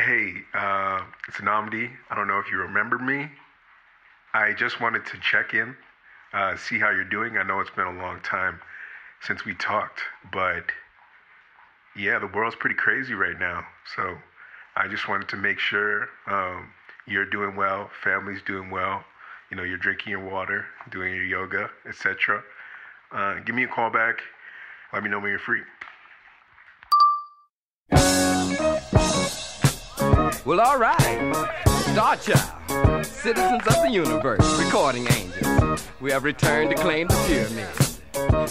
Hey, 0.00 0.32
uh, 0.54 1.02
it's 1.26 1.38
Namdi. 1.38 1.90
I 2.08 2.14
don't 2.14 2.28
know 2.28 2.38
if 2.38 2.52
you 2.52 2.58
remember 2.58 3.00
me. 3.00 3.28
I 4.32 4.52
just 4.52 4.80
wanted 4.80 5.04
to 5.06 5.18
check 5.18 5.54
in, 5.54 5.74
uh, 6.32 6.56
see 6.56 6.78
how 6.78 6.90
you're 6.90 7.02
doing. 7.02 7.36
I 7.36 7.42
know 7.42 7.58
it's 7.58 7.70
been 7.70 7.88
a 7.88 7.98
long 8.00 8.20
time 8.20 8.60
since 9.20 9.44
we 9.44 9.54
talked, 9.56 10.00
but 10.32 10.66
yeah, 11.96 12.20
the 12.20 12.28
world's 12.28 12.54
pretty 12.54 12.76
crazy 12.76 13.14
right 13.14 13.36
now. 13.40 13.66
So 13.96 14.16
I 14.76 14.86
just 14.86 15.08
wanted 15.08 15.30
to 15.30 15.36
make 15.36 15.58
sure 15.58 16.08
um, 16.28 16.70
you're 17.04 17.28
doing 17.28 17.56
well, 17.56 17.90
family's 18.04 18.42
doing 18.46 18.70
well. 18.70 19.02
You 19.50 19.56
know, 19.56 19.64
you're 19.64 19.78
drinking 19.78 20.12
your 20.12 20.24
water, 20.24 20.64
doing 20.90 21.12
your 21.12 21.24
yoga, 21.24 21.70
etc. 21.88 22.44
Uh, 23.10 23.40
give 23.40 23.56
me 23.56 23.64
a 23.64 23.68
call 23.68 23.90
back. 23.90 24.20
Let 24.92 25.02
me 25.02 25.10
know 25.10 25.18
when 25.18 25.30
you're 25.30 25.40
free. 25.40 25.62
Well, 30.48 30.60
all 30.60 30.78
right. 30.78 31.60
Star 31.92 32.16
Child, 32.16 33.04
citizens 33.04 33.66
of 33.66 33.82
the 33.82 33.90
universe, 33.90 34.64
recording 34.64 35.06
angels. 35.12 35.86
We 36.00 36.10
have 36.10 36.24
returned 36.24 36.70
to 36.70 36.76
claim 36.76 37.06
the 37.06 37.22
pyramid. 37.26 37.68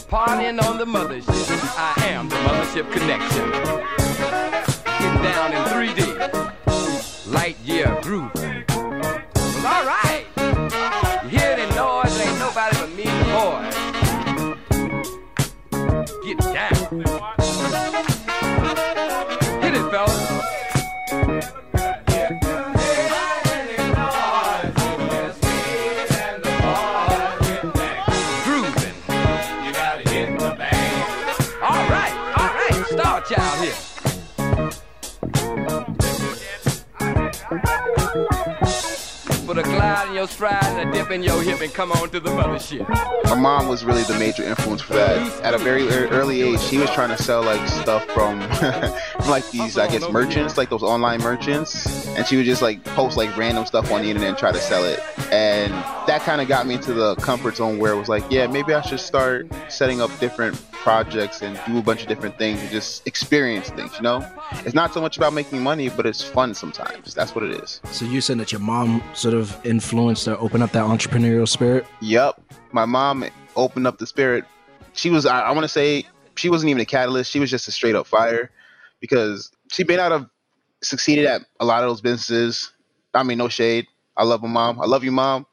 Partying 0.07 0.61
on 0.61 0.77
the 0.77 0.85
mothership. 0.85 1.59
I 1.75 1.95
am 2.09 2.29
the 2.29 2.35
mothership 2.35 2.91
connection. 2.93 3.49
Getting 4.85 5.23
down 5.23 5.53
in 5.53 5.63
3D. 5.73 7.33
Light 7.33 7.57
year 7.65 7.97
groove. 8.03 8.29
Well, 8.35 9.65
all 9.65 9.83
right. 9.83 10.06
Your 40.17 40.27
stride 40.27 40.63
and 40.63 40.91
dip 40.91 41.11
in 41.11 41.21
your 41.21 41.43
hip 41.43 41.61
and 41.61 41.71
come 41.71 41.91
on 41.91 42.09
to 42.09 42.19
the 42.19 42.31
mothership. 42.31 42.89
My 43.25 43.35
mom 43.35 43.67
was 43.67 43.85
really 43.85 44.01
the 44.01 44.17
major 44.17 44.43
influence 44.43 44.81
for 44.81 44.95
that. 44.95 45.43
At 45.43 45.53
a 45.53 45.59
very 45.59 45.87
early 45.87 46.41
age, 46.41 46.59
she 46.59 46.79
was 46.79 46.89
trying 46.89 47.15
to 47.15 47.21
sell 47.21 47.43
like 47.43 47.67
stuff 47.67 48.03
from, 48.05 48.41
from 48.51 49.29
like 49.29 49.47
these, 49.51 49.77
I 49.77 49.87
guess, 49.87 50.09
merchants, 50.09 50.57
like 50.57 50.71
those 50.71 50.81
online 50.81 51.21
merchants, 51.21 52.07
and 52.07 52.25
she 52.25 52.35
would 52.35 52.47
just 52.47 52.63
like 52.63 52.83
post 52.83 53.15
like 53.15 53.37
random 53.37 53.67
stuff 53.67 53.91
on 53.91 54.01
the 54.01 54.09
internet 54.09 54.29
and 54.29 54.37
try 54.39 54.51
to 54.51 54.59
sell 54.59 54.83
it. 54.85 54.99
And 55.31 55.71
that 56.07 56.21
kind 56.21 56.41
of 56.41 56.47
got 56.47 56.65
me 56.65 56.73
into 56.75 56.93
the 56.93 57.13
comfort 57.17 57.57
zone 57.57 57.77
where 57.77 57.93
it 57.93 57.99
was 57.99 58.09
like, 58.09 58.23
yeah, 58.31 58.47
maybe 58.47 58.73
I 58.73 58.81
should 58.81 58.99
start 58.99 59.47
setting 59.69 60.01
up 60.01 60.09
different 60.19 60.59
projects 60.87 61.41
and 61.41 61.59
do 61.67 61.77
a 61.77 61.81
bunch 61.81 62.01
of 62.01 62.07
different 62.07 62.37
things 62.37 62.61
and 62.61 62.71
just 62.71 63.05
experience 63.05 63.69
things. 63.71 63.91
You 63.97 64.03
know, 64.03 64.25
it's 64.65 64.73
not 64.73 64.93
so 64.93 65.01
much 65.01 65.17
about 65.17 65.33
making 65.33 65.61
money, 65.61 65.89
but 65.89 66.05
it's 66.05 66.23
fun 66.23 66.53
sometimes. 66.53 67.13
That's 67.13 67.35
what 67.35 67.43
it 67.43 67.61
is. 67.61 67.81
So 67.91 68.05
you 68.05 68.21
said 68.21 68.37
that 68.37 68.53
your 68.53 68.61
mom 68.61 69.03
sort 69.13 69.33
of 69.33 69.53
influenced 69.65 70.29
or 70.29 70.39
opened 70.39 70.63
up 70.63 70.71
that 70.71 70.85
entrepreneurial 70.85 71.45
spirit? 71.45 71.85
Yep. 71.99 72.41
My 72.71 72.85
mom 72.85 73.25
opened 73.57 73.85
up 73.85 73.97
the 73.97 74.07
spirit. 74.07 74.45
She 74.93 75.09
was, 75.09 75.25
I, 75.25 75.41
I 75.41 75.51
want 75.51 75.65
to 75.65 75.67
say, 75.67 76.05
she 76.35 76.49
wasn't 76.49 76.69
even 76.69 76.79
a 76.79 76.85
catalyst. 76.85 77.31
She 77.31 77.41
was 77.41 77.51
just 77.51 77.67
a 77.67 77.71
straight 77.73 77.95
up 77.95 78.07
fire 78.07 78.49
because 79.01 79.51
she 79.69 79.83
may 79.83 79.97
not 79.97 80.13
have 80.13 80.29
succeeded 80.81 81.25
at 81.25 81.41
a 81.59 81.65
lot 81.65 81.83
of 81.83 81.89
those 81.89 81.99
businesses. 81.99 82.71
I 83.13 83.23
mean, 83.23 83.39
no 83.39 83.49
shade. 83.49 83.87
I 84.15 84.23
love 84.23 84.41
my 84.41 84.47
mom. 84.47 84.79
I 84.79 84.85
love 84.85 85.03
you, 85.03 85.11
mom. 85.11 85.47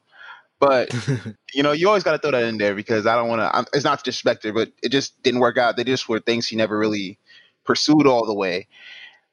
But, 0.59 0.93
you 1.53 1.63
know, 1.63 1.71
you 1.71 1.87
always 1.87 2.03
got 2.03 2.13
to 2.13 2.17
throw 2.17 2.31
that 2.31 2.43
in 2.43 2.57
there 2.57 2.75
because 2.75 3.05
I 3.05 3.15
don't 3.15 3.27
want 3.27 3.41
to, 3.41 3.77
it's 3.77 3.83
not 3.83 3.99
to 3.99 4.05
disrespect 4.05 4.45
but 4.53 4.71
it 4.81 4.89
just 4.89 5.21
didn't 5.23 5.41
work 5.41 5.57
out. 5.57 5.77
They 5.77 5.83
just 5.83 6.07
were 6.07 6.19
things 6.19 6.47
she 6.47 6.55
never 6.55 6.77
really 6.77 7.19
pursued 7.65 8.07
all 8.07 8.25
the 8.25 8.33
way. 8.33 8.67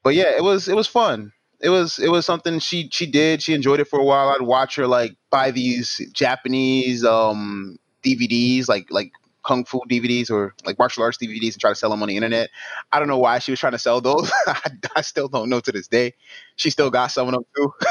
But 0.03 0.15
yeah, 0.15 0.37
it 0.37 0.43
was, 0.43 0.69
it 0.69 0.77
was 0.77 0.89
fun 0.89 1.33
it 1.63 1.69
was 1.69 1.99
it 1.99 2.09
was 2.09 2.27
something 2.27 2.59
she 2.59 2.89
she 2.91 3.07
did. 3.07 3.41
She 3.43 3.55
enjoyed 3.55 3.81
it 3.81 3.87
for 3.89 3.99
a 4.01 4.05
while. 4.05 4.29
I'd 4.31 4.43
watch 4.43 4.75
her 4.77 4.87
like 4.87 5.17
buy 5.31 5.53
these 5.53 6.01
Japanese 6.13 7.05
um 7.05 7.79
DVDs, 8.03 8.69
like 8.69 8.89
like 8.91 9.13
kung 9.45 9.65
fu 9.65 9.81
DVDs 9.89 10.31
or 10.31 10.55
like 10.65 10.79
martial 10.79 11.03
arts 11.03 11.19
DVDs, 11.19 11.53
and 11.53 11.61
try 11.61 11.71
to 11.71 11.75
sell 11.75 11.91
them 11.91 12.03
on 12.03 12.09
the 12.09 12.17
internet. 12.17 12.51
I 12.93 12.99
don't 12.99 13.09
know 13.09 13.19
why 13.19 13.39
she 13.39 13.53
was 13.53 13.61
trying 13.61 13.73
to 13.73 13.79
sell 13.79 14.01
those. 14.01 14.31
I, 14.47 14.71
I 14.97 15.01
still 15.03 15.29
don't 15.29 15.49
know 15.49 15.61
to 15.61 15.73
this 15.73 15.89
day. 15.89 16.15
She 16.57 16.71
still 16.71 16.91
got 16.91 17.09
some 17.09 17.29
of 17.29 17.35
them 17.35 17.45
too. 17.57 17.73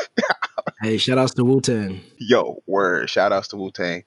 Hey, 0.81 0.97
shout 0.97 1.19
outs 1.19 1.35
to 1.35 1.43
Wu 1.43 1.61
Tang. 1.61 2.01
Yo, 2.17 2.63
word! 2.65 3.07
Shout 3.07 3.31
outs 3.31 3.49
to 3.49 3.57
Wu 3.57 3.69
Tang. 3.69 4.03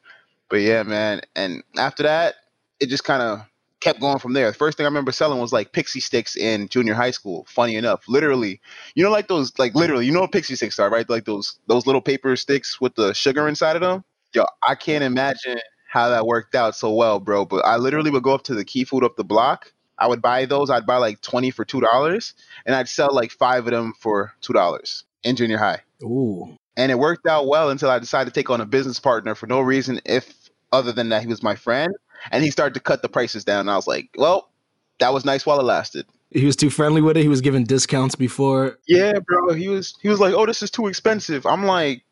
But 0.49 0.57
yeah, 0.57 0.83
man. 0.83 1.21
And 1.37 1.63
after 1.77 2.03
that, 2.03 2.35
it 2.81 2.89
just 2.89 3.05
kind 3.05 3.23
of 3.23 3.47
kept 3.81 4.01
going 4.01 4.19
from 4.19 4.33
there. 4.33 4.51
The 4.51 4.57
first 4.57 4.77
thing 4.77 4.85
I 4.85 4.89
remember 4.89 5.13
selling 5.13 5.41
was 5.41 5.53
like 5.53 5.73
Pixy 5.73 6.01
Stix 6.01 6.37
in 6.37 6.69
junior 6.69 6.95
high 6.95 7.11
school. 7.11 7.47
Funny 7.49 7.77
enough, 7.77 8.03
literally, 8.09 8.61
you 8.95 9.05
know, 9.05 9.11
like 9.11 9.29
those, 9.29 9.57
like 9.59 9.75
literally, 9.75 10.07
you 10.07 10.13
know 10.13 10.23
what 10.23 10.33
Pixy 10.33 10.53
Stix 10.53 10.81
are, 10.81 10.91
right? 10.91 11.09
Like 11.09 11.27
those 11.27 11.59
those 11.67 11.87
little 11.87 12.01
paper 12.01 12.35
sticks 12.35 12.81
with 12.81 12.95
the 12.95 13.13
sugar 13.15 13.47
inside 13.47 13.77
of 13.77 13.83
them. 13.83 14.05
Yo, 14.33 14.45
I 14.67 14.75
can't 14.75 15.05
imagine 15.05 15.59
how 15.95 16.09
that 16.09 16.27
worked 16.27 16.57
out 16.57 16.75
so 16.75 16.93
well, 16.93 17.21
bro. 17.21 17.45
But 17.45 17.65
I 17.65 17.77
literally 17.77 18.11
would 18.11 18.25
go 18.25 18.35
up 18.35 18.43
to 18.45 18.55
the 18.55 18.65
Key 18.65 18.83
Food 18.83 19.05
up 19.05 19.15
the 19.15 19.23
block. 19.23 19.73
I 19.97 20.09
would 20.09 20.21
buy 20.21 20.45
those. 20.45 20.69
I'd 20.69 20.87
buy 20.87 20.97
like 20.97 21.21
twenty 21.21 21.53
for 21.53 21.65
two 21.65 21.81
dollars, 21.81 22.35
and 22.67 22.75
I'd 22.75 22.89
sell 22.89 23.15
like 23.15 23.31
five 23.31 23.69
of 23.69 23.73
them 23.73 23.95
for 24.01 24.35
two 24.41 24.53
dollars 24.53 25.05
in 25.23 25.37
junior 25.37 25.57
high. 25.59 25.83
Ooh. 26.03 26.59
And 26.77 26.91
it 26.91 26.99
worked 26.99 27.29
out 27.29 27.47
well 27.47 27.71
until 27.71 27.91
I 27.91 28.01
decided 28.01 28.35
to 28.35 28.41
take 28.41 28.51
on 28.51 28.61
a 28.61 28.67
business 28.67 28.99
partner 28.99 29.37
for 29.37 29.47
no 29.47 29.61
reason, 29.61 30.01
if 30.05 30.35
other 30.73 30.91
than 30.91 31.11
that 31.11 31.23
he 31.23 31.29
was 31.29 31.45
my 31.45 31.55
friend 31.55 31.95
and 32.33 32.43
he 32.43 32.51
started 32.51 32.75
to 32.75 32.81
cut 32.81 33.01
the 33.01 33.09
prices 33.09 33.45
down. 33.45 33.61
And 33.61 33.71
I 33.71 33.77
was 33.77 33.87
like, 33.87 34.11
well, 34.19 34.51
that 34.99 35.15
was 35.15 35.25
nice 35.25 35.47
while 35.47 35.61
it 35.61 35.65
lasted. 35.65 36.07
He 36.33 36.45
was 36.45 36.57
too 36.57 36.71
friendly 36.71 37.01
with 37.01 37.17
it. 37.17 37.23
He 37.23 37.29
was 37.29 37.41
giving 37.41 37.63
discounts 37.63 38.17
before. 38.17 38.79
Yeah, 38.89 39.13
bro. 39.25 39.55
He 39.55 39.69
was 39.69 39.97
he 40.03 40.09
was 40.09 40.19
like, 40.19 40.35
oh, 40.35 40.45
this 40.45 40.61
is 40.61 40.73
too 40.73 40.89
expensive. 40.89 41.47
I'm 41.47 41.65
like, 41.65 42.03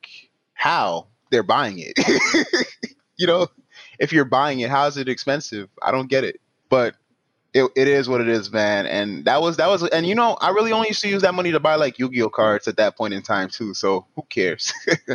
how? 0.54 1.09
They're 1.32 1.42
buying 1.42 1.78
it. 1.81 1.98
you 3.16 3.26
know, 3.26 3.48
if 4.02 4.12
you're 4.12 4.24
buying 4.24 4.60
it, 4.60 4.68
how 4.68 4.86
is 4.88 4.96
it 4.96 5.08
expensive? 5.08 5.70
I 5.80 5.92
don't 5.92 6.08
get 6.08 6.24
it. 6.24 6.40
But 6.68 6.96
it, 7.54 7.70
it 7.76 7.86
is 7.86 8.08
what 8.08 8.20
it 8.20 8.28
is, 8.28 8.50
man. 8.50 8.86
And 8.86 9.24
that 9.26 9.40
was 9.40 9.58
that 9.58 9.68
was 9.68 9.84
and 9.88 10.04
you 10.04 10.16
know, 10.16 10.36
I 10.40 10.50
really 10.50 10.72
only 10.72 10.88
used 10.88 11.02
to 11.02 11.08
use 11.08 11.22
that 11.22 11.34
money 11.34 11.52
to 11.52 11.60
buy 11.60 11.76
like 11.76 11.98
Yu-Gi-Oh 12.00 12.30
cards 12.30 12.66
at 12.66 12.76
that 12.78 12.96
point 12.96 13.14
in 13.14 13.22
time 13.22 13.48
too. 13.48 13.74
So 13.74 14.06
who 14.16 14.22
cares? 14.28 14.72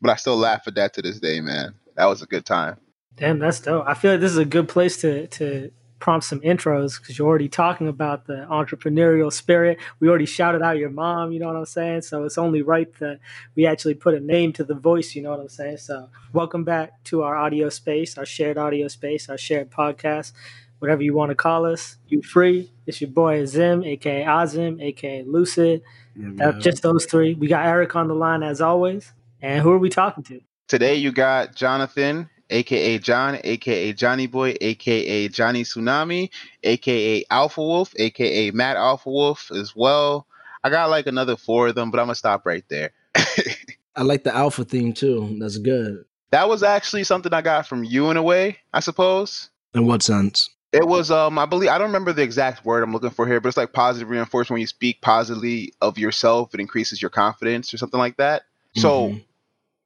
but 0.00 0.10
I 0.10 0.16
still 0.16 0.36
laugh 0.36 0.64
at 0.66 0.74
that 0.74 0.92
to 0.94 1.02
this 1.02 1.18
day, 1.18 1.40
man. 1.40 1.74
That 1.96 2.06
was 2.06 2.20
a 2.20 2.26
good 2.26 2.44
time. 2.44 2.76
Damn, 3.16 3.38
that's 3.38 3.60
dope. 3.60 3.84
I 3.86 3.94
feel 3.94 4.12
like 4.12 4.20
this 4.20 4.32
is 4.32 4.38
a 4.38 4.44
good 4.44 4.68
place 4.68 5.00
to 5.00 5.26
to 5.28 5.70
prompt 6.02 6.26
some 6.26 6.40
intros 6.40 7.00
because 7.00 7.16
you're 7.16 7.28
already 7.28 7.48
talking 7.48 7.86
about 7.86 8.26
the 8.26 8.44
entrepreneurial 8.50 9.32
spirit. 9.32 9.78
We 10.00 10.08
already 10.08 10.26
shouted 10.26 10.60
out 10.60 10.76
your 10.76 10.90
mom, 10.90 11.30
you 11.30 11.38
know 11.38 11.46
what 11.46 11.54
I'm 11.54 11.64
saying? 11.64 12.02
So 12.02 12.24
it's 12.24 12.36
only 12.36 12.60
right 12.60 12.92
that 12.98 13.20
we 13.54 13.66
actually 13.66 13.94
put 13.94 14.14
a 14.14 14.18
name 14.18 14.52
to 14.54 14.64
the 14.64 14.74
voice, 14.74 15.14
you 15.14 15.22
know 15.22 15.30
what 15.30 15.38
I'm 15.38 15.48
saying? 15.48 15.76
So 15.76 16.08
welcome 16.32 16.64
back 16.64 17.04
to 17.04 17.22
our 17.22 17.36
audio 17.36 17.68
space, 17.68 18.18
our 18.18 18.26
shared 18.26 18.58
audio 18.58 18.88
space, 18.88 19.28
our 19.28 19.38
shared 19.38 19.70
podcast, 19.70 20.32
whatever 20.80 21.04
you 21.04 21.14
want 21.14 21.30
to 21.30 21.36
call 21.36 21.64
us. 21.64 21.98
You 22.08 22.20
free. 22.20 22.72
It's 22.84 23.00
your 23.00 23.10
boy 23.10 23.46
Zim, 23.46 23.84
aka 23.84 24.24
Azim, 24.24 24.80
aka 24.80 25.22
Lucid. 25.22 25.82
That's 26.16 26.56
uh, 26.56 26.58
just 26.58 26.82
those 26.82 27.06
three. 27.06 27.34
We 27.34 27.46
got 27.46 27.64
Eric 27.64 27.94
on 27.94 28.08
the 28.08 28.14
line 28.14 28.42
as 28.42 28.60
always. 28.60 29.12
And 29.40 29.62
who 29.62 29.70
are 29.70 29.78
we 29.78 29.88
talking 29.88 30.24
to? 30.24 30.40
Today 30.66 30.96
you 30.96 31.12
got 31.12 31.54
Jonathan, 31.54 32.28
aka 32.52 32.98
John, 32.98 33.38
aka 33.42 33.92
Johnny 33.92 34.26
Boy, 34.26 34.56
aka 34.60 35.28
Johnny 35.28 35.62
Tsunami, 35.64 36.30
aka 36.62 37.24
Alpha 37.30 37.60
Wolf, 37.60 37.92
aka 37.96 38.50
Mad 38.52 38.76
Alpha 38.76 39.10
Wolf 39.10 39.50
as 39.52 39.74
well. 39.74 40.26
I 40.64 40.70
got 40.70 40.90
like 40.90 41.06
another 41.06 41.36
four 41.36 41.68
of 41.68 41.74
them, 41.74 41.90
but 41.90 41.98
I'm 41.98 42.06
gonna 42.06 42.14
stop 42.14 42.46
right 42.46 42.64
there. 42.68 42.92
I 43.96 44.02
like 44.02 44.24
the 44.24 44.34
alpha 44.34 44.64
theme 44.64 44.92
too. 44.92 45.36
That's 45.38 45.58
good. 45.58 46.04
That 46.30 46.48
was 46.48 46.62
actually 46.62 47.04
something 47.04 47.32
I 47.34 47.42
got 47.42 47.66
from 47.66 47.84
you 47.84 48.10
in 48.10 48.16
a 48.16 48.22
way, 48.22 48.58
I 48.72 48.80
suppose. 48.80 49.50
In 49.74 49.86
what 49.86 50.02
sense? 50.02 50.48
It 50.72 50.86
was 50.86 51.10
um 51.10 51.38
I 51.38 51.44
believe 51.46 51.68
I 51.68 51.76
don't 51.76 51.88
remember 51.88 52.12
the 52.12 52.22
exact 52.22 52.64
word 52.64 52.82
I'm 52.82 52.92
looking 52.92 53.10
for 53.10 53.26
here, 53.26 53.40
but 53.40 53.48
it's 53.48 53.56
like 53.58 53.72
positive 53.72 54.08
reinforcement 54.08 54.54
when 54.56 54.60
you 54.60 54.66
speak 54.66 55.02
positively 55.02 55.74
of 55.82 55.98
yourself, 55.98 56.54
it 56.54 56.60
increases 56.60 57.02
your 57.02 57.10
confidence 57.10 57.74
or 57.74 57.76
something 57.76 57.98
like 57.98 58.16
that. 58.16 58.44
So 58.76 59.08
Mhm. 59.08 59.24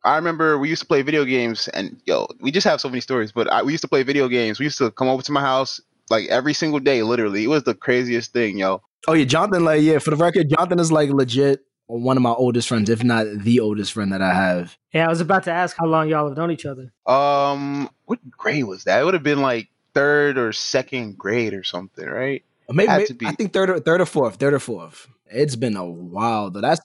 I 0.06 0.14
remember 0.16 0.56
we 0.56 0.68
used 0.68 0.82
to 0.82 0.86
play 0.86 1.02
video 1.02 1.24
games, 1.24 1.68
and 1.68 2.00
yo, 2.06 2.28
we 2.40 2.52
just 2.52 2.66
have 2.66 2.80
so 2.80 2.88
many 2.88 3.00
stories. 3.00 3.32
But 3.32 3.52
I, 3.52 3.62
we 3.62 3.72
used 3.72 3.82
to 3.82 3.88
play 3.88 4.04
video 4.04 4.28
games. 4.28 4.60
We 4.60 4.66
used 4.66 4.78
to 4.78 4.90
come 4.92 5.08
over 5.08 5.22
to 5.22 5.32
my 5.32 5.40
house 5.40 5.80
like 6.10 6.28
every 6.28 6.54
single 6.54 6.78
day, 6.78 7.02
literally. 7.02 7.42
It 7.42 7.48
was 7.48 7.64
the 7.64 7.74
craziest 7.74 8.32
thing, 8.32 8.56
yo. 8.56 8.82
Oh 9.08 9.14
yeah, 9.14 9.24
Jonathan. 9.24 9.64
Like 9.64 9.82
yeah, 9.82 9.98
for 9.98 10.10
the 10.10 10.16
record, 10.16 10.48
Jonathan 10.48 10.78
is 10.78 10.92
like 10.92 11.10
legit 11.10 11.64
one 11.88 12.16
of 12.16 12.22
my 12.22 12.30
oldest 12.30 12.68
friends, 12.68 12.88
if 12.88 13.02
not 13.04 13.26
the 13.38 13.60
oldest 13.60 13.92
friend 13.92 14.12
that 14.12 14.22
I 14.22 14.32
have. 14.32 14.76
Yeah, 14.92 15.06
I 15.06 15.08
was 15.08 15.20
about 15.20 15.44
to 15.44 15.52
ask 15.52 15.76
how 15.76 15.86
long 15.86 16.08
y'all 16.08 16.28
have 16.28 16.36
known 16.36 16.50
each 16.50 16.66
other. 16.66 16.92
Um, 17.06 17.90
what 18.06 18.18
grade 18.30 18.64
was 18.64 18.84
that? 18.84 19.00
It 19.00 19.04
would 19.04 19.14
have 19.14 19.22
been 19.22 19.42
like 19.42 19.68
third 19.94 20.38
or 20.38 20.52
second 20.52 21.18
grade 21.18 21.54
or 21.54 21.64
something, 21.64 22.06
right? 22.06 22.44
Maybe, 22.68 22.88
maybe. 22.88 23.26
I 23.26 23.32
think 23.32 23.52
third 23.52 23.70
or 23.70 23.80
third 23.80 24.00
or 24.00 24.06
fourth, 24.06 24.36
third 24.36 24.54
or 24.54 24.58
fourth. 24.58 25.08
It's 25.26 25.56
been 25.56 25.76
a 25.76 25.84
while 25.84 26.50
though. 26.50 26.60
That's 26.60 26.80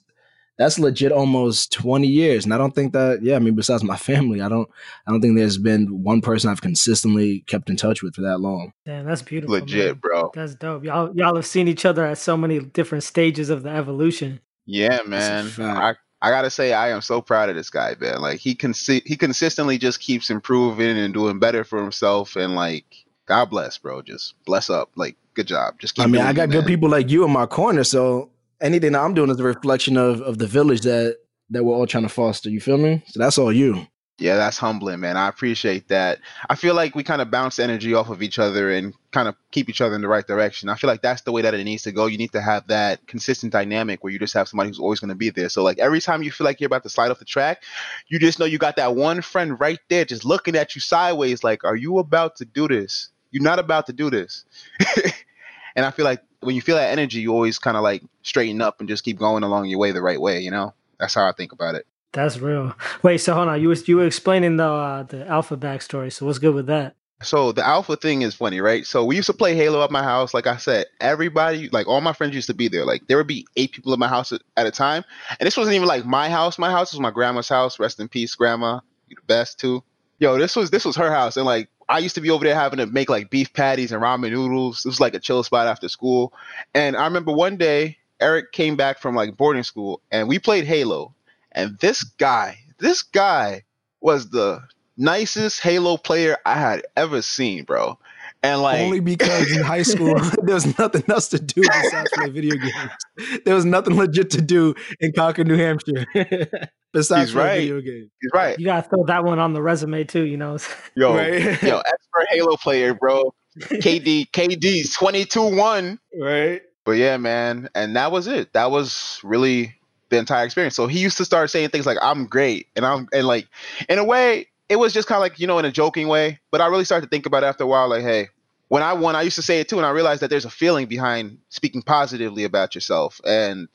that's 0.62 0.78
legit 0.78 1.10
almost 1.10 1.72
20 1.72 2.06
years. 2.06 2.44
And 2.44 2.54
I 2.54 2.58
don't 2.58 2.72
think 2.72 2.92
that, 2.92 3.20
yeah, 3.20 3.34
I 3.34 3.40
mean, 3.40 3.54
besides 3.56 3.82
my 3.82 3.96
family, 4.10 4.40
I 4.40 4.48
don't 4.48 4.68
I 5.06 5.10
don't 5.10 5.20
think 5.20 5.36
there's 5.36 5.58
been 5.58 6.02
one 6.02 6.20
person 6.20 6.50
I've 6.50 6.62
consistently 6.62 7.40
kept 7.48 7.68
in 7.68 7.76
touch 7.76 8.02
with 8.02 8.14
for 8.14 8.22
that 8.22 8.38
long. 8.38 8.72
Damn, 8.86 9.06
that's 9.06 9.22
beautiful. 9.22 9.56
Legit, 9.56 9.86
man. 9.86 9.94
bro. 9.96 10.30
That's 10.34 10.54
dope. 10.54 10.84
Y'all 10.84 11.14
y'all 11.16 11.34
have 11.34 11.46
seen 11.46 11.66
each 11.66 11.84
other 11.84 12.06
at 12.06 12.18
so 12.18 12.36
many 12.36 12.60
different 12.60 13.02
stages 13.04 13.50
of 13.50 13.64
the 13.64 13.70
evolution. 13.70 14.40
Yeah, 14.66 15.00
man. 15.06 15.50
I. 15.58 15.94
I 16.24 16.30
gotta 16.30 16.50
say, 16.50 16.72
I 16.72 16.90
am 16.90 17.00
so 17.02 17.20
proud 17.20 17.48
of 17.48 17.56
this 17.56 17.68
guy, 17.68 17.96
man. 17.98 18.20
Like 18.20 18.38
he 18.38 18.54
consi- 18.54 19.04
he 19.04 19.16
consistently 19.16 19.76
just 19.76 19.98
keeps 19.98 20.30
improving 20.30 20.96
and 20.96 21.12
doing 21.12 21.40
better 21.40 21.64
for 21.64 21.82
himself, 21.82 22.36
and 22.36 22.54
like 22.54 22.84
God 23.26 23.46
bless, 23.50 23.76
bro. 23.76 24.02
Just 24.02 24.34
bless 24.44 24.70
up. 24.70 24.92
Like 24.94 25.16
good 25.34 25.48
job. 25.48 25.80
Just 25.80 25.96
keep. 25.96 26.04
I 26.04 26.06
mean, 26.06 26.12
doing 26.20 26.26
I 26.26 26.30
it, 26.30 26.34
got 26.34 26.50
good 26.50 26.58
man. 26.58 26.68
people 26.68 26.88
like 26.88 27.10
you 27.10 27.24
in 27.24 27.32
my 27.32 27.46
corner, 27.46 27.82
so 27.82 28.30
anything 28.62 28.92
that 28.92 29.00
I'm 29.00 29.14
doing 29.14 29.30
is 29.30 29.38
a 29.38 29.44
reflection 29.44 29.96
of 29.96 30.20
of 30.22 30.38
the 30.38 30.46
village 30.46 30.82
that 30.82 31.18
that 31.50 31.64
we're 31.64 31.74
all 31.74 31.86
trying 31.86 32.04
to 32.04 32.08
foster. 32.08 32.48
You 32.48 32.60
feel 32.60 32.78
me? 32.78 33.02
So 33.08 33.20
that's 33.20 33.38
all 33.38 33.52
you. 33.52 33.86
Yeah, 34.18 34.36
that's 34.36 34.58
humbling, 34.58 35.00
man. 35.00 35.16
I 35.16 35.26
appreciate 35.26 35.88
that. 35.88 36.20
I 36.48 36.54
feel 36.54 36.74
like 36.74 36.94
we 36.94 37.02
kind 37.02 37.20
of 37.20 37.30
bounce 37.30 37.58
energy 37.58 37.92
off 37.92 38.08
of 38.08 38.22
each 38.22 38.38
other 38.38 38.70
and 38.70 38.94
kind 39.10 39.26
of 39.26 39.34
keep 39.50 39.68
each 39.68 39.80
other 39.80 39.96
in 39.96 40.00
the 40.00 40.06
right 40.06 40.24
direction. 40.24 40.68
I 40.68 40.76
feel 40.76 40.86
like 40.86 41.02
that's 41.02 41.22
the 41.22 41.32
way 41.32 41.42
that 41.42 41.54
it 41.54 41.64
needs 41.64 41.82
to 41.84 41.92
go. 41.92 42.06
You 42.06 42.18
need 42.18 42.30
to 42.32 42.40
have 42.40 42.68
that 42.68 43.04
consistent 43.08 43.52
dynamic 43.52 44.04
where 44.04 44.12
you 44.12 44.20
just 44.20 44.34
have 44.34 44.46
somebody 44.46 44.68
who's 44.68 44.78
always 44.78 45.00
going 45.00 45.08
to 45.08 45.16
be 45.16 45.30
there. 45.30 45.48
So, 45.48 45.64
like, 45.64 45.78
every 45.78 46.00
time 46.00 46.22
you 46.22 46.30
feel 46.30 46.44
like 46.44 46.60
you're 46.60 46.66
about 46.66 46.84
to 46.84 46.88
slide 46.88 47.10
off 47.10 47.18
the 47.18 47.24
track, 47.24 47.64
you 48.08 48.20
just 48.20 48.38
know 48.38 48.44
you 48.44 48.58
got 48.58 48.76
that 48.76 48.94
one 48.94 49.22
friend 49.22 49.58
right 49.58 49.80
there 49.88 50.04
just 50.04 50.24
looking 50.24 50.54
at 50.54 50.76
you 50.76 50.80
sideways, 50.80 51.42
like, 51.42 51.64
are 51.64 51.76
you 51.76 51.98
about 51.98 52.36
to 52.36 52.44
do 52.44 52.68
this? 52.68 53.08
You're 53.32 53.42
not 53.42 53.58
about 53.58 53.86
to 53.86 53.92
do 53.92 54.08
this. 54.08 54.44
and 55.74 55.84
I 55.84 55.90
feel 55.90 56.04
like 56.04 56.22
when 56.42 56.54
you 56.54 56.62
feel 56.62 56.76
that 56.76 56.90
energy, 56.90 57.20
you 57.20 57.32
always 57.32 57.58
kind 57.58 57.76
of 57.76 57.82
like 57.82 58.02
straighten 58.22 58.60
up 58.60 58.80
and 58.80 58.88
just 58.88 59.04
keep 59.04 59.18
going 59.18 59.42
along 59.42 59.66
your 59.66 59.78
way 59.78 59.92
the 59.92 60.02
right 60.02 60.20
way, 60.20 60.40
you 60.40 60.50
know? 60.50 60.74
That's 60.98 61.14
how 61.14 61.28
I 61.28 61.32
think 61.32 61.52
about 61.52 61.74
it. 61.74 61.86
That's 62.12 62.38
real. 62.38 62.74
Wait, 63.02 63.18
so 63.18 63.34
hold 63.34 63.48
on. 63.48 63.60
You 63.60 63.68
was 63.68 63.88
you 63.88 63.96
were 63.96 64.06
explaining 64.06 64.56
the 64.58 64.68
uh, 64.68 65.02
the 65.04 65.26
alpha 65.26 65.56
backstory. 65.56 66.12
So 66.12 66.26
what's 66.26 66.38
good 66.38 66.54
with 66.54 66.66
that? 66.66 66.94
So 67.22 67.52
the 67.52 67.66
alpha 67.66 67.96
thing 67.96 68.22
is 68.22 68.34
funny, 68.34 68.60
right? 68.60 68.84
So 68.84 69.04
we 69.04 69.16
used 69.16 69.26
to 69.26 69.32
play 69.32 69.54
Halo 69.54 69.82
at 69.82 69.90
my 69.90 70.02
house. 70.02 70.34
Like 70.34 70.46
I 70.46 70.56
said, 70.56 70.86
everybody, 71.00 71.68
like 71.70 71.86
all 71.86 72.00
my 72.00 72.12
friends 72.12 72.34
used 72.34 72.48
to 72.48 72.54
be 72.54 72.68
there. 72.68 72.84
Like 72.84 73.06
there 73.06 73.16
would 73.16 73.26
be 73.26 73.46
eight 73.56 73.72
people 73.72 73.94
in 73.94 74.00
my 74.00 74.08
house 74.08 74.32
at, 74.32 74.42
at 74.56 74.66
a 74.66 74.70
time. 74.70 75.04
And 75.38 75.46
this 75.46 75.56
wasn't 75.56 75.76
even 75.76 75.88
like 75.88 76.04
my 76.04 76.28
house. 76.28 76.58
My 76.58 76.70
house 76.70 76.92
was 76.92 77.00
my 77.00 77.10
grandma's 77.10 77.48
house. 77.48 77.78
Rest 77.78 78.00
in 78.00 78.08
peace, 78.08 78.34
grandma. 78.34 78.80
You 79.08 79.16
the 79.16 79.22
best 79.26 79.58
too. 79.58 79.82
Yo, 80.18 80.38
this 80.38 80.54
was 80.54 80.70
this 80.70 80.84
was 80.84 80.96
her 80.96 81.10
house. 81.10 81.36
And 81.36 81.46
like 81.46 81.68
I 81.92 81.98
used 81.98 82.14
to 82.14 82.22
be 82.22 82.30
over 82.30 82.44
there 82.44 82.54
having 82.54 82.78
to 82.78 82.86
make 82.86 83.10
like 83.10 83.28
beef 83.28 83.52
patties 83.52 83.92
and 83.92 84.02
ramen 84.02 84.30
noodles. 84.30 84.84
It 84.84 84.88
was 84.88 85.00
like 85.00 85.14
a 85.14 85.20
chill 85.20 85.42
spot 85.42 85.66
after 85.66 85.88
school. 85.88 86.32
And 86.74 86.96
I 86.96 87.04
remember 87.04 87.32
one 87.32 87.58
day 87.58 87.98
Eric 88.18 88.52
came 88.52 88.76
back 88.76 88.98
from 88.98 89.14
like 89.14 89.36
boarding 89.36 89.62
school 89.62 90.00
and 90.10 90.26
we 90.26 90.38
played 90.38 90.64
Halo. 90.64 91.14
And 91.52 91.78
this 91.80 92.02
guy, 92.02 92.58
this 92.78 93.02
guy 93.02 93.64
was 94.00 94.30
the 94.30 94.62
nicest 94.96 95.60
Halo 95.60 95.98
player 95.98 96.38
I 96.46 96.54
had 96.54 96.82
ever 96.96 97.20
seen, 97.20 97.64
bro. 97.64 97.98
And 98.44 98.60
like 98.60 98.80
Only 98.80 99.00
because 99.00 99.50
in 99.56 99.62
high 99.62 99.82
school 99.82 100.18
there 100.42 100.54
was 100.54 100.76
nothing 100.78 101.04
else 101.08 101.28
to 101.28 101.38
do 101.38 101.62
besides 101.62 102.10
play 102.12 102.28
video 102.30 102.56
games. 102.56 103.40
There 103.44 103.54
was 103.54 103.64
nothing 103.64 103.96
legit 103.96 104.30
to 104.30 104.42
do 104.42 104.74
in 105.00 105.12
Concord, 105.12 105.46
New 105.46 105.56
Hampshire, 105.56 106.06
besides 106.92 107.30
He's 107.30 107.34
right. 107.36 107.60
video 107.60 107.80
games. 107.80 108.10
he's 108.20 108.30
right. 108.34 108.58
You 108.58 108.66
gotta 108.66 108.88
throw 108.88 109.04
that 109.06 109.24
one 109.24 109.38
on 109.38 109.52
the 109.52 109.62
resume 109.62 110.04
too. 110.04 110.24
You 110.24 110.36
know. 110.36 110.58
Yo, 110.96 111.14
Right. 111.14 111.62
yo, 111.62 111.78
expert 111.78 112.26
Halo 112.30 112.56
player, 112.56 112.94
bro. 112.94 113.32
KD, 113.60 114.30
KD's 114.32 114.96
22-1. 114.96 115.98
right. 116.20 116.62
But 116.84 116.92
yeah, 116.92 117.16
man, 117.18 117.68
and 117.76 117.94
that 117.94 118.10
was 118.10 118.26
it. 118.26 118.52
That 118.54 118.72
was 118.72 119.20
really 119.22 119.76
the 120.10 120.18
entire 120.18 120.44
experience. 120.44 120.74
So 120.74 120.88
he 120.88 120.98
used 120.98 121.16
to 121.18 121.24
start 121.24 121.48
saying 121.50 121.68
things 121.68 121.86
like, 121.86 121.98
"I'm 122.02 122.26
great," 122.26 122.66
and 122.74 122.84
I'm 122.84 123.06
and 123.12 123.24
like, 123.24 123.46
in 123.88 123.98
a 124.00 124.04
way, 124.04 124.48
it 124.68 124.76
was 124.76 124.92
just 124.92 125.08
kind 125.08 125.16
of 125.16 125.22
like 125.22 125.38
you 125.38 125.46
know, 125.46 125.58
in 125.58 125.64
a 125.64 125.72
joking 125.72 126.08
way. 126.08 126.40
But 126.50 126.60
I 126.60 126.66
really 126.66 126.84
started 126.84 127.06
to 127.06 127.10
think 127.10 127.26
about 127.26 127.42
it 127.42 127.46
after 127.46 127.64
a 127.64 127.66
while, 127.66 127.88
like, 127.88 128.02
hey, 128.02 128.28
when 128.68 128.82
I 128.82 128.94
won, 128.94 129.14
I 129.14 129.22
used 129.22 129.36
to 129.36 129.42
say 129.42 129.60
it 129.60 129.68
too, 129.68 129.76
and 129.76 129.86
I 129.86 129.90
realized 129.90 130.22
that 130.22 130.30
there's 130.30 130.46
a 130.46 130.50
feeling 130.50 130.86
behind 130.86 131.38
speaking 131.50 131.82
positively 131.82 132.44
about 132.44 132.74
yourself 132.74 133.20
and 133.24 133.68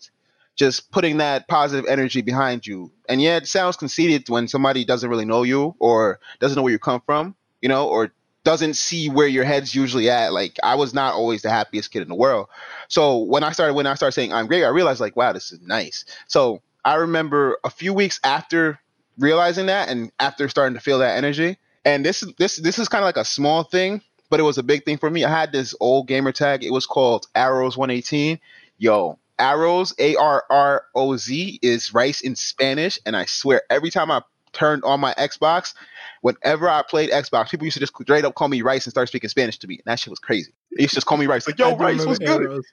just 0.56 0.92
putting 0.92 1.18
that 1.18 1.48
positive 1.48 1.86
energy 1.88 2.22
behind 2.22 2.66
you. 2.66 2.92
And 3.08 3.22
yeah, 3.22 3.38
it 3.38 3.48
sounds 3.48 3.78
conceited 3.78 4.28
when 4.28 4.48
somebody 4.48 4.84
doesn't 4.84 5.08
really 5.08 5.26
know 5.26 5.44
you 5.44 5.76
or 5.78 6.20
doesn't 6.40 6.56
know 6.56 6.64
where 6.64 6.74
you 6.74 6.80
come 6.80 7.02
from, 7.06 7.36
you 7.62 7.70
know, 7.70 7.88
or 7.88 8.12
doesn't 8.44 8.76
see 8.76 9.10
where 9.10 9.28
your 9.28 9.44
head's 9.44 9.76
usually 9.76 10.10
at. 10.10 10.34
Like 10.34 10.58
I 10.64 10.76
was 10.76 10.94
not 10.94 11.14
always 11.14 11.44
the 11.44 11.52
happiest 11.52 11.92
kid 11.92 12.02
in 12.02 12.08
the 12.08 12.16
world. 12.16 12.48
So 12.88 13.18
when 13.20 13.44
I 13.44 13.52
started 13.52 13.76
when 13.76 13.86
I 13.86 13.94
started 13.94 14.14
saying 14.14 14.34
I'm 14.34 14.48
great, 14.48 14.64
I 14.64 14.70
realized 14.70 15.00
like, 15.00 15.16
wow, 15.16 15.32
this 15.32 15.52
is 15.52 15.62
nice. 15.62 16.06
So 16.28 16.62
I 16.84 16.96
remember 16.96 17.60
a 17.64 17.70
few 17.70 17.94
weeks 17.94 18.20
after 18.24 18.80
realizing 19.18 19.68
that 19.68 19.90
and 19.90 20.12
after 20.20 20.50
starting 20.50 20.76
to 20.76 20.82
feel 20.82 21.00
that 21.00 21.18
energy, 21.18 21.58
and 21.86 22.06
this 22.06 22.24
is 22.24 22.34
this 22.38 22.58
this 22.58 22.80
is 22.80 22.88
kind 22.88 23.04
of 23.04 23.08
like 23.08 23.18
a 23.18 23.26
small 23.26 23.64
thing, 23.64 24.02
but 24.30 24.40
it 24.40 24.44
was 24.44 24.58
a 24.58 24.64
big 24.64 24.86
thing 24.86 24.98
for 24.98 25.10
me. 25.10 25.24
I 25.24 25.30
had 25.30 25.52
this 25.52 25.76
old 25.80 26.08
gamer 26.08 26.32
tag. 26.32 26.64
It 26.64 26.72
was 26.72 26.86
called 26.86 27.28
Arrows 27.36 27.78
118. 27.78 28.40
Yo, 28.78 29.18
Arrows 29.40 29.94
A 30.00 30.16
R 30.16 30.44
R 30.50 30.86
O 30.96 31.18
Z 31.18 31.60
is 31.62 31.94
rice 31.94 32.22
in 32.22 32.36
Spanish, 32.36 33.00
and 33.06 33.16
I 33.16 33.26
swear 33.26 33.62
every 33.70 33.90
time 33.90 34.12
I 34.12 34.22
turned 34.54 34.84
on 34.84 35.00
my 35.00 35.14
Xbox, 35.14 35.74
whenever 36.22 36.70
I 36.70 36.82
played 36.82 37.12
Xbox, 37.12 37.50
people 37.50 37.66
used 37.66 37.76
to 37.76 37.80
just 37.80 37.94
straight 38.02 38.26
up 38.26 38.36
call 38.36 38.48
me 38.48 38.62
Rice 38.62 38.86
and 38.86 38.92
start 38.92 39.08
speaking 39.08 39.30
Spanish 39.30 39.58
to 39.60 39.68
me. 39.68 39.76
And 39.76 39.84
that 39.86 40.00
shit 40.00 40.10
was 40.10 40.20
crazy. 40.20 40.52
They 40.76 40.84
used 40.84 40.92
to 40.92 40.98
just 40.98 41.08
call 41.08 41.18
me 41.18 41.28
Rice, 41.28 41.48
like, 41.48 41.60
yo, 41.60 41.76
Rice, 41.76 42.06
what's 42.06 42.20
good? 42.20 42.64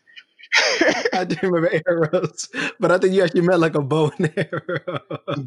I 1.12 1.24
do 1.24 1.36
remember 1.42 1.80
arrows, 1.86 2.48
but 2.78 2.90
I 2.90 2.98
think 2.98 3.14
you 3.14 3.22
actually 3.22 3.40
meant 3.42 3.60
like 3.60 3.74
a 3.74 3.82
bow 3.82 4.12
and 4.18 4.32
arrow. 4.36 5.00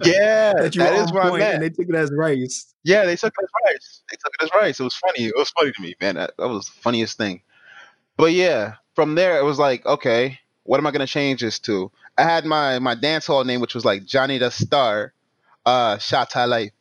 Yeah, 0.03 0.53
that 0.53 0.73
that 0.75 0.93
is 0.93 1.11
what 1.13 1.25
I 1.25 1.37
meant. 1.37 1.53
and 1.55 1.63
they 1.63 1.69
took 1.69 1.89
it 1.89 1.95
as 1.95 2.11
rice. 2.11 2.73
Yeah, 2.83 3.05
they 3.05 3.15
took 3.15 3.33
it 3.37 3.43
as 3.43 3.49
rice. 3.73 4.01
They 4.09 4.17
took 4.17 4.33
it 4.39 4.43
as 4.43 4.49
rice. 4.55 4.79
It 4.79 4.83
was 4.83 4.95
funny. 4.95 5.25
It 5.27 5.35
was 5.35 5.49
funny 5.51 5.71
to 5.71 5.81
me, 5.81 5.95
man. 6.01 6.15
That, 6.15 6.31
that 6.37 6.47
was 6.47 6.65
the 6.67 6.79
funniest 6.81 7.17
thing. 7.17 7.41
But 8.17 8.33
yeah, 8.33 8.75
from 8.95 9.15
there 9.15 9.37
it 9.37 9.43
was 9.43 9.59
like, 9.59 9.85
okay, 9.85 10.39
what 10.63 10.79
am 10.79 10.87
I 10.87 10.91
gonna 10.91 11.07
change 11.07 11.41
this 11.41 11.59
to? 11.59 11.91
I 12.17 12.23
had 12.23 12.45
my 12.45 12.79
my 12.79 12.95
dance 12.95 13.27
hall 13.27 13.43
name, 13.43 13.61
which 13.61 13.75
was 13.75 13.85
like 13.85 14.05
Johnny 14.05 14.37
the 14.37 14.49
Star, 14.49 15.13
uh, 15.65 15.97
Shot 15.99 16.33
High 16.33 16.45
Life. 16.45 16.71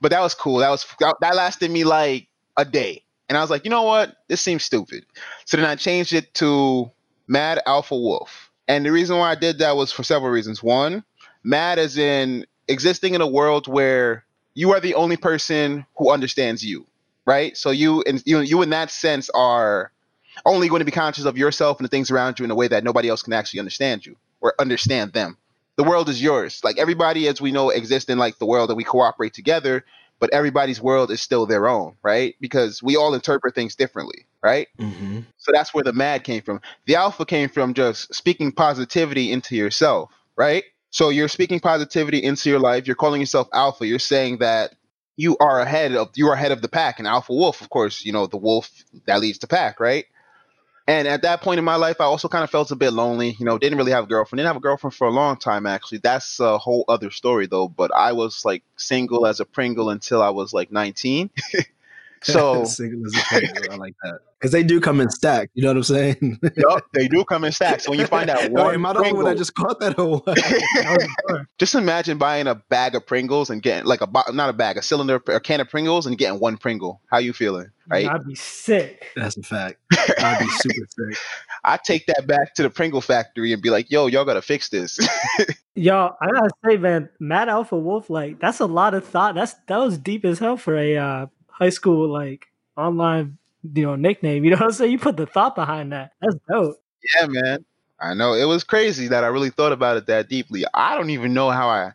But 0.00 0.12
that 0.12 0.20
was 0.20 0.34
cool. 0.34 0.58
That 0.58 0.70
was 0.70 0.86
that 0.98 1.34
lasted 1.34 1.70
me 1.70 1.84
like 1.84 2.28
a 2.56 2.64
day, 2.64 3.02
and 3.28 3.36
I 3.36 3.42
was 3.42 3.50
like, 3.50 3.64
you 3.64 3.70
know 3.70 3.82
what? 3.82 4.16
This 4.28 4.40
seems 4.40 4.64
stupid. 4.64 5.04
So 5.44 5.56
then 5.56 5.66
I 5.66 5.76
changed 5.76 6.12
it 6.12 6.32
to 6.34 6.90
Mad 7.30 7.62
Alpha 7.64 7.96
Wolf, 7.96 8.50
and 8.66 8.84
the 8.84 8.90
reason 8.90 9.16
why 9.16 9.30
I 9.30 9.36
did 9.36 9.58
that 9.58 9.76
was 9.76 9.92
for 9.92 10.02
several 10.02 10.32
reasons. 10.32 10.64
One, 10.64 11.04
Mad 11.44 11.78
as 11.78 11.96
in 11.96 12.44
existing 12.66 13.14
in 13.14 13.20
a 13.20 13.26
world 13.26 13.68
where 13.68 14.24
you 14.54 14.72
are 14.72 14.80
the 14.80 14.96
only 14.96 15.16
person 15.16 15.86
who 15.96 16.10
understands 16.10 16.64
you, 16.64 16.86
right? 17.24 17.56
So 17.56 17.70
you 17.70 18.02
and 18.02 18.20
you 18.26 18.40
you 18.40 18.62
in 18.62 18.70
that 18.70 18.90
sense 18.90 19.30
are 19.30 19.92
only 20.44 20.68
going 20.68 20.80
to 20.80 20.84
be 20.84 20.90
conscious 20.90 21.24
of 21.24 21.38
yourself 21.38 21.78
and 21.78 21.84
the 21.84 21.88
things 21.88 22.10
around 22.10 22.40
you 22.40 22.44
in 22.44 22.50
a 22.50 22.56
way 22.56 22.66
that 22.66 22.82
nobody 22.82 23.08
else 23.08 23.22
can 23.22 23.32
actually 23.32 23.60
understand 23.60 24.04
you 24.04 24.16
or 24.40 24.54
understand 24.58 25.12
them. 25.12 25.36
The 25.76 25.84
world 25.84 26.08
is 26.08 26.20
yours. 26.20 26.60
Like 26.64 26.78
everybody, 26.78 27.28
as 27.28 27.40
we 27.40 27.52
know, 27.52 27.70
exists 27.70 28.10
in 28.10 28.18
like 28.18 28.38
the 28.38 28.46
world 28.46 28.70
and 28.70 28.76
we 28.76 28.84
cooperate 28.84 29.34
together, 29.34 29.84
but 30.20 30.32
everybody's 30.32 30.80
world 30.80 31.10
is 31.10 31.20
still 31.20 31.46
their 31.46 31.66
own, 31.66 31.94
right? 32.02 32.36
Because 32.40 32.82
we 32.82 32.96
all 32.96 33.14
interpret 33.14 33.54
things 33.54 33.74
differently, 33.74 34.26
right? 34.42 34.68
Mm-hmm. 34.78 35.20
So 35.38 35.50
that's 35.52 35.74
where 35.74 35.82
the 35.82 35.94
mad 35.94 36.22
came 36.22 36.42
from. 36.42 36.60
The 36.86 36.94
alpha 36.94 37.24
came 37.24 37.48
from 37.48 37.74
just 37.74 38.14
speaking 38.14 38.52
positivity 38.52 39.32
into 39.32 39.56
yourself, 39.56 40.10
right? 40.36 40.62
So 40.90 41.08
you're 41.08 41.28
speaking 41.28 41.58
positivity 41.58 42.22
into 42.22 42.50
your 42.50 42.60
life. 42.60 42.86
You're 42.86 42.96
calling 42.96 43.20
yourself 43.20 43.48
alpha. 43.52 43.86
You're 43.86 43.98
saying 43.98 44.38
that 44.38 44.74
you 45.16 45.36
are 45.38 45.60
ahead 45.60 45.94
of 45.94 46.10
you 46.14 46.28
are 46.28 46.34
ahead 46.34 46.52
of 46.52 46.62
the 46.62 46.68
pack. 46.68 46.98
And 46.98 47.08
alpha 47.08 47.32
wolf, 47.32 47.60
of 47.60 47.70
course, 47.70 48.04
you 48.04 48.12
know 48.12 48.26
the 48.26 48.36
wolf 48.36 48.70
that 49.06 49.20
leads 49.20 49.38
the 49.38 49.46
pack, 49.46 49.80
right? 49.80 50.06
And 50.90 51.06
at 51.06 51.22
that 51.22 51.40
point 51.40 51.60
in 51.60 51.64
my 51.64 51.76
life, 51.76 52.00
I 52.00 52.04
also 52.06 52.26
kind 52.26 52.42
of 52.42 52.50
felt 52.50 52.72
a 52.72 52.74
bit 52.76 52.92
lonely. 52.92 53.36
You 53.38 53.46
know, 53.46 53.58
didn't 53.58 53.78
really 53.78 53.92
have 53.92 54.02
a 54.02 54.06
girlfriend. 54.08 54.40
Didn't 54.40 54.48
have 54.48 54.56
a 54.56 54.60
girlfriend 54.60 54.92
for 54.92 55.06
a 55.06 55.12
long 55.12 55.36
time, 55.36 55.64
actually. 55.64 55.98
That's 55.98 56.40
a 56.40 56.58
whole 56.58 56.84
other 56.88 57.12
story, 57.12 57.46
though. 57.46 57.68
But 57.68 57.94
I 57.94 58.10
was 58.10 58.44
like 58.44 58.64
single 58.76 59.24
as 59.24 59.38
a 59.38 59.44
Pringle 59.44 59.90
until 59.90 60.20
I 60.20 60.30
was 60.30 60.52
like 60.52 60.72
19. 60.72 61.30
so 62.22 62.64
Single 62.66 63.06
as 63.06 63.14
a 63.14 63.24
Pringle, 63.28 63.72
I 63.72 63.76
like 63.76 63.94
that 64.02 64.20
because 64.40 64.52
they 64.52 64.62
do 64.62 64.80
come 64.80 65.00
in 65.00 65.10
stack. 65.10 65.50
You 65.54 65.62
know 65.62 65.68
what 65.68 65.76
I'm 65.76 65.82
saying? 65.82 66.38
yup, 66.56 66.84
they 66.94 67.08
do 67.08 67.24
come 67.24 67.44
in 67.44 67.52
stacks. 67.52 67.84
So 67.84 67.90
when 67.90 68.00
you 68.00 68.06
find 68.06 68.30
out 68.30 68.42
Wait, 68.42 68.52
one 68.52 68.74
am 68.74 68.86
I 68.86 68.92
the 68.94 69.00
only 69.00 69.12
one 69.12 69.24
that 69.26 69.36
just 69.36 69.54
caught 69.54 69.80
that 69.80 69.98
or 69.98 70.18
what? 70.18 71.46
just 71.58 71.74
imagine 71.74 72.16
buying 72.16 72.46
a 72.46 72.54
bag 72.54 72.94
of 72.94 73.06
Pringles 73.06 73.50
and 73.50 73.62
getting 73.62 73.86
like 73.86 74.00
a 74.00 74.08
not 74.32 74.48
a 74.48 74.52
bag, 74.52 74.76
a 74.76 74.82
cylinder, 74.82 75.22
a 75.28 75.40
can 75.40 75.60
of 75.60 75.68
Pringles 75.68 76.06
and 76.06 76.16
getting 76.16 76.40
one 76.40 76.56
Pringle. 76.56 77.00
How 77.10 77.18
you 77.18 77.32
feeling, 77.32 77.70
right? 77.88 78.08
I'd 78.08 78.26
be 78.26 78.34
sick. 78.34 79.06
That's 79.14 79.36
a 79.36 79.42
fact. 79.42 79.76
I'd 80.18 80.38
be 80.38 80.48
super 80.48 80.86
sick. 80.88 81.18
I 81.64 81.76
take 81.76 82.06
that 82.06 82.26
back 82.26 82.54
to 82.54 82.62
the 82.62 82.70
Pringle 82.70 83.02
factory 83.02 83.52
and 83.52 83.60
be 83.60 83.68
like, 83.70 83.90
"Yo, 83.90 84.06
y'all 84.06 84.24
gotta 84.24 84.42
fix 84.42 84.70
this." 84.70 84.98
Y'all, 85.74 86.16
I 86.20 86.26
gotta 86.26 86.50
say, 86.66 86.76
man, 86.76 87.08
Mad 87.20 87.48
Alpha 87.48 87.78
Wolf, 87.78 88.10
like 88.10 88.40
that's 88.40 88.60
a 88.60 88.66
lot 88.66 88.94
of 88.94 89.04
thought. 89.06 89.34
That's 89.34 89.54
that 89.68 89.78
was 89.78 89.98
deep 89.98 90.24
as 90.24 90.38
hell 90.38 90.56
for 90.56 90.76
a 90.76 90.96
uh, 90.96 91.26
high 91.60 91.70
school 91.70 92.08
like 92.08 92.46
online 92.76 93.38
you 93.74 93.82
know 93.84 93.96
nickname. 93.96 94.44
You 94.44 94.50
know 94.50 94.56
what 94.60 94.66
I'm 94.66 94.72
saying? 94.72 94.92
You 94.92 94.98
put 94.98 95.16
the 95.16 95.26
thought 95.26 95.54
behind 95.54 95.92
that. 95.92 96.12
That's 96.20 96.36
dope. 96.50 96.82
Yeah, 97.18 97.26
man. 97.28 97.64
I 98.02 98.14
know 98.14 98.32
it 98.32 98.46
was 98.46 98.64
crazy 98.64 99.08
that 99.08 99.24
I 99.24 99.26
really 99.26 99.50
thought 99.50 99.72
about 99.72 99.98
it 99.98 100.06
that 100.06 100.30
deeply. 100.30 100.64
I 100.72 100.96
don't 100.96 101.10
even 101.10 101.34
know 101.34 101.50
how 101.50 101.68
I, 101.68 101.92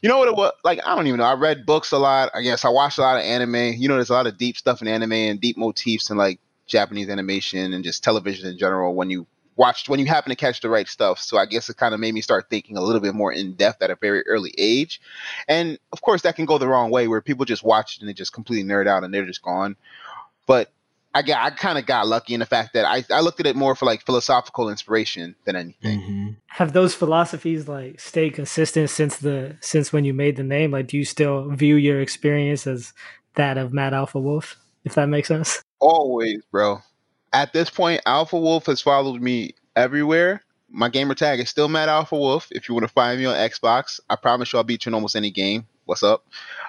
you 0.00 0.08
know 0.08 0.18
what 0.18 0.28
it 0.28 0.36
was 0.36 0.52
like. 0.62 0.78
I 0.86 0.94
don't 0.94 1.08
even 1.08 1.18
know. 1.18 1.24
I 1.24 1.34
read 1.34 1.66
books 1.66 1.90
a 1.90 1.98
lot. 1.98 2.30
I 2.32 2.42
guess 2.42 2.64
I 2.64 2.68
watched 2.68 2.98
a 2.98 3.00
lot 3.00 3.16
of 3.16 3.24
anime. 3.24 3.74
You 3.76 3.88
know, 3.88 3.96
there's 3.96 4.10
a 4.10 4.14
lot 4.14 4.28
of 4.28 4.38
deep 4.38 4.56
stuff 4.56 4.82
in 4.82 4.88
anime 4.88 5.12
and 5.12 5.40
deep 5.40 5.56
motifs 5.56 6.10
and 6.10 6.18
like 6.18 6.38
Japanese 6.68 7.08
animation 7.08 7.72
and 7.74 7.82
just 7.82 8.04
television 8.04 8.48
in 8.48 8.56
general. 8.56 8.94
When 8.94 9.10
you 9.10 9.26
watched, 9.58 9.88
when 9.88 10.00
you 10.00 10.06
happen 10.06 10.30
to 10.30 10.36
catch 10.36 10.60
the 10.60 10.70
right 10.70 10.88
stuff, 10.88 11.18
so 11.18 11.36
I 11.36 11.44
guess 11.44 11.68
it 11.68 11.76
kind 11.76 11.92
of 11.92 12.00
made 12.00 12.14
me 12.14 12.22
start 12.22 12.48
thinking 12.48 12.76
a 12.76 12.80
little 12.80 13.00
bit 13.00 13.14
more 13.14 13.32
in 13.32 13.54
depth 13.54 13.82
at 13.82 13.90
a 13.90 13.96
very 13.96 14.26
early 14.26 14.54
age. 14.56 15.00
And 15.48 15.78
of 15.92 16.00
course, 16.00 16.22
that 16.22 16.36
can 16.36 16.46
go 16.46 16.56
the 16.56 16.68
wrong 16.68 16.90
way 16.90 17.08
where 17.08 17.20
people 17.20 17.44
just 17.44 17.64
watch 17.64 17.96
it 17.96 18.00
and 18.00 18.08
they 18.08 18.14
just 18.14 18.32
completely 18.32 18.66
nerd 18.66 18.86
out 18.86 19.04
and 19.04 19.12
they're 19.12 19.26
just 19.26 19.42
gone. 19.42 19.76
But 20.46 20.70
I 21.14 21.22
got 21.22 21.40
I 21.44 21.50
kind 21.50 21.78
of 21.78 21.86
got 21.86 22.06
lucky 22.06 22.34
in 22.34 22.40
the 22.40 22.46
fact 22.46 22.74
that 22.74 22.84
I, 22.84 23.04
I 23.10 23.20
looked 23.20 23.40
at 23.40 23.46
it 23.46 23.56
more 23.56 23.74
for 23.74 23.86
like 23.86 24.04
philosophical 24.04 24.70
inspiration 24.70 25.34
than 25.44 25.56
anything. 25.56 26.00
Mm-hmm. 26.00 26.28
Have 26.46 26.72
those 26.72 26.94
philosophies 26.94 27.66
like 27.66 27.98
stayed 27.98 28.34
consistent 28.34 28.90
since 28.90 29.16
the 29.16 29.56
since 29.60 29.92
when 29.92 30.04
you 30.04 30.14
made 30.14 30.36
the 30.36 30.42
name? 30.44 30.70
Like, 30.70 30.86
do 30.86 30.96
you 30.96 31.04
still 31.04 31.48
view 31.50 31.76
your 31.76 32.00
experience 32.00 32.66
as 32.66 32.92
that 33.34 33.58
of 33.58 33.72
Mad 33.72 33.94
Alpha 33.94 34.20
Wolf? 34.20 34.56
If 34.84 34.94
that 34.94 35.08
makes 35.08 35.28
sense. 35.28 35.62
Always, 35.80 36.42
bro. 36.50 36.80
At 37.32 37.52
this 37.52 37.70
point, 37.70 38.00
Alpha 38.06 38.38
Wolf 38.38 38.66
has 38.66 38.80
followed 38.80 39.20
me 39.20 39.54
everywhere. 39.76 40.42
My 40.70 40.88
gamer 40.88 41.14
tag 41.14 41.40
is 41.40 41.48
still 41.48 41.68
Mad 41.68 41.88
Alpha 41.88 42.16
Wolf. 42.16 42.48
If 42.50 42.68
you 42.68 42.74
want 42.74 42.86
to 42.86 42.92
find 42.92 43.18
me 43.18 43.26
on 43.26 43.36
Xbox, 43.36 44.00
I 44.08 44.16
promise 44.16 44.52
you 44.52 44.58
I'll 44.58 44.64
beat 44.64 44.84
you 44.84 44.90
in 44.90 44.94
almost 44.94 45.16
any 45.16 45.30
game. 45.30 45.66
What's 45.86 46.02
up? 46.02 46.26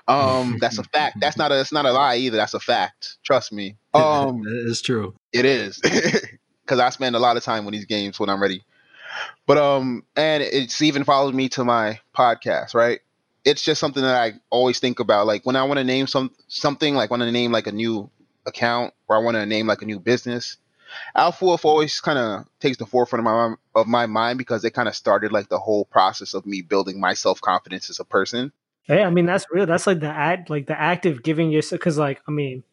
Um, 0.08 0.58
that's 0.62 0.78
a 0.78 0.84
fact. 0.84 1.18
That's 1.20 1.38
not 1.38 1.52
a 1.52 1.56
that's 1.56 1.74
not 1.74 1.86
a 1.86 1.92
lie 1.92 2.16
either. 2.18 2.38
That's 2.38 2.54
a 2.54 2.60
fact. 2.60 3.18
Trust 3.24 3.52
me. 3.52 3.76
Um, 3.94 4.44
it's 4.46 4.82
true. 4.82 5.16
It 5.34 5.46
is 5.46 5.80
because 6.62 6.80
I 6.80 6.90
spend 6.92 7.16
a 7.16 7.20
lot 7.20 7.38
of 7.38 7.44
time 7.44 7.66
with 7.66 7.74
these 7.74 7.86
games 7.86 8.20
when 8.20 8.30
I'm 8.30 8.42
ready. 8.42 8.64
But 9.48 9.58
um, 9.58 10.04
and 10.16 10.44
it's 10.44 10.82
even 10.82 11.04
followed 11.04 11.34
me 11.34 11.50
to 11.50 11.66
my 11.66 12.00
podcast. 12.16 12.76
Right? 12.76 13.00
It's 13.44 13.64
just 13.64 13.82
something 13.82 14.04
that 14.04 14.16
I 14.16 14.34
always 14.52 14.80
think 14.80 15.00
about. 15.00 15.26
Like 15.26 15.46
when 15.46 15.56
I 15.56 15.64
want 15.64 15.80
to 15.80 15.84
name 15.84 16.06
some 16.06 16.32
something, 16.48 16.94
like 16.94 17.10
want 17.10 17.24
to 17.24 17.32
name 17.32 17.52
like 17.52 17.68
a 17.68 17.72
new 17.72 18.10
account 18.50 18.94
or 19.08 19.16
I 19.16 19.20
want 19.20 19.36
to 19.36 19.46
name 19.46 19.68
like 19.68 19.82
a 19.82 19.86
new 19.86 20.00
business. 20.00 20.58
Alpha 21.16 21.46
always 21.46 22.00
kind 22.02 22.20
of 22.20 22.46
takes 22.60 22.78
the 22.78 22.86
forefront 22.86 23.22
of 23.22 23.26
my 23.26 23.56
of 23.80 23.88
my 23.88 24.06
mind 24.06 24.38
because 24.38 24.66
it 24.66 24.72
kind 24.72 24.88
of 24.88 24.96
started 24.96 25.32
like 25.32 25.50
the 25.50 25.60
whole 25.60 25.86
process 25.86 26.34
of 26.34 26.46
me 26.46 26.62
building 26.62 27.00
my 27.00 27.14
self 27.14 27.40
confidence 27.42 27.90
as 27.90 28.00
a 28.00 28.06
person. 28.06 28.52
Yeah, 28.88 29.06
I 29.06 29.10
mean 29.12 29.26
that's 29.26 29.46
real. 29.52 29.66
That's 29.66 29.88
like 29.88 30.00
the 30.00 30.10
act, 30.10 30.50
like 30.50 30.66
the 30.66 30.80
active 30.80 31.22
giving 31.22 31.52
yourself. 31.52 31.80
Because 31.80 31.98
like 31.98 32.22
I 32.28 32.32
mean, 32.32 32.64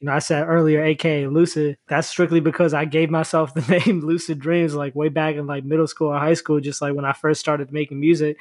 you 0.00 0.06
know, 0.06 0.12
I 0.12 0.20
said 0.20 0.46
earlier, 0.46 0.82
aka 0.82 1.26
Lucid. 1.26 1.76
That's 1.88 2.08
strictly 2.08 2.40
because 2.40 2.74
I 2.74 2.84
gave 2.86 3.10
myself 3.10 3.54
the 3.54 3.60
name 3.60 4.00
Lucid 4.00 4.38
Dreams, 4.38 4.74
like 4.74 4.94
way 4.94 5.08
back 5.08 5.36
in 5.36 5.46
like 5.46 5.64
middle 5.64 5.86
school 5.86 6.08
or 6.08 6.18
high 6.18 6.34
school, 6.34 6.60
just 6.60 6.80
like 6.80 6.94
when 6.94 7.04
I 7.04 7.12
first 7.12 7.40
started 7.40 7.72
making 7.72 8.00
music, 8.00 8.38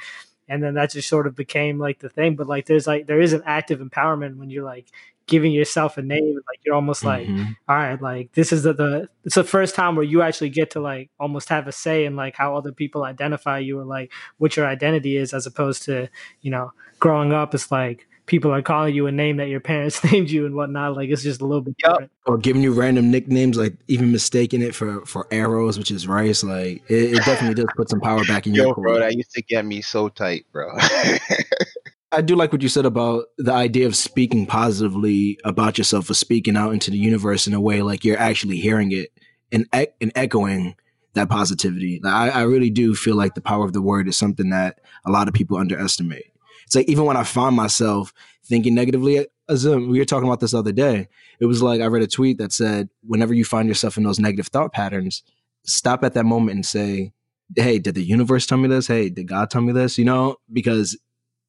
and 0.47 0.63
then 0.63 0.75
that 0.75 0.91
just 0.91 1.09
sort 1.09 1.27
of 1.27 1.35
became 1.35 1.77
like 1.77 1.99
the 1.99 2.09
thing. 2.09 2.35
But 2.35 2.47
like, 2.47 2.65
there's 2.65 2.87
like 2.87 3.07
there 3.07 3.21
is 3.21 3.33
an 3.33 3.43
active 3.45 3.79
empowerment 3.79 4.37
when 4.37 4.49
you're 4.49 4.65
like 4.65 4.87
giving 5.27 5.51
yourself 5.51 5.97
a 5.97 6.01
name 6.01 6.35
like 6.47 6.59
you're 6.65 6.75
almost 6.75 7.03
like 7.03 7.27
Mhm. 7.27 7.55
all 7.67 7.75
right 7.75 8.01
like 8.01 8.31
this 8.33 8.53
is 8.53 8.63
the, 8.63 8.73
the 8.73 9.09
it's 9.23 9.35
the 9.35 9.43
first 9.43 9.73
time 9.73 9.95
where 9.95 10.03
you 10.05 10.21
actually 10.21 10.49
get 10.49 10.71
to 10.71 10.79
like 10.79 11.09
almost 11.19 11.49
have 11.49 11.67
a 11.67 11.71
say 11.71 12.05
in 12.05 12.15
like 12.15 12.35
how 12.35 12.55
other 12.55 12.71
people 12.71 13.03
identify 13.03 13.57
you 13.57 13.79
or 13.79 13.85
like 13.85 14.11
what 14.37 14.55
your 14.55 14.67
identity 14.67 15.17
is 15.17 15.33
as 15.33 15.47
opposed 15.47 15.83
to 15.83 16.07
you 16.41 16.51
know 16.51 16.71
growing 16.99 17.33
up 17.33 17.55
it's 17.55 17.71
like 17.71 18.07
people 18.27 18.51
are 18.51 18.61
calling 18.61 18.93
you 18.95 19.05
a 19.07 19.11
name 19.11 19.37
that 19.37 19.47
your 19.49 19.59
parents 19.59 20.03
named 20.11 20.29
you 20.29 20.45
and 20.45 20.55
whatnot 20.55 20.95
like 20.95 21.09
it's 21.09 21.23
just 21.23 21.41
a 21.41 21.45
little 21.45 21.61
bit 21.61 21.75
Yup. 21.83 21.93
different 21.93 22.11
Or 22.27 22.37
giving 22.37 22.61
you 22.63 22.71
random 22.73 23.09
nicknames, 23.11 23.55
like 23.57 23.73
even 23.87 24.11
mistaking 24.11 24.61
it 24.63 24.73
for 24.73 25.05
for 25.05 25.27
arrows, 25.31 25.77
which 25.77 25.91
is 25.91 26.07
rice. 26.07 26.43
Like 26.43 26.83
it, 26.89 27.13
it 27.13 27.25
definitely 27.25 27.53
does 27.53 27.69
put 27.75 27.87
some 27.89 27.99
power 28.01 28.23
back 28.25 28.47
in 28.47 28.53
your 28.55 28.65
Yo, 28.67 28.73
core. 28.73 28.83
bro, 28.85 28.99
that 28.99 29.13
used 29.15 29.31
to 29.33 29.43
get 29.43 29.63
me 29.65 29.81
so 29.81 30.09
tight, 30.09 30.45
bro. 30.51 30.75
I 32.15 32.21
do 32.21 32.35
like 32.35 32.53
what 32.53 32.61
you 32.61 32.69
said 32.69 32.85
about 32.85 33.25
the 33.37 33.51
idea 33.51 33.85
of 33.87 33.95
speaking 33.95 34.45
positively 34.45 35.37
about 35.43 35.77
yourself 35.77 36.09
or 36.09 36.13
speaking 36.13 36.55
out 36.55 36.71
into 36.71 36.89
the 36.89 36.97
universe 36.97 37.45
in 37.45 37.53
a 37.53 37.59
way 37.59 37.81
like 37.81 38.05
you're 38.05 38.17
actually 38.17 38.55
hearing 38.57 38.93
it 38.93 39.11
and 39.51 39.67
e- 39.75 39.87
and 39.99 40.13
echoing 40.15 40.75
that 41.13 41.29
positivity. 41.29 41.99
I, 42.05 42.29
I 42.29 42.41
really 42.43 42.69
do 42.69 42.95
feel 42.95 43.15
like 43.15 43.35
the 43.35 43.41
power 43.41 43.65
of 43.65 43.73
the 43.73 43.81
word 43.81 44.07
is 44.07 44.17
something 44.17 44.49
that 44.51 44.79
a 45.05 45.11
lot 45.11 45.27
of 45.27 45.33
people 45.33 45.57
underestimate. 45.57 46.31
It's 46.65 46.75
like 46.75 46.87
even 46.87 47.03
when 47.03 47.17
I 47.17 47.23
find 47.23 47.53
myself 47.55 48.13
thinking 48.45 48.75
negatively, 48.75 49.27
as 49.49 49.65
um, 49.67 49.89
we 49.89 49.99
were 49.99 50.05
talking 50.05 50.27
about 50.27 50.39
this 50.39 50.51
the 50.51 50.59
other 50.59 50.71
day, 50.71 51.09
it 51.39 51.45
was 51.47 51.61
like 51.61 51.81
I 51.81 51.87
read 51.87 52.03
a 52.03 52.07
tweet 52.07 52.37
that 52.37 52.53
said, 52.53 52.89
whenever 53.03 53.33
you 53.33 53.43
find 53.43 53.67
yourself 53.67 53.97
in 53.97 54.03
those 54.03 54.19
negative 54.19 54.47
thought 54.47 54.71
patterns, 54.71 55.21
stop 55.65 56.03
at 56.05 56.13
that 56.13 56.25
moment 56.25 56.55
and 56.55 56.65
say, 56.65 57.13
"Hey, 57.55 57.77
did 57.77 57.95
the 57.95 58.03
universe 58.03 58.45
tell 58.45 58.57
me 58.57 58.69
this? 58.69 58.87
Hey, 58.87 59.09
did 59.09 59.27
God 59.27 59.49
tell 59.49 59.61
me 59.61 59.73
this?" 59.73 59.97
You 59.97 60.05
know, 60.05 60.37
because 60.51 60.97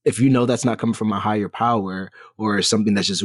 if 0.06 0.20
you 0.20 0.30
know 0.30 0.46
that's 0.46 0.64
not 0.64 0.78
coming 0.78 0.94
from 0.94 1.12
a 1.12 1.20
higher 1.20 1.50
power 1.50 2.10
or 2.38 2.62
something 2.62 2.94
that's 2.94 3.08
just 3.08 3.24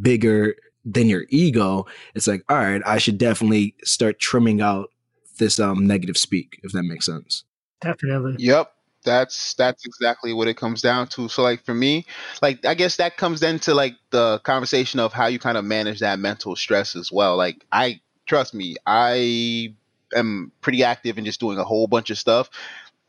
bigger 0.00 0.56
than 0.84 1.08
your 1.08 1.26
ego, 1.28 1.86
it's 2.14 2.26
like, 2.26 2.42
all 2.48 2.56
right, 2.56 2.82
I 2.84 2.98
should 2.98 3.18
definitely 3.18 3.76
start 3.84 4.18
trimming 4.18 4.60
out 4.60 4.90
this 5.38 5.60
um 5.60 5.86
negative 5.86 6.16
speak, 6.16 6.58
if 6.64 6.72
that 6.72 6.82
makes 6.82 7.06
sense. 7.06 7.44
definitely 7.80 8.36
Yep. 8.38 8.72
That's 9.04 9.52
that's 9.54 9.84
exactly 9.84 10.32
what 10.32 10.48
it 10.48 10.56
comes 10.56 10.80
down 10.80 11.08
to. 11.08 11.28
So 11.28 11.42
like 11.42 11.62
for 11.62 11.74
me, 11.74 12.06
like 12.40 12.64
I 12.64 12.72
guess 12.72 12.96
that 12.96 13.18
comes 13.18 13.42
into 13.42 13.74
like 13.74 13.94
the 14.08 14.38
conversation 14.44 14.98
of 14.98 15.12
how 15.12 15.26
you 15.26 15.38
kind 15.38 15.58
of 15.58 15.64
manage 15.66 16.00
that 16.00 16.18
mental 16.18 16.56
stress 16.56 16.96
as 16.96 17.12
well. 17.12 17.36
Like 17.36 17.66
I 17.70 18.00
trust 18.24 18.54
me, 18.54 18.76
I 18.86 19.74
am 20.14 20.52
pretty 20.62 20.82
active 20.84 21.18
and 21.18 21.26
just 21.26 21.38
doing 21.38 21.58
a 21.58 21.64
whole 21.64 21.86
bunch 21.86 22.08
of 22.08 22.16
stuff. 22.16 22.48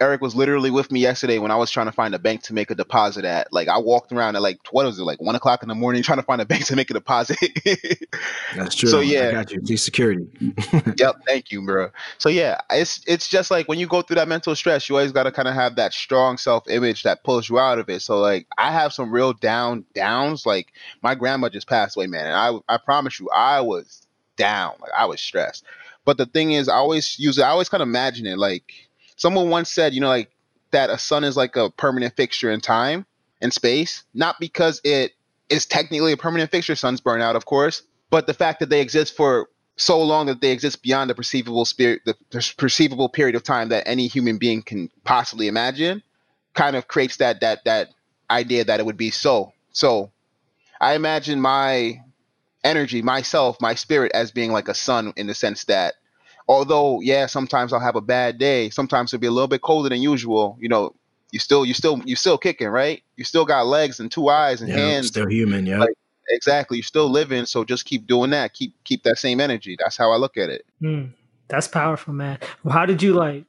Eric 0.01 0.19
was 0.19 0.35
literally 0.35 0.71
with 0.71 0.91
me 0.91 0.99
yesterday 0.99 1.39
when 1.39 1.51
I 1.51 1.55
was 1.55 1.71
trying 1.71 1.85
to 1.85 1.91
find 1.93 2.13
a 2.13 2.19
bank 2.19 2.43
to 2.43 2.53
make 2.53 2.69
a 2.69 2.75
deposit 2.75 3.23
at. 3.23 3.53
Like 3.53 3.69
I 3.69 3.77
walked 3.77 4.11
around 4.11 4.35
at 4.35 4.41
like 4.41 4.59
what 4.71 4.85
was 4.85 4.99
it, 4.99 5.03
like 5.03 5.21
one 5.21 5.35
o'clock 5.35 5.63
in 5.63 5.69
the 5.69 5.75
morning 5.75 6.03
trying 6.03 6.19
to 6.19 6.23
find 6.23 6.41
a 6.41 6.45
bank 6.55 6.65
to 6.65 6.75
make 6.75 6.89
a 6.89 6.93
deposit. 6.93 7.37
That's 8.55 8.75
true. 8.75 8.89
So, 8.89 8.99
yeah, 8.99 9.29
I 9.29 9.31
got 9.31 9.51
you. 9.51 9.65
See 9.65 9.77
security. 9.77 10.27
Yep, 10.97 11.15
thank 11.25 11.51
you, 11.51 11.65
bro. 11.65 11.89
So 12.17 12.29
yeah, 12.29 12.59
it's 12.69 13.01
it's 13.07 13.27
just 13.27 13.51
like 13.51 13.67
when 13.67 13.79
you 13.79 13.87
go 13.87 14.01
through 14.01 14.15
that 14.15 14.27
mental 14.27 14.55
stress, 14.55 14.87
you 14.87 14.95
always 14.95 15.11
got 15.11 15.23
to 15.23 15.31
kind 15.31 15.47
of 15.47 15.53
have 15.53 15.75
that 15.75 15.93
strong 15.93 16.37
self 16.37 16.69
image 16.69 17.03
that 17.03 17.23
pulls 17.23 17.49
you 17.49 17.59
out 17.59 17.79
of 17.79 17.89
it. 17.89 18.01
So 18.01 18.19
like, 18.19 18.47
I 18.57 18.71
have 18.71 18.93
some 18.93 19.11
real 19.11 19.33
down 19.33 19.85
downs. 19.93 20.45
Like 20.45 20.73
my 21.01 21.15
grandma 21.15 21.49
just 21.49 21.67
passed 21.67 21.97
away, 21.97 22.07
man, 22.07 22.25
and 22.27 22.35
I 22.35 22.75
I 22.75 22.77
promise 22.77 23.19
you, 23.19 23.29
I 23.29 23.61
was 23.61 24.05
down. 24.37 24.75
Like 24.79 24.91
I 24.97 25.05
was 25.05 25.21
stressed. 25.21 25.65
But 26.05 26.17
the 26.17 26.25
thing 26.25 26.51
is, 26.51 26.69
I 26.69 26.75
always 26.75 27.17
use 27.17 27.37
it. 27.37 27.43
I 27.43 27.49
always 27.49 27.69
kind 27.69 27.81
of 27.81 27.89
imagine 27.89 28.25
it. 28.27 28.37
Like 28.37 28.84
someone 29.15 29.49
once 29.49 29.71
said, 29.71 29.93
you 29.93 30.01
know, 30.01 30.07
like 30.07 30.31
that 30.71 30.89
a 30.89 30.97
sun 30.97 31.23
is 31.23 31.37
like 31.37 31.55
a 31.55 31.69
permanent 31.69 32.15
fixture 32.15 32.51
in 32.51 32.61
time 32.61 33.05
and 33.41 33.53
space, 33.53 34.03
not 34.13 34.39
because 34.39 34.81
it 34.83 35.11
is 35.49 35.65
technically 35.65 36.11
a 36.11 36.17
permanent 36.17 36.51
fixture. 36.51 36.75
Suns 36.75 37.01
burn 37.01 37.21
out, 37.21 37.35
of 37.35 37.45
course, 37.45 37.83
but 38.09 38.27
the 38.27 38.33
fact 38.33 38.59
that 38.59 38.69
they 38.69 38.81
exist 38.81 39.15
for 39.15 39.49
so 39.77 40.01
long 40.01 40.27
that 40.27 40.41
they 40.41 40.51
exist 40.51 40.81
beyond 40.81 41.09
the 41.09 41.15
perceivable 41.15 41.65
spirit, 41.65 42.01
the 42.05 42.15
perceivable 42.57 43.09
period 43.09 43.35
of 43.35 43.43
time 43.43 43.69
that 43.69 43.87
any 43.87 44.07
human 44.07 44.37
being 44.37 44.61
can 44.61 44.89
possibly 45.03 45.47
imagine, 45.47 46.01
kind 46.53 46.75
of 46.75 46.87
creates 46.87 47.17
that 47.17 47.41
that 47.41 47.63
that 47.65 47.89
idea 48.29 48.63
that 48.63 48.79
it 48.79 48.85
would 48.85 48.97
be 48.97 49.11
so. 49.11 49.53
So, 49.71 50.11
I 50.79 50.95
imagine 50.95 51.41
my 51.41 52.01
energy, 52.63 53.01
myself, 53.01 53.57
my 53.61 53.75
spirit 53.75 54.11
as 54.13 54.31
being 54.31 54.51
like 54.51 54.67
a 54.67 54.73
sun 54.73 55.13
in 55.15 55.27
the 55.27 55.35
sense 55.35 55.65
that, 55.65 55.95
although 56.47 57.01
yeah, 57.01 57.25
sometimes 57.25 57.73
I'll 57.73 57.79
have 57.79 57.95
a 57.95 58.01
bad 58.01 58.37
day, 58.37 58.69
sometimes 58.69 59.13
it'll 59.13 59.21
be 59.21 59.27
a 59.27 59.31
little 59.31 59.47
bit 59.47 59.61
colder 59.61 59.89
than 59.89 60.01
usual. 60.01 60.57
You 60.59 60.69
know, 60.69 60.95
you 61.31 61.39
still 61.39 61.65
you 61.65 61.73
still 61.73 62.01
you 62.05 62.15
still 62.15 62.37
kicking, 62.37 62.69
right? 62.69 63.03
You 63.17 63.23
still 63.23 63.45
got 63.45 63.65
legs 63.67 63.99
and 63.99 64.11
two 64.11 64.29
eyes 64.29 64.61
and 64.61 64.69
Yeah, 64.69 64.77
hands 64.77 65.07
still 65.07 65.29
human. 65.29 65.65
Yeah. 65.65 65.79
Like- 65.79 65.97
exactly 66.29 66.77
you're 66.77 66.83
still 66.83 67.07
living 67.07 67.45
so 67.45 67.63
just 67.63 67.85
keep 67.85 68.07
doing 68.07 68.31
that 68.31 68.51
keep 68.51 68.73
keep 68.83 69.03
that 69.03 69.15
same 69.15 69.39
energy 69.39 69.77
that's 69.77 69.95
how 69.95 70.11
i 70.11 70.15
look 70.15 70.37
at 70.37 70.49
it 70.49 70.65
Hmm, 70.79 71.03
that's 71.47 71.67
powerful 71.67 72.15
man 72.15 72.39
well, 72.63 72.73
how 72.73 72.87
did 72.87 73.03
you 73.03 73.13
like 73.13 73.45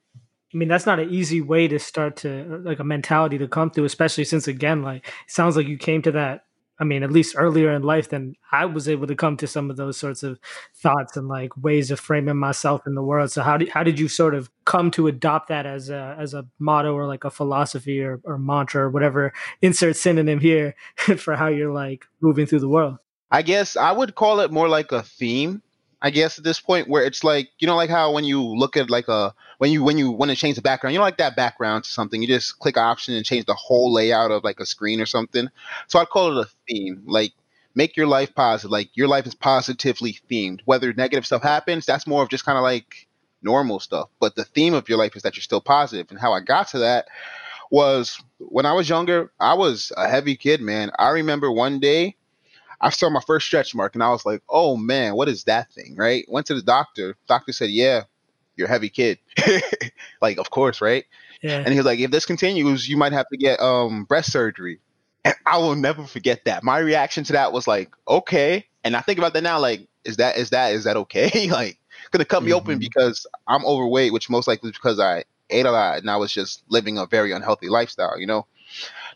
I 0.55 0.59
mean, 0.59 0.69
that's 0.69 0.87
not 0.87 0.99
an 0.99 1.11
easy 1.11 1.43
way 1.43 1.69
to 1.69 1.79
start 1.79 2.17
to 2.19 2.63
like 2.65 2.79
a 2.79 2.85
mentality 2.85 3.37
to 3.37 3.47
come 3.47 3.71
through, 3.71 3.85
especially 3.85 4.25
since 4.25 4.49
again, 4.49 4.81
like 4.81 5.07
it 5.07 5.13
sounds 5.27 5.55
like 5.55 5.67
you 5.67 5.77
came 5.77 6.01
to 6.01 6.13
that. 6.13 6.46
I 6.79 6.85
mean, 6.85 7.03
at 7.03 7.11
least 7.11 7.35
earlier 7.39 7.73
in 7.73 7.83
life 7.83 8.11
than 8.11 8.35
I 8.53 8.67
was 8.67 8.89
able 8.89 9.07
to 9.07 9.15
come 9.15 9.37
to 9.39 9.47
some 9.47 9.71
of 9.71 9.77
those 9.77 9.97
sorts 9.97 10.23
of 10.23 10.39
thoughts 10.75 11.17
and 11.17 11.27
like 11.29 11.57
ways 11.57 11.91
of 11.91 11.99
framing 11.99 12.37
myself 12.37 12.87
in 12.87 12.95
the 12.95 13.03
world. 13.03 13.31
So 13.31 13.43
how 13.43 13.57
did 13.57 13.71
how 13.71 13.83
did 13.83 13.99
you 13.99 14.09
sort 14.09 14.35
of 14.35 14.51
come 14.65 14.91
to 14.93 15.07
adopt 15.07 15.49
that 15.49 15.67
as 15.67 15.89
a 15.89 16.17
as 16.19 16.35
a 16.35 16.47
motto 16.59 16.93
or 16.95 17.07
like 17.07 17.25
a 17.25 17.31
philosophy 17.31 18.03
or, 18.03 18.21
or 18.25 18.39
mantra 18.39 18.83
or 18.83 18.91
whatever? 18.91 19.33
Insert 19.63 19.97
synonym 19.97 20.41
here 20.41 20.75
for 21.17 21.37
how 21.37 21.49
you're 21.49 21.73
like 21.73 22.05
moving 22.21 22.47
through 22.47 22.61
the 22.61 22.69
world. 22.69 22.99
i 23.31 23.43
guess 23.43 23.77
i 23.77 23.91
would 23.91 24.15
call 24.15 24.41
it 24.41 24.53
more 24.53 24.69
like 24.69 24.93
a 24.93 25.03
theme 25.03 25.63
i 26.07 26.11
guess 26.11 26.39
at 26.39 26.45
this 26.45 26.61
point 26.61 26.89
where 26.89 27.05
it's 27.05 27.23
like 27.25 27.51
you 27.59 27.67
know 27.67 27.77
like 27.77 27.91
how 27.91 28.13
when 28.13 28.25
you 28.25 28.43
look 28.43 28.77
at 28.77 28.91
like 28.91 29.09
a 29.09 29.35
when 29.59 29.71
you 29.71 29.83
when 29.83 29.99
you 29.99 30.11
want 30.11 30.31
to 30.31 30.37
change 30.37 30.57
the 30.57 30.63
background 30.63 30.93
you 30.93 30.99
know 30.99 31.05
like 31.05 31.19
that 31.19 31.37
background 31.37 31.85
to 31.85 31.91
something 31.91 32.23
you 32.23 32.29
just 32.29 32.59
click 32.59 32.77
option 32.77 33.15
and 33.15 33.25
change 33.25 33.45
the 33.47 33.55
whole 33.55 33.93
layout 33.93 34.31
of 34.31 34.45
like 34.45 34.61
a 34.61 34.67
screen 34.67 35.01
or 35.01 35.07
something 35.07 35.49
so 35.87 35.99
i'd 35.99 36.09
call 36.09 36.39
it 36.39 36.47
a 36.47 36.51
theme 36.69 37.03
like 37.07 37.33
make 37.77 37.97
your 37.97 38.09
life 38.09 38.35
positive. 38.35 38.73
Like 38.73 38.89
your 38.95 39.07
life 39.07 39.27
is 39.27 39.37
positively 39.37 40.19
themed. 40.29 40.63
Whether 40.65 40.93
negative 40.95 41.27
stuff 41.27 41.43
happens, 41.43 41.87
that's 41.87 42.07
more 42.07 42.25
of 42.25 42.31
just 42.31 42.45
kind 42.45 42.59
of 42.59 42.65
like 42.65 43.07
normal 43.43 43.79
stuff. 43.79 44.09
But 44.19 44.35
the 44.35 44.45
theme 44.45 44.75
of 44.75 44.89
your 44.89 44.99
life 44.99 45.15
is 45.15 45.23
that 45.23 45.37
you're 45.37 45.43
still 45.43 45.61
positive. 45.61 46.07
And 46.11 46.19
how 46.19 46.33
I 46.33 46.41
got 46.41 46.69
to 46.69 46.79
that 46.81 47.07
was 47.71 48.21
when 48.39 48.67
I 48.67 48.73
was 48.73 48.89
younger, 48.89 49.31
I 49.39 49.55
was 49.55 49.93
a 49.97 50.09
heavy 50.09 50.37
kid, 50.37 50.61
man. 50.61 50.91
I 50.99 51.11
remember 51.11 51.53
one 51.53 51.79
day 51.79 52.17
I 52.81 52.91
saw 52.91 53.09
my 53.11 53.21
first 53.27 53.47
stretch 53.47 53.75
mark 53.75 53.95
and 53.95 54.03
I 54.03 54.11
was 54.11 54.27
like, 54.27 54.43
oh 54.49 54.77
man, 54.77 55.15
what 55.15 55.29
is 55.29 55.45
that 55.45 55.73
thing? 55.73 55.95
Right? 55.97 56.25
Went 56.29 56.47
to 56.47 56.55
the 56.55 56.63
doctor. 56.63 57.17
Doctor 57.29 57.53
said, 57.53 57.71
yeah, 57.71 58.03
you're 58.57 58.67
a 58.67 58.71
heavy 58.71 58.89
kid. 58.91 59.19
like, 60.21 60.39
of 60.39 60.51
course, 60.51 60.81
right? 60.81 61.05
Yeah. 61.43 61.59
And 61.59 61.69
he 61.73 61.79
was 61.79 61.87
like, 61.87 61.99
if 61.99 62.11
this 62.11 62.27
continues, 62.27 62.89
you 62.89 62.97
might 62.97 63.13
have 63.13 63.29
to 63.29 63.37
get 63.37 63.61
um 63.61 64.05
breast 64.05 64.33
surgery. 64.33 64.81
And 65.25 65.35
I 65.47 65.59
will 65.59 65.75
never 65.77 66.05
forget 66.05 66.45
that. 66.45 66.63
My 66.63 66.79
reaction 66.79 67.25
to 67.25 67.33
that 67.33 67.53
was 67.53 67.67
like, 67.67 67.91
okay. 68.09 68.67
And 68.85 68.97
I 68.97 69.01
think 69.01 69.19
about 69.19 69.33
that 69.35 69.43
now, 69.43 69.59
like, 69.59 69.87
is 70.05 70.17
that 70.17 70.37
is 70.37 70.51
that 70.51 70.73
is 70.73 70.85
that 70.85 70.97
okay? 70.97 71.49
like, 71.51 71.79
gonna 72.11 72.25
cut 72.25 72.43
me 72.45 72.53
open 72.53 72.77
Mhm. 72.77 72.81
because 72.81 73.27
I'm 73.47 73.65
overweight, 73.65 74.13
which 74.13 74.31
most 74.31 74.47
likely 74.47 74.71
is 74.71 74.77
because 74.77 75.01
I 75.01 75.25
ate 75.51 75.67
a 75.67 75.71
lot 75.73 75.99
and 75.99 76.11
I 76.11 76.17
was 76.17 76.33
just 76.33 76.63
living 76.69 76.99
a 76.99 77.07
very 77.07 77.33
unhealthy 77.33 77.69
lifestyle, 77.69 78.19
you 78.19 78.27
know? 78.27 78.47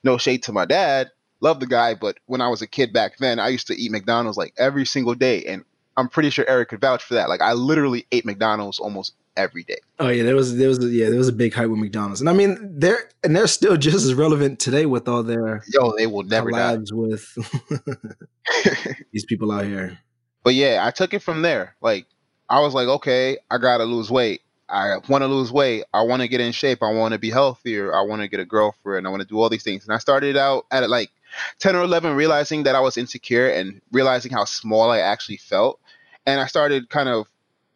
No 0.05 0.19
shade 0.19 0.43
to 0.45 0.53
my 0.53 0.65
dad. 0.65 1.11
Love 1.41 1.61
the 1.61 1.67
guy, 1.67 1.95
but 1.95 2.19
when 2.27 2.41
I 2.41 2.49
was 2.49 2.63
a 2.63 2.67
kid 2.67 2.93
back 2.93 3.17
then, 3.19 3.39
I 3.39 3.49
used 3.49 3.67
to 3.69 3.75
eat 3.75 3.91
McDonald's 3.91 4.37
like 4.37 4.53
every 4.59 4.85
single 4.85 5.15
day. 5.15 5.45
And 5.45 5.65
I'm 5.97 6.09
pretty 6.09 6.31
sure 6.31 6.45
Eric 6.49 6.71
could 6.71 6.81
vouch 6.81 7.03
for 7.03 7.15
that. 7.15 7.29
Like 7.29 7.41
I 7.41 7.53
literally 7.55 8.07
ate 8.13 8.25
McDonald's 8.25 8.79
almost 8.79 9.15
every 9.37 9.65
day. 9.65 9.79
Oh 9.99 10.09
yeah, 10.09 10.23
there 10.23 10.37
was 10.37 10.57
there 10.57 10.69
was 10.69 10.79
yeah 10.93 11.09
there 11.09 11.19
was 11.19 11.29
a 11.29 11.33
big 11.33 11.55
hype 11.55 11.71
with 11.71 11.79
McDonald's, 11.79 12.21
and 12.21 12.29
I 12.29 12.33
mean 12.33 12.59
they're 12.79 13.09
and 13.25 13.35
they're 13.35 13.47
still 13.47 13.77
just 13.77 14.05
as 14.05 14.15
relevant 14.15 14.59
today 14.59 14.87
with 14.87 15.09
all 15.09 15.23
their 15.23 15.63
Yo, 15.73 15.93
they 15.97 16.07
will 16.07 16.25
never 16.25 16.51
die. 16.51 16.79
with 16.93 17.27
these 19.13 19.25
people 19.25 19.51
out 19.53 19.65
here. 19.65 19.99
But 20.43 20.55
yeah, 20.55 20.83
I 20.85 20.91
took 20.91 21.15
it 21.15 21.23
from 21.23 21.43
there. 21.43 21.77
Like 21.81 22.07
I 22.49 22.61
was 22.61 22.75
like, 22.75 22.89
okay, 22.89 23.39
I 23.51 23.59
gotta 23.59 23.85
lose 23.85 24.11
weight. 24.11 24.43
I 24.69 24.99
want 25.09 25.23
to 25.23 25.27
lose 25.27 25.51
weight. 25.51 25.83
I 25.93 26.03
want 26.03 26.23
to 26.23 26.29
get 26.29 26.41
in 26.41 26.53
shape. 26.53 26.81
I 26.81 26.93
want 26.93 27.13
to 27.13 27.19
be 27.19 27.31
healthier. 27.31 27.93
I 27.93 28.03
want 28.03 28.23
to 28.23 28.29
get 28.29 28.39
a 28.39 28.45
girlfriend. 28.45 29.05
I 29.05 29.11
want 29.11 29.21
to 29.21 29.27
do 29.27 29.41
all 29.41 29.49
these 29.49 29.65
things. 29.65 29.85
And 29.85 29.93
I 29.93 29.99
started 29.99 30.37
out 30.37 30.67
at 30.71 30.89
like 30.89 31.11
10 31.59 31.77
or 31.77 31.83
11, 31.83 32.15
realizing 32.15 32.65
that 32.65 32.75
I 32.75 32.81
was 32.81 32.97
insecure 32.97 33.49
and 33.49 33.81
realizing 33.93 34.33
how 34.33 34.45
small 34.45 34.91
I 34.91 34.99
actually 34.99 35.39
felt. 35.39 35.81
And 36.27 36.41
I 36.41 36.47
started 36.47 36.91
kind 36.91 37.09
of 37.09 37.27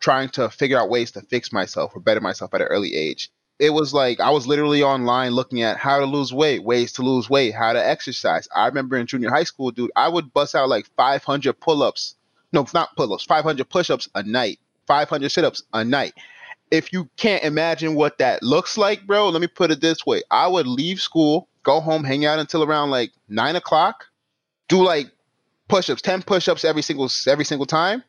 trying 0.01 0.29
to 0.31 0.51
figure 0.51 0.79
out 0.79 0.91
ways 0.91 1.13
to 1.13 1.23
fix 1.23 1.53
myself 1.53 1.93
or 1.95 2.01
better 2.01 2.21
myself 2.21 2.53
at 2.55 2.61
an 2.61 2.67
early 2.69 2.95
age. 2.95 3.31
It 3.59 3.71
was 3.71 3.95
like 3.95 4.21
I 4.21 4.31
was 4.31 4.47
literally 4.47 4.83
online 4.83 5.33
looking 5.33 5.63
at 5.63 5.79
how 5.79 5.99
to 5.99 6.07
lose 6.07 6.33
weight, 6.33 6.65
ways 6.65 6.93
to 6.95 7.03
lose 7.03 7.31
weight, 7.31 7.55
how 7.55 7.73
to 7.73 7.85
exercise. 7.85 8.49
I 8.55 8.67
remember 8.67 8.97
in 8.97 9.07
junior 9.07 9.31
high 9.31 9.45
school, 9.45 9.71
dude, 9.71 9.93
I 9.95 10.09
would 10.09 10.35
bust 10.35 10.55
out 10.55 10.69
like 10.69 10.87
500 10.97 11.59
pull 11.61 11.83
ups. 11.83 12.17
No, 12.53 12.67
not 12.75 12.97
pull 12.97 13.13
ups, 13.13 13.25
500 13.25 13.69
push 13.69 13.91
ups 13.91 14.09
a 14.15 14.23
night, 14.23 14.59
500 14.87 15.31
sit 15.31 15.45
ups 15.45 15.63
a 15.73 15.85
night 15.85 16.15
if 16.71 16.93
you 16.93 17.09
can't 17.17 17.45
imagine 17.45 17.95
what 17.95 18.19
that 18.19 18.43
looks 18.43 18.77
like, 18.77 19.07
bro, 19.07 19.29
let 19.29 19.41
me 19.41 19.47
put 19.47 19.71
it 19.71 19.81
this 19.81 20.05
way. 20.05 20.23
I 20.31 20.49
would 20.49 20.67
leave 20.67 21.01
school, 21.01 21.49
go 21.65 21.81
home, 21.81 22.05
hang 22.05 22.25
out 22.25 22.39
until 22.39 22.63
around 22.63 22.91
like 22.91 23.11
nine 23.29 23.57
o'clock, 23.57 24.05
do 24.69 24.83
like 24.85 25.11
push-ups, 25.69 26.03
10 26.03 26.23
push-ups 26.23 26.65
every 26.65 26.83
single 26.83 27.11
every 27.27 27.45
single 27.45 27.67
time. 27.67 28.05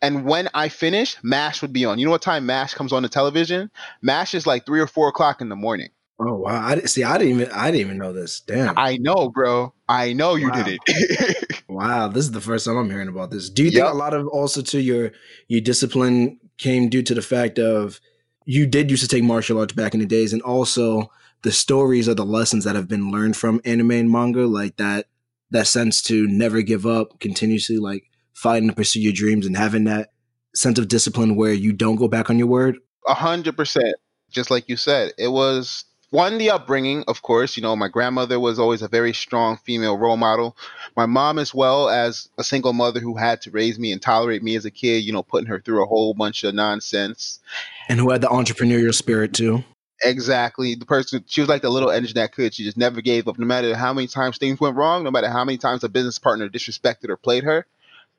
And 0.00 0.24
when 0.24 0.48
I 0.52 0.68
finish, 0.68 1.16
MASH 1.22 1.62
would 1.62 1.72
be 1.72 1.84
on. 1.84 1.98
You 1.98 2.04
know 2.04 2.10
what 2.10 2.22
time 2.22 2.44
MASH 2.46 2.74
comes 2.74 2.92
on 2.92 3.02
the 3.02 3.08
television? 3.08 3.70
MASH 4.02 4.34
is 4.34 4.46
like 4.46 4.66
three 4.66 4.80
or 4.80 4.86
four 4.86 5.08
o'clock 5.08 5.40
in 5.40 5.48
the 5.48 5.56
morning. 5.56 5.88
Oh 6.18 6.34
wow! 6.34 6.60
I 6.64 6.78
see. 6.80 7.02
I 7.04 7.18
didn't 7.18 7.40
even. 7.40 7.52
I 7.52 7.70
didn't 7.70 7.80
even 7.80 7.98
know 7.98 8.12
this. 8.12 8.40
Damn. 8.40 8.78
I 8.78 8.96
know, 8.98 9.30
bro. 9.30 9.72
I 9.88 10.12
know 10.12 10.34
you 10.34 10.50
Wow. 10.50 10.62
did 10.62 10.78
it. 10.86 11.62
wow. 11.68 12.08
This 12.08 12.24
is 12.24 12.32
the 12.32 12.40
first 12.40 12.66
time 12.66 12.76
I'm 12.76 12.90
hearing 12.90 13.08
about 13.08 13.30
this. 13.30 13.48
Do 13.48 13.64
you 13.64 13.70
think 13.70 13.86
a 13.86 13.96
lot 13.96 14.14
of 14.14 14.28
also 14.28 14.62
to 14.62 14.80
your 14.80 15.12
your 15.48 15.60
discipline 15.60 16.38
came 16.58 16.88
due 16.88 17.02
to 17.02 17.14
the 17.14 17.22
fact 17.22 17.58
of 17.58 18.00
you 18.44 18.66
did 18.66 18.90
used 18.90 19.02
to 19.02 19.08
take 19.08 19.24
martial 19.24 19.58
arts 19.58 19.72
back 19.72 19.94
in 19.94 20.00
the 20.00 20.06
days, 20.06 20.32
and 20.32 20.42
also 20.42 21.10
the 21.42 21.52
stories 21.52 22.08
or 22.08 22.14
the 22.14 22.24
lessons 22.24 22.64
that 22.64 22.76
have 22.76 22.88
been 22.88 23.10
learned 23.10 23.36
from 23.36 23.60
anime 23.64 23.90
and 23.92 24.10
manga, 24.10 24.46
like 24.46 24.76
that 24.76 25.06
that 25.50 25.66
sense 25.66 26.00
to 26.02 26.26
never 26.26 26.62
give 26.62 26.86
up, 26.86 27.20
continuously 27.20 27.76
like 27.76 28.04
fighting 28.32 28.68
to 28.68 28.74
pursue 28.74 29.00
your 29.00 29.12
dreams, 29.12 29.46
and 29.46 29.56
having 29.56 29.84
that 29.84 30.12
sense 30.54 30.78
of 30.78 30.88
discipline 30.88 31.36
where 31.36 31.52
you 31.52 31.72
don't 31.72 31.96
go 31.96 32.08
back 32.08 32.30
on 32.30 32.38
your 32.38 32.48
word. 32.48 32.76
A 33.06 33.14
hundred 33.14 33.56
percent. 33.56 33.94
Just 34.30 34.50
like 34.50 34.68
you 34.68 34.76
said, 34.76 35.12
it 35.18 35.28
was 35.28 35.84
one 36.12 36.38
the 36.38 36.50
upbringing, 36.50 37.04
of 37.08 37.22
course. 37.22 37.56
You 37.56 37.62
know, 37.62 37.74
my 37.74 37.88
grandmother 37.88 38.38
was 38.38 38.58
always 38.58 38.82
a 38.82 38.88
very 38.88 39.12
strong 39.12 39.58
female 39.58 39.98
role 39.98 40.16
model. 40.16 40.56
My 40.96 41.06
mom, 41.06 41.38
as 41.38 41.54
well 41.54 41.88
as 41.88 42.28
a 42.38 42.44
single 42.44 42.72
mother 42.72 43.00
who 43.00 43.16
had 43.16 43.40
to 43.42 43.50
raise 43.50 43.78
me 43.78 43.92
and 43.92 44.00
tolerate 44.00 44.42
me 44.42 44.54
as 44.56 44.64
a 44.64 44.70
kid. 44.70 45.04
You 45.04 45.12
know, 45.12 45.22
putting 45.22 45.48
her 45.48 45.60
through 45.60 45.82
a 45.82 45.86
whole 45.86 46.14
bunch 46.14 46.44
of 46.44 46.54
nonsense. 46.54 47.40
And 47.88 47.98
who 47.98 48.10
had 48.10 48.20
the 48.20 48.28
entrepreneurial 48.28 48.94
spirit 48.94 49.34
too. 49.34 49.64
Exactly. 50.04 50.74
The 50.74 50.84
person 50.86 51.24
she 51.28 51.40
was 51.40 51.48
like 51.48 51.62
the 51.62 51.70
little 51.70 51.90
engine 51.90 52.14
that 52.14 52.32
could. 52.32 52.54
She 52.54 52.64
just 52.64 52.76
never 52.76 53.00
gave 53.00 53.28
up, 53.28 53.38
no 53.38 53.46
matter 53.46 53.76
how 53.76 53.92
many 53.92 54.08
times 54.08 54.36
things 54.38 54.58
went 54.60 54.76
wrong, 54.76 55.04
no 55.04 55.10
matter 55.10 55.28
how 55.30 55.44
many 55.44 55.58
times 55.58 55.84
a 55.84 55.88
business 55.88 56.18
partner 56.18 56.48
disrespected 56.48 57.08
or 57.08 57.16
played 57.16 57.44
her. 57.44 57.66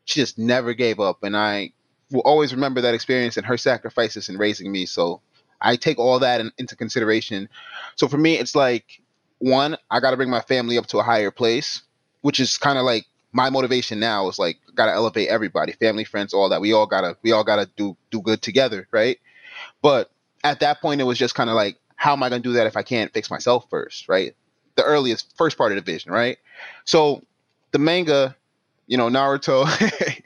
She 0.06 0.22
just 0.22 0.38
never 0.40 0.74
gave 0.74 1.00
up, 1.00 1.24
and 1.24 1.38
I 1.38 1.74
will 2.12 2.22
always 2.22 2.54
remember 2.54 2.82
that 2.82 2.94
experience 2.96 3.38
and 3.38 3.46
her 3.46 3.58
sacrifices 3.58 4.30
in 4.30 4.38
raising 4.38 4.72
me. 4.72 4.86
So 4.88 5.22
I 5.62 5.78
take 5.78 6.00
all 6.00 6.20
that 6.20 6.42
in, 6.42 6.52
into 6.58 6.76
consideration. 6.76 7.50
So 7.96 8.08
for 8.08 8.18
me, 8.18 8.38
it's 8.38 8.56
like 8.56 9.02
one, 9.40 9.78
I 9.92 10.00
got 10.02 10.12
to 10.12 10.18
bring 10.18 10.30
my 10.32 10.42
family 10.42 10.78
up 10.78 10.88
to 10.88 11.00
a 11.00 11.04
higher 11.04 11.32
place, 11.32 11.84
which 12.22 12.40
is 12.40 12.58
kind 12.58 12.78
of 12.80 12.86
like 12.86 13.06
my 13.34 13.50
motivation 13.50 14.00
now 14.00 14.30
is 14.30 14.40
like 14.40 14.60
got 14.76 14.88
to 14.88 14.94
elevate 14.94 15.30
everybody, 15.30 15.74
family, 15.74 16.06
friends, 16.06 16.34
all 16.34 16.50
that. 16.50 16.62
We 16.62 16.74
all 16.74 16.88
gotta 16.88 17.18
we 17.24 17.32
all 17.34 17.44
gotta 17.46 17.70
do 17.78 17.98
do 18.12 18.22
good 18.22 18.42
together, 18.42 18.88
right? 18.92 19.20
But 19.82 20.12
at 20.44 20.60
that 20.60 20.82
point, 20.82 21.02
it 21.02 21.06
was 21.06 21.18
just 21.18 21.36
kind 21.36 21.50
of 21.50 21.56
like, 21.56 21.78
how 21.96 22.14
am 22.14 22.24
I 22.24 22.30
gonna 22.30 22.42
do 22.42 22.54
that 22.54 22.68
if 22.68 22.76
I 22.78 22.84
can't 22.84 23.14
fix 23.14 23.30
myself 23.30 23.68
first, 23.70 24.10
right? 24.10 24.36
The 24.76 24.84
earliest 24.84 25.36
first 25.38 25.58
part 25.58 25.72
of 25.72 25.78
the 25.78 25.92
vision, 25.92 26.12
right? 26.12 26.38
So 26.86 27.24
the 27.72 27.80
manga, 27.80 28.36
you 28.88 28.98
know, 28.98 29.10
Naruto, 29.10 29.66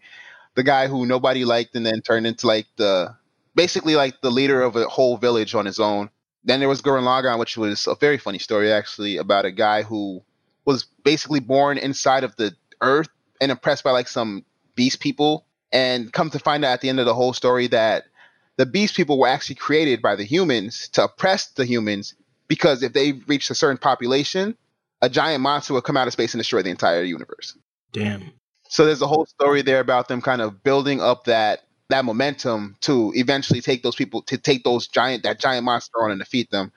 the 0.56 0.64
guy 0.64 0.88
who 0.88 1.06
nobody 1.06 1.46
liked 1.46 1.76
and 1.76 1.86
then 1.86 2.02
turned 2.02 2.26
into 2.26 2.48
like 2.48 2.66
the 2.78 3.16
basically 3.56 3.96
like 3.96 4.22
the 4.22 4.32
leader 4.32 4.62
of 4.62 4.76
a 4.76 4.88
whole 4.88 5.18
village 5.18 5.54
on 5.56 5.66
his 5.66 5.80
own. 5.80 6.10
Then 6.44 6.60
there 6.60 6.70
was 6.70 6.82
Gurren 6.82 7.04
Lagann, 7.04 7.40
which 7.40 7.58
was 7.58 7.88
a 7.88 7.96
very 7.96 8.18
funny 8.18 8.40
story 8.40 8.72
actually 8.72 9.18
about 9.18 9.46
a 9.46 9.52
guy 9.52 9.82
who 9.82 10.24
was 10.66 10.86
basically 11.04 11.40
born 11.40 11.78
inside 11.78 12.24
of 12.24 12.36
the 12.38 12.56
earth 12.82 13.10
and 13.42 13.52
impressed 13.52 13.84
by 13.84 13.92
like 13.92 14.08
some 14.08 14.46
beast 14.76 15.00
people 15.00 15.46
and 15.72 16.12
come 16.14 16.30
to 16.30 16.40
find 16.40 16.64
out 16.64 16.74
at 16.74 16.82
the 16.82 16.90
end 16.90 17.00
of 17.00 17.06
the 17.06 17.14
whole 17.14 17.34
story 17.34 17.68
that 17.68 18.06
the 18.58 18.66
beast 18.66 18.96
people 18.96 19.20
were 19.20 19.28
actually 19.28 19.56
created 19.56 20.02
by 20.02 20.16
the 20.16 20.24
humans 20.24 20.90
to 20.90 21.04
oppress 21.04 21.48
the 21.48 21.66
humans 21.66 22.16
because 22.48 22.84
if 22.84 22.94
they 22.94 23.14
reached 23.28 23.50
a 23.50 23.56
certain 23.56 23.78
population, 23.78 24.58
a 25.02 25.10
giant 25.10 25.42
monster 25.42 25.74
would 25.74 25.84
come 25.84 25.98
out 25.98 26.08
of 26.08 26.14
space 26.14 26.34
and 26.34 26.40
destroy 26.40 26.62
the 26.62 26.70
entire 26.70 27.04
universe. 27.04 27.58
Damn. 27.94 28.32
So 28.70 28.86
there's 28.86 29.02
a 29.02 29.08
whole 29.08 29.26
story 29.26 29.62
there 29.62 29.80
about 29.80 30.08
them 30.08 30.22
kind 30.22 30.42
of 30.42 30.64
building 30.64 31.00
up 31.02 31.26
that 31.26 31.64
that 31.90 32.04
momentum 32.04 32.76
to 32.82 33.14
eventually 33.16 33.62
take 33.62 33.82
those 33.82 33.96
people 33.96 34.22
to 34.24 34.38
take 34.38 34.64
those 34.64 34.88
giant 34.88 35.24
that 35.24 35.40
giant 35.40 35.64
monster 35.64 36.04
on 36.04 36.12
and 36.12 36.20
defeat 36.20 36.50
them. 36.52 36.72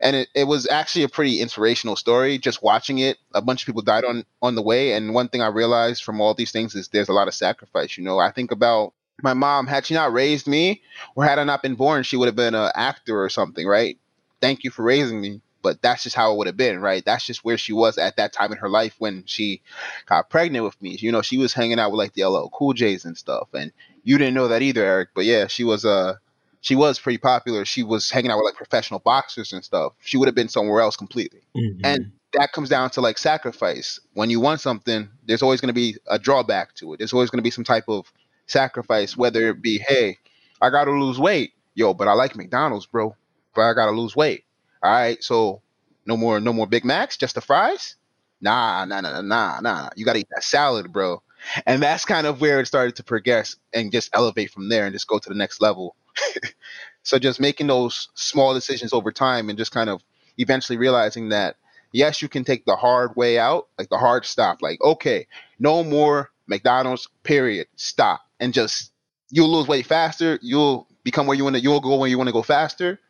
And 0.00 0.14
it, 0.14 0.28
it 0.34 0.44
was 0.44 0.68
actually 0.68 1.04
a 1.04 1.08
pretty 1.08 1.40
inspirational 1.40 1.96
story. 1.96 2.38
Just 2.38 2.62
watching 2.62 2.98
it, 2.98 3.18
a 3.34 3.42
bunch 3.42 3.62
of 3.62 3.66
people 3.66 3.82
died 3.82 4.04
on 4.04 4.24
on 4.42 4.54
the 4.54 4.62
way. 4.62 4.92
And 4.92 5.14
one 5.14 5.28
thing 5.28 5.42
I 5.42 5.48
realized 5.48 6.02
from 6.02 6.20
all 6.20 6.34
these 6.34 6.52
things 6.52 6.74
is 6.74 6.88
there's 6.88 7.08
a 7.08 7.14
lot 7.14 7.28
of 7.28 7.34
sacrifice. 7.34 7.96
You 7.96 8.04
know, 8.04 8.18
I 8.18 8.30
think 8.30 8.50
about 8.50 8.92
my 9.22 9.34
mom. 9.34 9.66
Had 9.66 9.86
she 9.86 9.94
not 9.94 10.12
raised 10.12 10.46
me, 10.46 10.82
or 11.14 11.24
had 11.24 11.38
I 11.38 11.44
not 11.44 11.62
been 11.62 11.74
born, 11.74 12.02
she 12.02 12.16
would 12.16 12.26
have 12.26 12.36
been 12.36 12.54
an 12.54 12.70
actor 12.74 13.22
or 13.22 13.28
something, 13.28 13.66
right? 13.66 13.98
Thank 14.40 14.64
you 14.64 14.70
for 14.70 14.82
raising 14.82 15.20
me. 15.20 15.40
But 15.60 15.82
that's 15.82 16.04
just 16.04 16.14
how 16.14 16.32
it 16.32 16.38
would 16.38 16.46
have 16.46 16.56
been, 16.56 16.80
right? 16.80 17.04
That's 17.04 17.26
just 17.26 17.44
where 17.44 17.58
she 17.58 17.72
was 17.72 17.98
at 17.98 18.16
that 18.16 18.32
time 18.32 18.52
in 18.52 18.58
her 18.58 18.68
life 18.68 18.94
when 18.98 19.24
she 19.26 19.60
got 20.06 20.30
pregnant 20.30 20.64
with 20.64 20.80
me. 20.80 20.96
You 21.00 21.10
know, 21.10 21.20
she 21.20 21.36
was 21.36 21.52
hanging 21.52 21.80
out 21.80 21.90
with 21.90 21.98
like 21.98 22.14
the 22.14 22.24
LL 22.24 22.48
Cool 22.50 22.74
J's 22.74 23.04
and 23.04 23.18
stuff. 23.18 23.48
And 23.52 23.72
you 24.04 24.18
didn't 24.18 24.34
know 24.34 24.48
that 24.48 24.62
either, 24.62 24.84
Eric. 24.84 25.10
But 25.14 25.24
yeah, 25.24 25.48
she 25.48 25.64
was 25.64 25.84
uh 25.84 26.14
she 26.60 26.76
was 26.76 27.00
pretty 27.00 27.18
popular. 27.18 27.64
She 27.64 27.82
was 27.82 28.08
hanging 28.08 28.30
out 28.30 28.36
with 28.38 28.44
like 28.46 28.54
professional 28.54 29.00
boxers 29.00 29.52
and 29.52 29.64
stuff. 29.64 29.94
She 30.00 30.16
would 30.16 30.28
have 30.28 30.34
been 30.34 30.48
somewhere 30.48 30.80
else 30.80 30.96
completely. 30.96 31.42
Mhm. 31.56 31.80
And 31.82 32.12
that 32.34 32.52
comes 32.52 32.68
down 32.68 32.90
to 32.90 33.00
like 33.00 33.18
sacrifice. 33.18 33.98
When 34.14 34.30
you 34.30 34.38
want 34.40 34.60
something, 34.60 35.08
there's 35.26 35.42
always 35.42 35.60
going 35.60 35.68
to 35.68 35.74
be 35.74 35.96
a 36.06 36.18
drawback 36.18 36.74
to 36.76 36.92
it. 36.92 36.98
There's 36.98 37.12
always 37.12 37.30
going 37.30 37.38
to 37.38 37.42
be 37.42 37.50
some 37.50 37.64
type 37.64 37.88
of 37.88 38.12
sacrifice, 38.48 39.16
whether 39.16 39.48
it 39.48 39.62
be, 39.62 39.78
hey, 39.78 40.18
I 40.60 40.70
got 40.70 40.84
to 40.84 40.90
lose 40.92 41.18
weight. 41.18 41.52
Yo, 41.74 41.94
but 41.94 42.08
I 42.08 42.12
like 42.12 42.36
McDonald's, 42.36 42.86
bro. 42.86 43.14
But 43.54 43.62
I 43.62 43.74
got 43.74 43.86
to 43.86 43.92
lose 43.92 44.16
weight. 44.16 44.44
All 44.82 44.90
right. 44.90 45.22
So 45.22 45.62
no 46.06 46.16
more, 46.16 46.40
no 46.40 46.52
more 46.52 46.66
Big 46.66 46.84
Macs, 46.84 47.16
just 47.16 47.34
the 47.36 47.40
fries? 47.40 47.96
Nah, 48.40 48.84
nah, 48.84 49.00
nah, 49.00 49.20
nah, 49.20 49.22
nah, 49.22 49.60
nah. 49.60 49.90
You 49.96 50.04
got 50.04 50.14
to 50.14 50.20
eat 50.20 50.28
that 50.34 50.44
salad, 50.44 50.92
bro. 50.92 51.22
And 51.66 51.82
that's 51.82 52.04
kind 52.04 52.26
of 52.26 52.40
where 52.40 52.60
it 52.60 52.66
started 52.66 52.96
to 52.96 53.04
progress 53.04 53.56
and 53.72 53.92
just 53.92 54.10
elevate 54.12 54.50
from 54.50 54.68
there 54.68 54.84
and 54.84 54.92
just 54.92 55.06
go 55.06 55.18
to 55.18 55.28
the 55.28 55.34
next 55.36 55.60
level. 55.60 55.94
so 57.04 57.18
just 57.18 57.40
making 57.40 57.68
those 57.68 58.08
small 58.14 58.54
decisions 58.54 58.92
over 58.92 59.12
time 59.12 59.48
and 59.48 59.58
just 59.58 59.72
kind 59.72 59.88
of 59.88 60.02
eventually 60.36 60.78
realizing 60.78 61.28
that 61.30 61.56
Yes, 61.92 62.20
you 62.20 62.28
can 62.28 62.44
take 62.44 62.64
the 62.66 62.76
hard 62.76 63.16
way 63.16 63.38
out, 63.38 63.68
like 63.78 63.88
the 63.88 63.98
hard 63.98 64.26
stop. 64.26 64.60
Like, 64.60 64.80
okay, 64.82 65.26
no 65.58 65.82
more 65.82 66.30
McDonald's, 66.46 67.08
period. 67.22 67.66
Stop. 67.76 68.20
And 68.40 68.54
just 68.54 68.92
you'll 69.30 69.50
lose 69.50 69.68
weight 69.68 69.86
faster. 69.86 70.38
You'll 70.42 70.86
become 71.04 71.26
where 71.26 71.36
you 71.36 71.44
want 71.44 71.56
to 71.56 71.62
you'll 71.62 71.80
go 71.80 71.96
where 71.96 72.08
you 72.08 72.18
want 72.18 72.28
to 72.28 72.32
go 72.32 72.42
faster. 72.42 73.00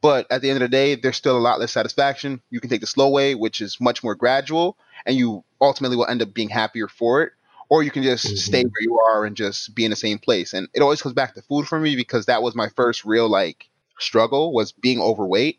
But 0.00 0.26
at 0.30 0.42
the 0.42 0.50
end 0.50 0.62
of 0.62 0.70
the 0.70 0.76
day, 0.76 0.96
there's 0.96 1.16
still 1.16 1.36
a 1.36 1.40
lot 1.40 1.60
less 1.60 1.72
satisfaction. 1.72 2.42
You 2.50 2.60
can 2.60 2.68
take 2.68 2.82
the 2.82 2.86
slow 2.86 3.08
way, 3.08 3.34
which 3.34 3.62
is 3.62 3.80
much 3.80 4.04
more 4.04 4.14
gradual, 4.14 4.76
and 5.06 5.16
you 5.16 5.44
ultimately 5.62 5.96
will 5.96 6.06
end 6.06 6.20
up 6.20 6.34
being 6.34 6.50
happier 6.50 6.88
for 6.88 7.22
it. 7.22 7.32
Or 7.70 7.82
you 7.82 7.90
can 7.90 8.02
just 8.02 8.26
mm-hmm. 8.26 8.36
stay 8.36 8.62
where 8.62 8.82
you 8.82 8.98
are 8.98 9.24
and 9.24 9.34
just 9.34 9.74
be 9.74 9.84
in 9.84 9.90
the 9.90 9.96
same 9.96 10.18
place. 10.18 10.52
And 10.52 10.68
it 10.74 10.82
always 10.82 11.00
comes 11.00 11.14
back 11.14 11.34
to 11.34 11.42
food 11.42 11.66
for 11.66 11.80
me 11.80 11.96
because 11.96 12.26
that 12.26 12.42
was 12.42 12.54
my 12.54 12.68
first 12.76 13.06
real 13.06 13.30
like 13.30 13.70
struggle 13.98 14.52
was 14.52 14.72
being 14.72 15.00
overweight. 15.00 15.58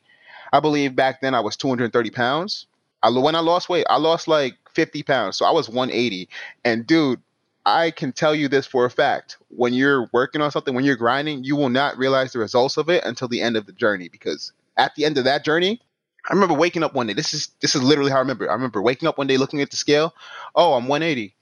I 0.53 0.59
believe 0.59 0.95
back 0.95 1.21
then 1.21 1.33
I 1.33 1.39
was 1.39 1.57
230 1.57 2.11
pounds. 2.11 2.67
I, 3.01 3.09
when 3.09 3.35
I 3.35 3.39
lost 3.39 3.67
weight, 3.67 3.87
I 3.89 3.97
lost 3.97 4.27
like 4.27 4.53
50 4.73 5.03
pounds. 5.03 5.37
So 5.37 5.45
I 5.45 5.51
was 5.51 5.67
180. 5.67 6.29
And 6.63 6.85
dude, 6.85 7.21
I 7.65 7.91
can 7.91 8.11
tell 8.11 8.35
you 8.35 8.47
this 8.47 8.67
for 8.67 8.85
a 8.85 8.89
fact. 8.89 9.37
When 9.49 9.73
you're 9.73 10.09
working 10.13 10.41
on 10.41 10.51
something, 10.51 10.75
when 10.75 10.85
you're 10.85 10.95
grinding, 10.95 11.43
you 11.43 11.55
will 11.55 11.69
not 11.69 11.97
realize 11.97 12.33
the 12.33 12.39
results 12.39 12.77
of 12.77 12.89
it 12.89 13.03
until 13.03 13.27
the 13.27 13.41
end 13.41 13.57
of 13.57 13.65
the 13.65 13.71
journey. 13.71 14.07
Because 14.07 14.53
at 14.77 14.93
the 14.95 15.05
end 15.05 15.17
of 15.17 15.23
that 15.23 15.43
journey, 15.43 15.81
I 16.29 16.33
remember 16.33 16.53
waking 16.53 16.83
up 16.83 16.93
one 16.93 17.07
day. 17.07 17.13
This 17.13 17.33
is 17.33 17.49
this 17.61 17.75
is 17.75 17.83
literally 17.83 18.11
how 18.11 18.17
I 18.17 18.21
remember. 18.21 18.49
I 18.49 18.53
remember 18.53 18.81
waking 18.81 19.07
up 19.07 19.17
one 19.17 19.27
day, 19.27 19.37
looking 19.37 19.61
at 19.61 19.71
the 19.71 19.77
scale. 19.77 20.13
Oh, 20.55 20.73
I'm 20.73 20.87
180. 20.87 21.35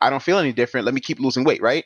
I 0.00 0.10
don't 0.10 0.22
feel 0.22 0.38
any 0.38 0.52
different. 0.52 0.84
Let 0.84 0.94
me 0.94 1.00
keep 1.00 1.18
losing 1.18 1.44
weight. 1.44 1.62
Right? 1.62 1.84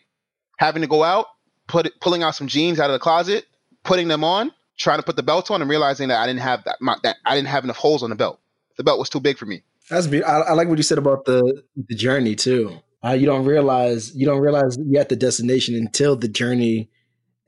Having 0.58 0.82
to 0.82 0.88
go 0.88 1.02
out, 1.02 1.26
put 1.66 1.88
pulling 2.00 2.22
out 2.22 2.34
some 2.34 2.46
jeans 2.46 2.78
out 2.78 2.90
of 2.90 2.94
the 2.94 2.98
closet, 2.98 3.46
putting 3.84 4.08
them 4.08 4.24
on, 4.24 4.52
trying 4.76 4.98
to 4.98 5.02
put 5.02 5.16
the 5.16 5.22
belt 5.22 5.50
on, 5.50 5.62
and 5.62 5.70
realizing 5.70 6.08
that 6.08 6.20
I 6.20 6.26
didn't 6.26 6.40
have 6.40 6.64
that, 6.64 6.76
my, 6.80 6.96
that 7.04 7.16
I 7.24 7.34
didn't 7.34 7.48
have 7.48 7.64
enough 7.64 7.76
holes 7.76 8.02
on 8.02 8.10
the 8.10 8.16
belt. 8.16 8.40
The 8.76 8.84
belt 8.84 8.98
was 8.98 9.08
too 9.08 9.20
big 9.20 9.38
for 9.38 9.46
me. 9.46 9.62
That's 9.88 10.06
be- 10.06 10.22
I, 10.22 10.40
I 10.40 10.52
like 10.52 10.68
what 10.68 10.78
you 10.78 10.82
said 10.82 10.98
about 10.98 11.24
the 11.24 11.62
the 11.76 11.94
journey 11.94 12.34
too. 12.34 12.80
Uh, 13.04 13.12
you 13.12 13.26
don't 13.26 13.44
realize 13.44 14.14
you 14.14 14.26
don't 14.26 14.40
realize 14.40 14.76
you're 14.84 15.00
at 15.00 15.08
the 15.08 15.16
destination 15.16 15.74
until 15.74 16.16
the 16.16 16.28
journey 16.28 16.90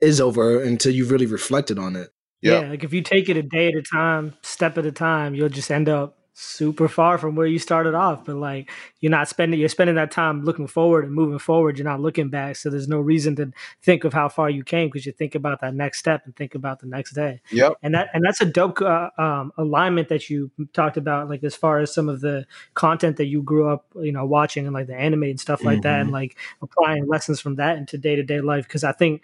is 0.01 0.21
over, 0.21 0.61
until 0.61 0.93
you've 0.93 1.11
really 1.11 1.25
reflected 1.25 1.77
on 1.77 1.95
it. 1.95 2.09
Yeah, 2.41 2.59
like 2.61 2.83
if 2.83 2.93
you 2.93 3.01
take 3.01 3.29
it 3.29 3.37
a 3.37 3.43
day 3.43 3.67
at 3.67 3.75
a 3.75 3.81
time, 3.83 4.33
step 4.41 4.77
at 4.77 4.85
a 4.85 4.91
time, 4.91 5.35
you'll 5.35 5.49
just 5.49 5.69
end 5.69 5.89
up 5.89 6.17
super 6.33 6.87
far 6.87 7.17
from 7.17 7.35
where 7.35 7.45
you 7.45 7.59
started 7.59 7.93
off 7.93 8.23
but 8.23 8.37
like 8.37 8.71
you're 9.01 9.09
not 9.09 9.27
spending 9.27 9.59
you're 9.59 9.67
spending 9.67 9.97
that 9.97 10.11
time 10.11 10.45
looking 10.45 10.65
forward 10.65 11.03
and 11.03 11.13
moving 11.13 11.37
forward 11.37 11.77
you're 11.77 11.83
not 11.83 11.99
looking 11.99 12.29
back 12.29 12.55
so 12.55 12.69
there's 12.69 12.87
no 12.87 13.01
reason 13.01 13.35
to 13.35 13.51
think 13.83 14.05
of 14.05 14.13
how 14.13 14.29
far 14.29 14.49
you 14.49 14.63
came 14.63 14.87
because 14.87 15.05
you 15.05 15.11
think 15.11 15.35
about 15.35 15.59
that 15.59 15.73
next 15.73 15.99
step 15.99 16.21
and 16.23 16.33
think 16.37 16.55
about 16.55 16.79
the 16.79 16.87
next 16.87 17.13
day 17.13 17.41
yep 17.51 17.73
and 17.83 17.93
that 17.93 18.09
and 18.13 18.23
that's 18.23 18.39
a 18.39 18.45
dope 18.45 18.81
uh, 18.81 19.09
um, 19.17 19.51
alignment 19.57 20.07
that 20.07 20.29
you 20.29 20.49
talked 20.71 20.95
about 20.95 21.29
like 21.29 21.43
as 21.43 21.53
far 21.53 21.79
as 21.79 21.93
some 21.93 22.07
of 22.07 22.21
the 22.21 22.45
content 22.75 23.17
that 23.17 23.25
you 23.25 23.41
grew 23.41 23.67
up 23.67 23.85
you 23.95 24.13
know 24.13 24.25
watching 24.25 24.65
and 24.65 24.73
like 24.73 24.87
the 24.87 24.95
anime 24.95 25.23
and 25.23 25.39
stuff 25.39 25.61
like 25.65 25.79
mm-hmm. 25.79 25.81
that 25.81 25.99
and 25.99 26.07
mm-hmm. 26.07 26.13
like 26.13 26.37
applying 26.61 27.05
lessons 27.07 27.41
from 27.41 27.55
that 27.55 27.77
into 27.77 27.97
day-to-day 27.97 28.39
life 28.39 28.65
because 28.65 28.85
i 28.85 28.93
think 28.93 29.21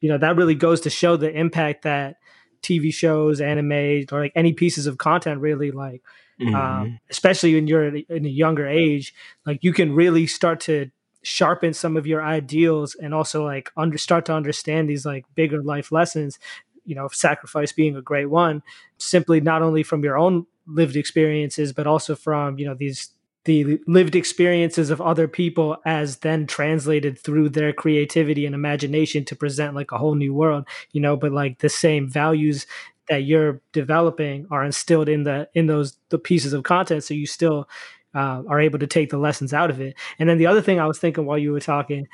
you 0.00 0.08
know 0.08 0.18
that 0.18 0.34
really 0.34 0.56
goes 0.56 0.80
to 0.80 0.90
show 0.90 1.16
the 1.16 1.30
impact 1.30 1.82
that 1.82 2.16
tv 2.60 2.92
shows 2.92 3.40
anime 3.40 4.04
or 4.10 4.20
like 4.20 4.32
any 4.34 4.52
pieces 4.52 4.88
of 4.88 4.98
content 4.98 5.40
really 5.40 5.70
like 5.70 6.02
mm-hmm. 6.40 6.54
um, 6.54 6.98
especially 7.10 7.54
when 7.54 7.66
you're 7.66 7.94
in 7.94 8.26
a 8.26 8.28
younger 8.28 8.66
age, 8.66 9.14
like 9.46 9.62
you 9.62 9.72
can 9.72 9.94
really 9.94 10.26
start 10.26 10.60
to 10.60 10.90
sharpen 11.22 11.74
some 11.74 11.96
of 11.96 12.06
your 12.06 12.22
ideals 12.22 12.94
and 12.94 13.12
also 13.12 13.44
like 13.44 13.70
under 13.76 13.98
start 13.98 14.24
to 14.24 14.32
understand 14.32 14.88
these 14.88 15.04
like 15.04 15.24
bigger 15.34 15.62
life 15.62 15.92
lessons 15.92 16.38
you 16.84 16.94
know 16.94 17.08
sacrifice 17.12 17.72
being 17.72 17.94
a 17.94 18.02
great 18.02 18.26
one 18.26 18.62
simply 18.96 19.40
not 19.40 19.60
only 19.60 19.82
from 19.82 20.02
your 20.02 20.16
own 20.16 20.46
lived 20.66 20.96
experiences 20.96 21.72
but 21.72 21.86
also 21.86 22.14
from 22.14 22.58
you 22.58 22.64
know 22.64 22.74
these 22.74 23.10
the 23.44 23.80
lived 23.86 24.14
experiences 24.14 24.90
of 24.90 25.00
other 25.00 25.26
people 25.26 25.76
as 25.86 26.18
then 26.18 26.46
translated 26.46 27.18
through 27.18 27.48
their 27.48 27.72
creativity 27.72 28.44
and 28.44 28.54
imagination 28.54 29.24
to 29.24 29.36
present 29.36 29.74
like 29.74 29.92
a 29.92 29.98
whole 29.98 30.14
new 30.14 30.32
world 30.32 30.66
you 30.92 31.00
know 31.00 31.16
but 31.16 31.32
like 31.32 31.58
the 31.58 31.68
same 31.68 32.08
values 32.08 32.66
that 33.10 33.24
you're 33.24 33.60
developing 33.72 34.46
are 34.50 34.64
instilled 34.64 35.08
in 35.08 35.24
the 35.24 35.48
in 35.52 35.66
those 35.66 35.98
the 36.08 36.18
pieces 36.18 36.54
of 36.54 36.62
content 36.62 37.04
so 37.04 37.12
you 37.12 37.26
still 37.26 37.68
uh, 38.14 38.42
are 38.48 38.60
able 38.60 38.78
to 38.78 38.86
take 38.86 39.10
the 39.10 39.18
lessons 39.18 39.52
out 39.52 39.70
of 39.70 39.80
it. 39.80 39.94
And 40.18 40.28
then 40.28 40.38
the 40.38 40.46
other 40.46 40.62
thing 40.62 40.80
i 40.80 40.86
was 40.86 40.98
thinking 40.98 41.26
while 41.26 41.38
you 41.38 41.52
were 41.52 41.60
talking 41.60 42.08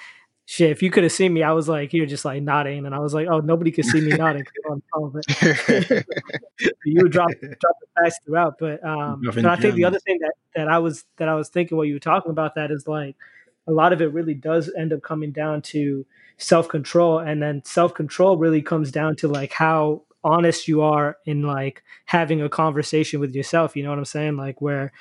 shit 0.47 0.71
if 0.71 0.81
you 0.81 0.91
could 0.91 1.03
have 1.03 1.13
seen 1.13 1.35
me 1.35 1.43
i 1.43 1.51
was 1.51 1.69
like 1.69 1.93
you're 1.93 2.07
just 2.07 2.25
like 2.25 2.41
nodding 2.41 2.87
and 2.87 2.95
i 2.95 3.01
was 3.01 3.13
like 3.13 3.27
oh 3.27 3.41
nobody 3.41 3.73
could 3.73 3.85
see 3.85 4.01
me 4.01 4.11
nodding 4.17 4.45
you 6.85 7.03
would 7.03 7.11
drop 7.11 7.29
drop 7.41 7.77
the 7.81 7.87
facts 7.97 8.17
throughout 8.25 8.55
but 8.61 8.83
um 8.85 9.21
and 9.37 9.47
i 9.49 9.57
think 9.57 9.75
the 9.75 9.85
other 9.85 9.99
thing 9.99 10.19
that 10.21 10.33
that 10.55 10.69
i 10.69 10.79
was 10.79 11.05
that 11.17 11.29
i 11.29 11.35
was 11.35 11.49
thinking 11.49 11.77
while 11.77 11.85
you 11.85 11.95
were 11.95 12.01
talking 12.01 12.31
about 12.31 12.55
that 12.55 12.71
is 12.71 12.87
like 12.87 13.17
a 13.67 13.73
lot 13.73 13.93
of 13.93 14.01
it 14.01 14.13
really 14.13 14.35
does 14.35 14.73
end 14.79 14.93
up 14.93 15.03
coming 15.03 15.33
down 15.33 15.61
to 15.61 16.07
self-control 16.39 17.19
and 17.19 17.43
then 17.43 17.61
self-control 17.65 18.37
really 18.37 18.63
comes 18.63 18.93
down 18.93 19.17
to 19.17 19.27
like 19.27 19.53
how 19.53 20.03
honest 20.25 20.69
you 20.69 20.83
are 20.83 21.17
in 21.25 21.43
like 21.43 21.83
having 22.07 22.43
a 22.43 22.49
conversation 22.49 23.21
with 23.21 23.35
yourself. 23.35 23.77
You 23.77 23.83
know 23.83 23.91
what 23.91 23.99
I'm 23.99 24.05
saying? 24.05 24.37
Like 24.37 24.61
where, 24.61 24.93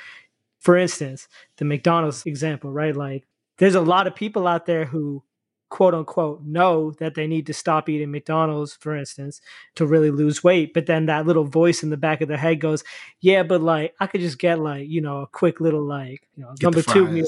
for 0.59 0.77
instance, 0.77 1.27
the 1.57 1.65
McDonald's 1.65 2.25
example, 2.25 2.71
right? 2.71 2.95
Like 2.95 3.25
there's 3.57 3.75
a 3.75 3.81
lot 3.81 4.07
of 4.07 4.15
people 4.15 4.47
out 4.47 4.65
there 4.65 4.85
who 4.85 5.23
quote 5.69 5.93
unquote 5.93 6.43
know 6.43 6.91
that 6.99 7.15
they 7.15 7.27
need 7.27 7.45
to 7.47 7.53
stop 7.53 7.89
eating 7.89 8.11
McDonald's, 8.11 8.75
for 8.75 8.95
instance, 8.95 9.41
to 9.75 9.85
really 9.85 10.11
lose 10.11 10.43
weight. 10.43 10.73
But 10.73 10.85
then 10.85 11.07
that 11.07 11.25
little 11.25 11.43
voice 11.43 11.83
in 11.83 11.89
the 11.89 11.97
back 11.97 12.21
of 12.21 12.27
their 12.27 12.37
head 12.37 12.59
goes, 12.59 12.83
Yeah, 13.21 13.43
but 13.43 13.61
like 13.61 13.93
I 13.99 14.07
could 14.07 14.21
just 14.21 14.39
get 14.39 14.59
like, 14.59 14.87
you 14.87 15.01
know, 15.01 15.21
a 15.21 15.27
quick 15.27 15.59
little 15.59 15.83
like, 15.83 16.27
you 16.35 16.43
know, 16.43 16.53
get 16.59 16.63
number 16.63 16.81
two 16.81 17.07
meal, 17.07 17.25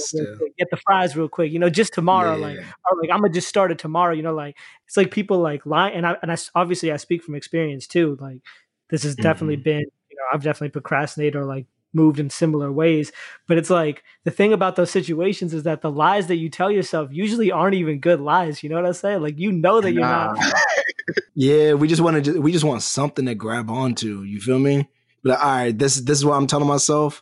get 0.58 0.69
the 0.69 0.78
fries 0.78 1.17
real 1.17 1.30
quick, 1.30 1.52
you 1.52 1.60
know, 1.60 1.69
just 1.69 1.93
tomorrow. 1.93 2.36
Yeah, 2.36 2.47
like, 2.47 2.58
or 2.58 3.02
like 3.02 3.10
I'm 3.12 3.21
gonna 3.21 3.34
just 3.34 3.50
start 3.50 3.71
it 3.71 3.80
tomorrow, 3.80 4.13
you 4.13 4.23
know, 4.23 4.34
like 4.34 4.58
it's 4.86 4.97
like 4.97 5.12
people 5.12 5.39
like 5.39 5.65
lie 5.65 5.89
and 5.89 6.06
I 6.06 6.17
and 6.21 6.32
I 6.32 6.38
obviously 6.56 6.91
I 6.91 6.97
speak 6.97 7.23
from 7.23 7.36
experience 7.36 7.88
too. 7.88 8.17
Like 8.19 8.41
this 8.89 9.04
has 9.04 9.15
definitely 9.15 9.58
mm-hmm. 9.58 9.63
been, 9.63 9.86
you 10.10 10.17
know, 10.17 10.23
I've 10.32 10.43
definitely 10.43 10.69
procrastinated 10.69 11.36
or 11.36 11.45
like 11.45 11.65
moved 11.98 12.20
in 12.20 12.30
similar 12.30 12.72
ways. 12.72 13.12
But 13.48 13.58
it's 13.58 13.70
like 13.70 14.04
the 14.24 14.32
thing 14.32 14.54
about 14.54 14.78
those 14.78 14.92
situations 14.92 15.54
is 15.54 15.64
that 15.64 15.82
the 15.82 15.92
lies 15.92 16.28
that 16.28 16.38
you 16.38 16.50
tell 16.50 16.72
yourself 16.72 17.10
usually 17.12 17.52
aren't 17.52 17.76
even 17.76 18.00
good 18.00 18.22
lies. 18.22 18.64
You 18.64 18.70
know 18.70 18.76
what 18.76 18.86
I'm 18.86 18.94
saying? 18.94 19.22
Like 19.22 19.38
you 19.38 19.52
know 19.52 19.82
that 19.82 19.92
you're 19.92 20.04
nah. 20.04 20.34
not. 20.34 20.54
yeah, 21.36 21.74
we 21.74 21.90
just 21.90 22.02
want 22.02 22.24
to. 22.24 22.40
We 22.40 22.54
just 22.54 22.64
want 22.64 22.82
something 22.84 23.26
to 23.26 23.36
grab 23.36 23.70
onto. 23.70 24.22
You 24.22 24.40
feel 24.40 24.60
me? 24.60 24.88
Like, 25.24 25.40
all 25.40 25.46
right, 25.46 25.78
this 25.78 26.00
this 26.02 26.20
is 26.20 26.26
what 26.26 26.36
I'm 26.36 26.48
telling 26.48 26.68
myself. 26.68 27.22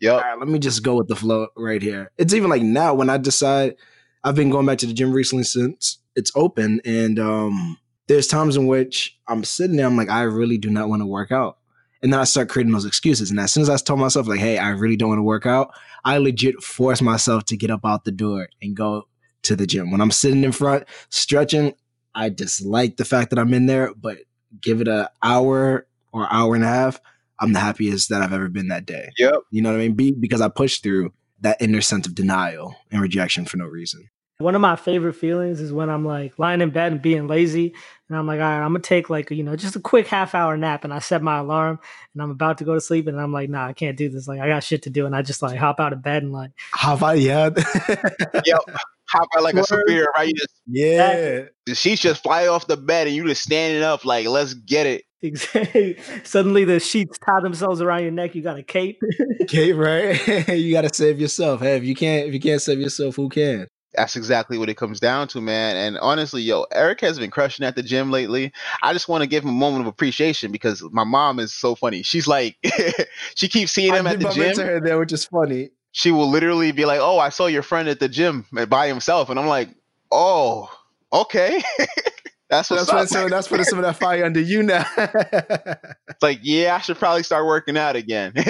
Yeah. 0.00 0.18
Right, 0.18 0.38
let 0.38 0.48
me 0.48 0.58
just 0.58 0.82
go 0.82 0.96
with 0.96 1.08
the 1.08 1.14
flow 1.16 1.48
right 1.56 1.82
here. 1.82 2.10
It's 2.18 2.34
even 2.34 2.50
like 2.50 2.62
now 2.62 2.94
when 2.94 3.10
I 3.10 3.18
decide 3.18 3.76
I've 4.24 4.34
been 4.34 4.50
going 4.50 4.66
back 4.66 4.78
to 4.78 4.86
the 4.86 4.94
gym 4.94 5.12
recently 5.12 5.44
since 5.44 5.98
it's 6.14 6.32
open, 6.34 6.80
and 6.84 7.18
um, 7.18 7.78
there's 8.08 8.26
times 8.26 8.56
in 8.56 8.66
which 8.66 9.18
I'm 9.26 9.44
sitting 9.44 9.76
there. 9.76 9.86
I'm 9.86 9.96
like, 9.96 10.10
I 10.10 10.22
really 10.22 10.58
do 10.58 10.70
not 10.70 10.88
want 10.88 11.02
to 11.02 11.06
work 11.06 11.32
out. 11.32 11.58
And 12.02 12.12
then 12.12 12.20
I 12.20 12.24
start 12.24 12.48
creating 12.48 12.72
those 12.72 12.84
excuses. 12.84 13.30
And 13.30 13.38
as 13.38 13.52
soon 13.52 13.62
as 13.62 13.70
I 13.70 13.76
told 13.76 14.00
myself, 14.00 14.26
like, 14.26 14.40
hey, 14.40 14.58
I 14.58 14.70
really 14.70 14.96
don't 14.96 15.10
want 15.10 15.18
to 15.20 15.24
work 15.24 15.46
out, 15.46 15.72
I 16.04 16.18
legit 16.18 16.62
force 16.62 17.00
myself 17.00 17.44
to 17.46 17.56
get 17.56 17.70
up 17.70 17.84
out 17.84 18.04
the 18.04 18.10
door 18.10 18.48
and 18.60 18.76
go 18.76 19.06
to 19.42 19.56
the 19.56 19.66
gym. 19.66 19.90
When 19.90 20.00
I'm 20.00 20.10
sitting 20.10 20.42
in 20.42 20.52
front 20.52 20.84
stretching, 21.10 21.74
I 22.14 22.28
dislike 22.28 22.96
the 22.96 23.04
fact 23.04 23.30
that 23.30 23.38
I'm 23.38 23.54
in 23.54 23.66
there, 23.66 23.94
but 23.94 24.18
give 24.60 24.80
it 24.80 24.88
an 24.88 25.06
hour 25.22 25.86
or 26.12 26.32
hour 26.32 26.54
and 26.54 26.64
a 26.64 26.68
half, 26.68 27.00
I'm 27.40 27.52
the 27.52 27.60
happiest 27.60 28.08
that 28.10 28.22
I've 28.22 28.32
ever 28.32 28.48
been 28.48 28.68
that 28.68 28.86
day. 28.86 29.10
Yep. 29.18 29.34
You 29.50 29.62
know 29.62 29.70
what 29.70 29.76
I 29.76 29.88
mean? 29.88 29.94
Be 29.94 30.12
because 30.12 30.40
I 30.40 30.48
pushed 30.48 30.82
through 30.82 31.12
that 31.40 31.60
inner 31.60 31.80
sense 31.80 32.06
of 32.06 32.14
denial 32.14 32.76
and 32.90 33.00
rejection 33.00 33.46
for 33.46 33.56
no 33.56 33.66
reason. 33.66 34.08
One 34.38 34.54
of 34.54 34.60
my 34.60 34.76
favorite 34.76 35.14
feelings 35.14 35.60
is 35.60 35.72
when 35.72 35.88
I'm 35.88 36.04
like 36.04 36.38
lying 36.38 36.60
in 36.60 36.70
bed 36.70 36.92
and 36.92 37.02
being 37.02 37.28
lazy, 37.28 37.74
and 38.08 38.18
I'm 38.18 38.26
like, 38.26 38.40
all 38.40 38.46
right, 38.46 38.60
I'm 38.60 38.72
gonna 38.72 38.80
take 38.80 39.08
like 39.08 39.30
you 39.30 39.42
know 39.42 39.56
just 39.56 39.76
a 39.76 39.80
quick 39.80 40.08
half 40.08 40.34
hour 40.34 40.56
nap, 40.56 40.84
and 40.84 40.92
I 40.92 40.98
set 40.98 41.22
my 41.22 41.38
alarm, 41.38 41.78
and 42.14 42.22
I'm 42.22 42.30
about 42.30 42.58
to 42.58 42.64
go 42.64 42.74
to 42.74 42.80
sleep, 42.80 43.06
and 43.06 43.20
I'm 43.20 43.32
like, 43.32 43.48
nah, 43.48 43.66
I 43.66 43.72
can't 43.72 43.96
do 43.96 44.08
this. 44.08 44.26
Like 44.26 44.40
I 44.40 44.48
got 44.48 44.64
shit 44.64 44.82
to 44.82 44.90
do, 44.90 45.06
and 45.06 45.14
I 45.14 45.22
just 45.22 45.42
like 45.42 45.58
hop 45.58 45.80
out 45.80 45.92
of 45.92 46.02
bed 46.02 46.22
and 46.22 46.32
like 46.32 46.50
hop 46.74 47.02
out, 47.02 47.18
yeah, 47.18 47.50
yep, 48.44 48.60
hop 49.08 49.28
out 49.36 49.42
like 49.42 49.54
a 49.54 49.60
superhero, 49.60 50.06
right? 50.14 50.28
You 50.28 50.34
just 50.34 50.60
yeah, 50.66 51.44
the 51.66 51.74
sheets 51.74 52.02
just 52.02 52.22
fly 52.22 52.48
off 52.48 52.66
the 52.66 52.76
bed, 52.76 53.06
and 53.06 53.14
you 53.14 53.26
just 53.26 53.42
standing 53.42 53.82
up 53.82 54.04
like, 54.04 54.26
let's 54.26 54.54
get 54.54 54.86
it. 54.86 55.04
Exactly. 55.22 55.96
Suddenly 56.24 56.64
the 56.64 56.80
sheets 56.80 57.18
tie 57.18 57.40
themselves 57.40 57.80
around 57.80 58.02
your 58.02 58.10
neck. 58.10 58.34
You 58.34 58.42
got 58.42 58.58
a 58.58 58.62
cape. 58.62 59.00
cape, 59.48 59.76
right? 59.76 60.48
you 60.48 60.72
got 60.72 60.82
to 60.82 60.92
save 60.92 61.20
yourself. 61.20 61.60
Hey, 61.60 61.76
if 61.76 61.84
you 61.84 61.94
can't, 61.94 62.26
if 62.26 62.34
you 62.34 62.40
can't 62.40 62.60
save 62.60 62.80
yourself, 62.80 63.16
who 63.16 63.28
can? 63.28 63.68
That's 63.94 64.16
exactly 64.16 64.56
what 64.56 64.68
it 64.68 64.76
comes 64.76 65.00
down 65.00 65.28
to, 65.28 65.40
man. 65.40 65.76
And 65.76 65.98
honestly, 65.98 66.42
yo, 66.42 66.64
Eric 66.72 67.00
has 67.02 67.18
been 67.18 67.30
crushing 67.30 67.66
at 67.66 67.76
the 67.76 67.82
gym 67.82 68.10
lately. 68.10 68.52
I 68.82 68.92
just 68.92 69.08
want 69.08 69.22
to 69.22 69.26
give 69.26 69.44
him 69.44 69.50
a 69.50 69.52
moment 69.52 69.82
of 69.82 69.86
appreciation 69.86 70.50
because 70.50 70.82
my 70.92 71.04
mom 71.04 71.38
is 71.38 71.52
so 71.52 71.74
funny. 71.74 72.02
She's 72.02 72.26
like, 72.26 72.56
she 73.34 73.48
keeps 73.48 73.72
seeing 73.72 73.94
him 73.94 74.06
I 74.06 74.12
at 74.12 74.20
the 74.20 74.30
gym. 74.30 74.56
her 74.58 74.80
there, 74.80 74.98
which 74.98 75.12
is 75.12 75.24
funny. 75.26 75.70
She 75.92 76.10
will 76.10 76.28
literally 76.28 76.72
be 76.72 76.86
like, 76.86 77.00
"Oh, 77.00 77.18
I 77.18 77.28
saw 77.28 77.46
your 77.46 77.62
friend 77.62 77.86
at 77.86 78.00
the 78.00 78.08
gym 78.08 78.46
by 78.68 78.88
himself," 78.88 79.28
and 79.28 79.38
I'm 79.38 79.46
like, 79.46 79.68
"Oh, 80.10 80.70
okay." 81.12 81.62
That's 82.52 82.68
what's 82.68 82.86
That's 82.86 83.10
what, 83.12 83.22
so 83.22 83.28
that's 83.30 83.48
putting 83.48 83.64
some 83.64 83.78
of 83.78 83.84
that 83.84 83.96
fire 83.96 84.26
under 84.26 84.38
you 84.38 84.62
now. 84.62 84.84
It's 84.98 86.22
like, 86.22 86.40
yeah, 86.42 86.76
I 86.76 86.80
should 86.80 86.98
probably 86.98 87.22
start 87.22 87.46
working 87.46 87.78
out 87.78 87.96
again. 87.96 88.34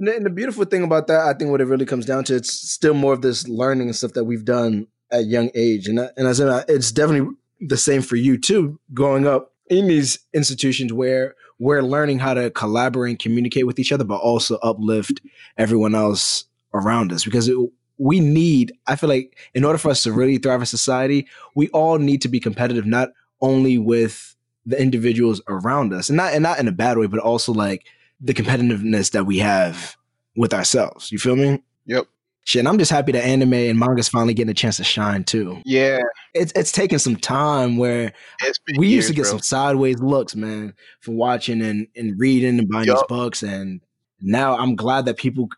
And 0.00 0.26
the, 0.26 0.30
beautiful 0.30 0.66
thing 0.66 0.84
about 0.84 1.06
that, 1.06 1.20
I 1.20 1.32
think, 1.32 1.50
what 1.50 1.62
it 1.62 1.64
really 1.64 1.86
comes 1.86 2.04
down 2.04 2.24
to, 2.24 2.36
it's 2.36 2.52
still 2.52 2.92
more 2.92 3.14
of 3.14 3.22
this 3.22 3.48
learning 3.48 3.88
and 3.88 3.96
stuff 3.96 4.12
that 4.12 4.24
we've 4.24 4.44
done 4.44 4.86
at 5.10 5.24
young 5.24 5.50
age, 5.54 5.88
and 5.88 5.98
and 5.98 6.28
as 6.28 6.40
I, 6.40 6.44
said, 6.44 6.48
uh, 6.48 6.64
it's 6.68 6.92
definitely 6.92 7.34
the 7.60 7.78
same 7.78 8.02
for 8.02 8.16
you 8.16 8.38
too. 8.38 8.78
Growing 8.92 9.26
up 9.26 9.54
in 9.70 9.88
these 9.88 10.18
institutions 10.34 10.92
where 10.92 11.34
we're 11.58 11.82
learning 11.82 12.18
how 12.18 12.34
to 12.34 12.50
collaborate 12.50 13.12
and 13.12 13.18
communicate 13.18 13.66
with 13.66 13.78
each 13.78 13.92
other, 13.92 14.04
but 14.04 14.20
also 14.20 14.58
uplift 14.58 15.22
everyone 15.56 15.94
else 15.94 16.44
around 16.74 17.12
us, 17.12 17.24
because 17.24 17.48
it, 17.48 17.56
we 17.96 18.20
need. 18.20 18.72
I 18.86 18.96
feel 18.96 19.08
like 19.08 19.38
in 19.54 19.64
order 19.64 19.78
for 19.78 19.90
us 19.90 20.02
to 20.02 20.12
really 20.12 20.36
thrive 20.36 20.60
as 20.60 20.70
society, 20.70 21.26
we 21.54 21.68
all 21.70 21.98
need 21.98 22.20
to 22.22 22.28
be 22.28 22.40
competitive, 22.40 22.84
not 22.86 23.08
only 23.40 23.78
with 23.78 24.34
the 24.66 24.80
individuals 24.80 25.40
around 25.48 25.92
us, 25.92 26.08
and 26.08 26.16
not 26.16 26.32
and 26.34 26.42
not 26.42 26.58
in 26.58 26.68
a 26.68 26.72
bad 26.72 26.98
way, 26.98 27.06
but 27.06 27.20
also 27.20 27.52
like 27.52 27.86
the 28.20 28.34
competitiveness 28.34 29.12
that 29.12 29.24
we 29.24 29.38
have 29.38 29.96
with 30.36 30.52
ourselves. 30.52 31.10
You 31.12 31.18
feel 31.18 31.36
me? 31.36 31.62
Yep. 31.86 32.06
Shit, 32.44 32.60
and 32.60 32.68
I'm 32.68 32.78
just 32.78 32.90
happy 32.90 33.12
that 33.12 33.24
anime 33.26 33.52
and 33.52 33.78
manga's 33.78 34.08
finally 34.08 34.32
getting 34.32 34.50
a 34.50 34.54
chance 34.54 34.78
to 34.78 34.84
shine 34.84 35.22
too. 35.22 35.60
yeah, 35.66 35.98
It's 36.32 36.50
it's 36.56 36.72
taken 36.72 36.98
some 36.98 37.16
time 37.16 37.76
where 37.76 38.14
we 38.78 38.88
used 38.88 39.08
to 39.08 39.14
get 39.14 39.22
bro. 39.24 39.32
some 39.32 39.40
sideways 39.40 39.98
looks, 39.98 40.34
man, 40.34 40.72
for 41.00 41.12
watching 41.12 41.60
and, 41.60 41.88
and 41.94 42.18
reading 42.18 42.58
and 42.58 42.66
buying 42.68 42.86
these 42.86 43.02
books. 43.06 43.42
And 43.42 43.82
now 44.22 44.56
I'm 44.56 44.76
glad 44.76 45.04
that 45.06 45.18
people 45.18 45.50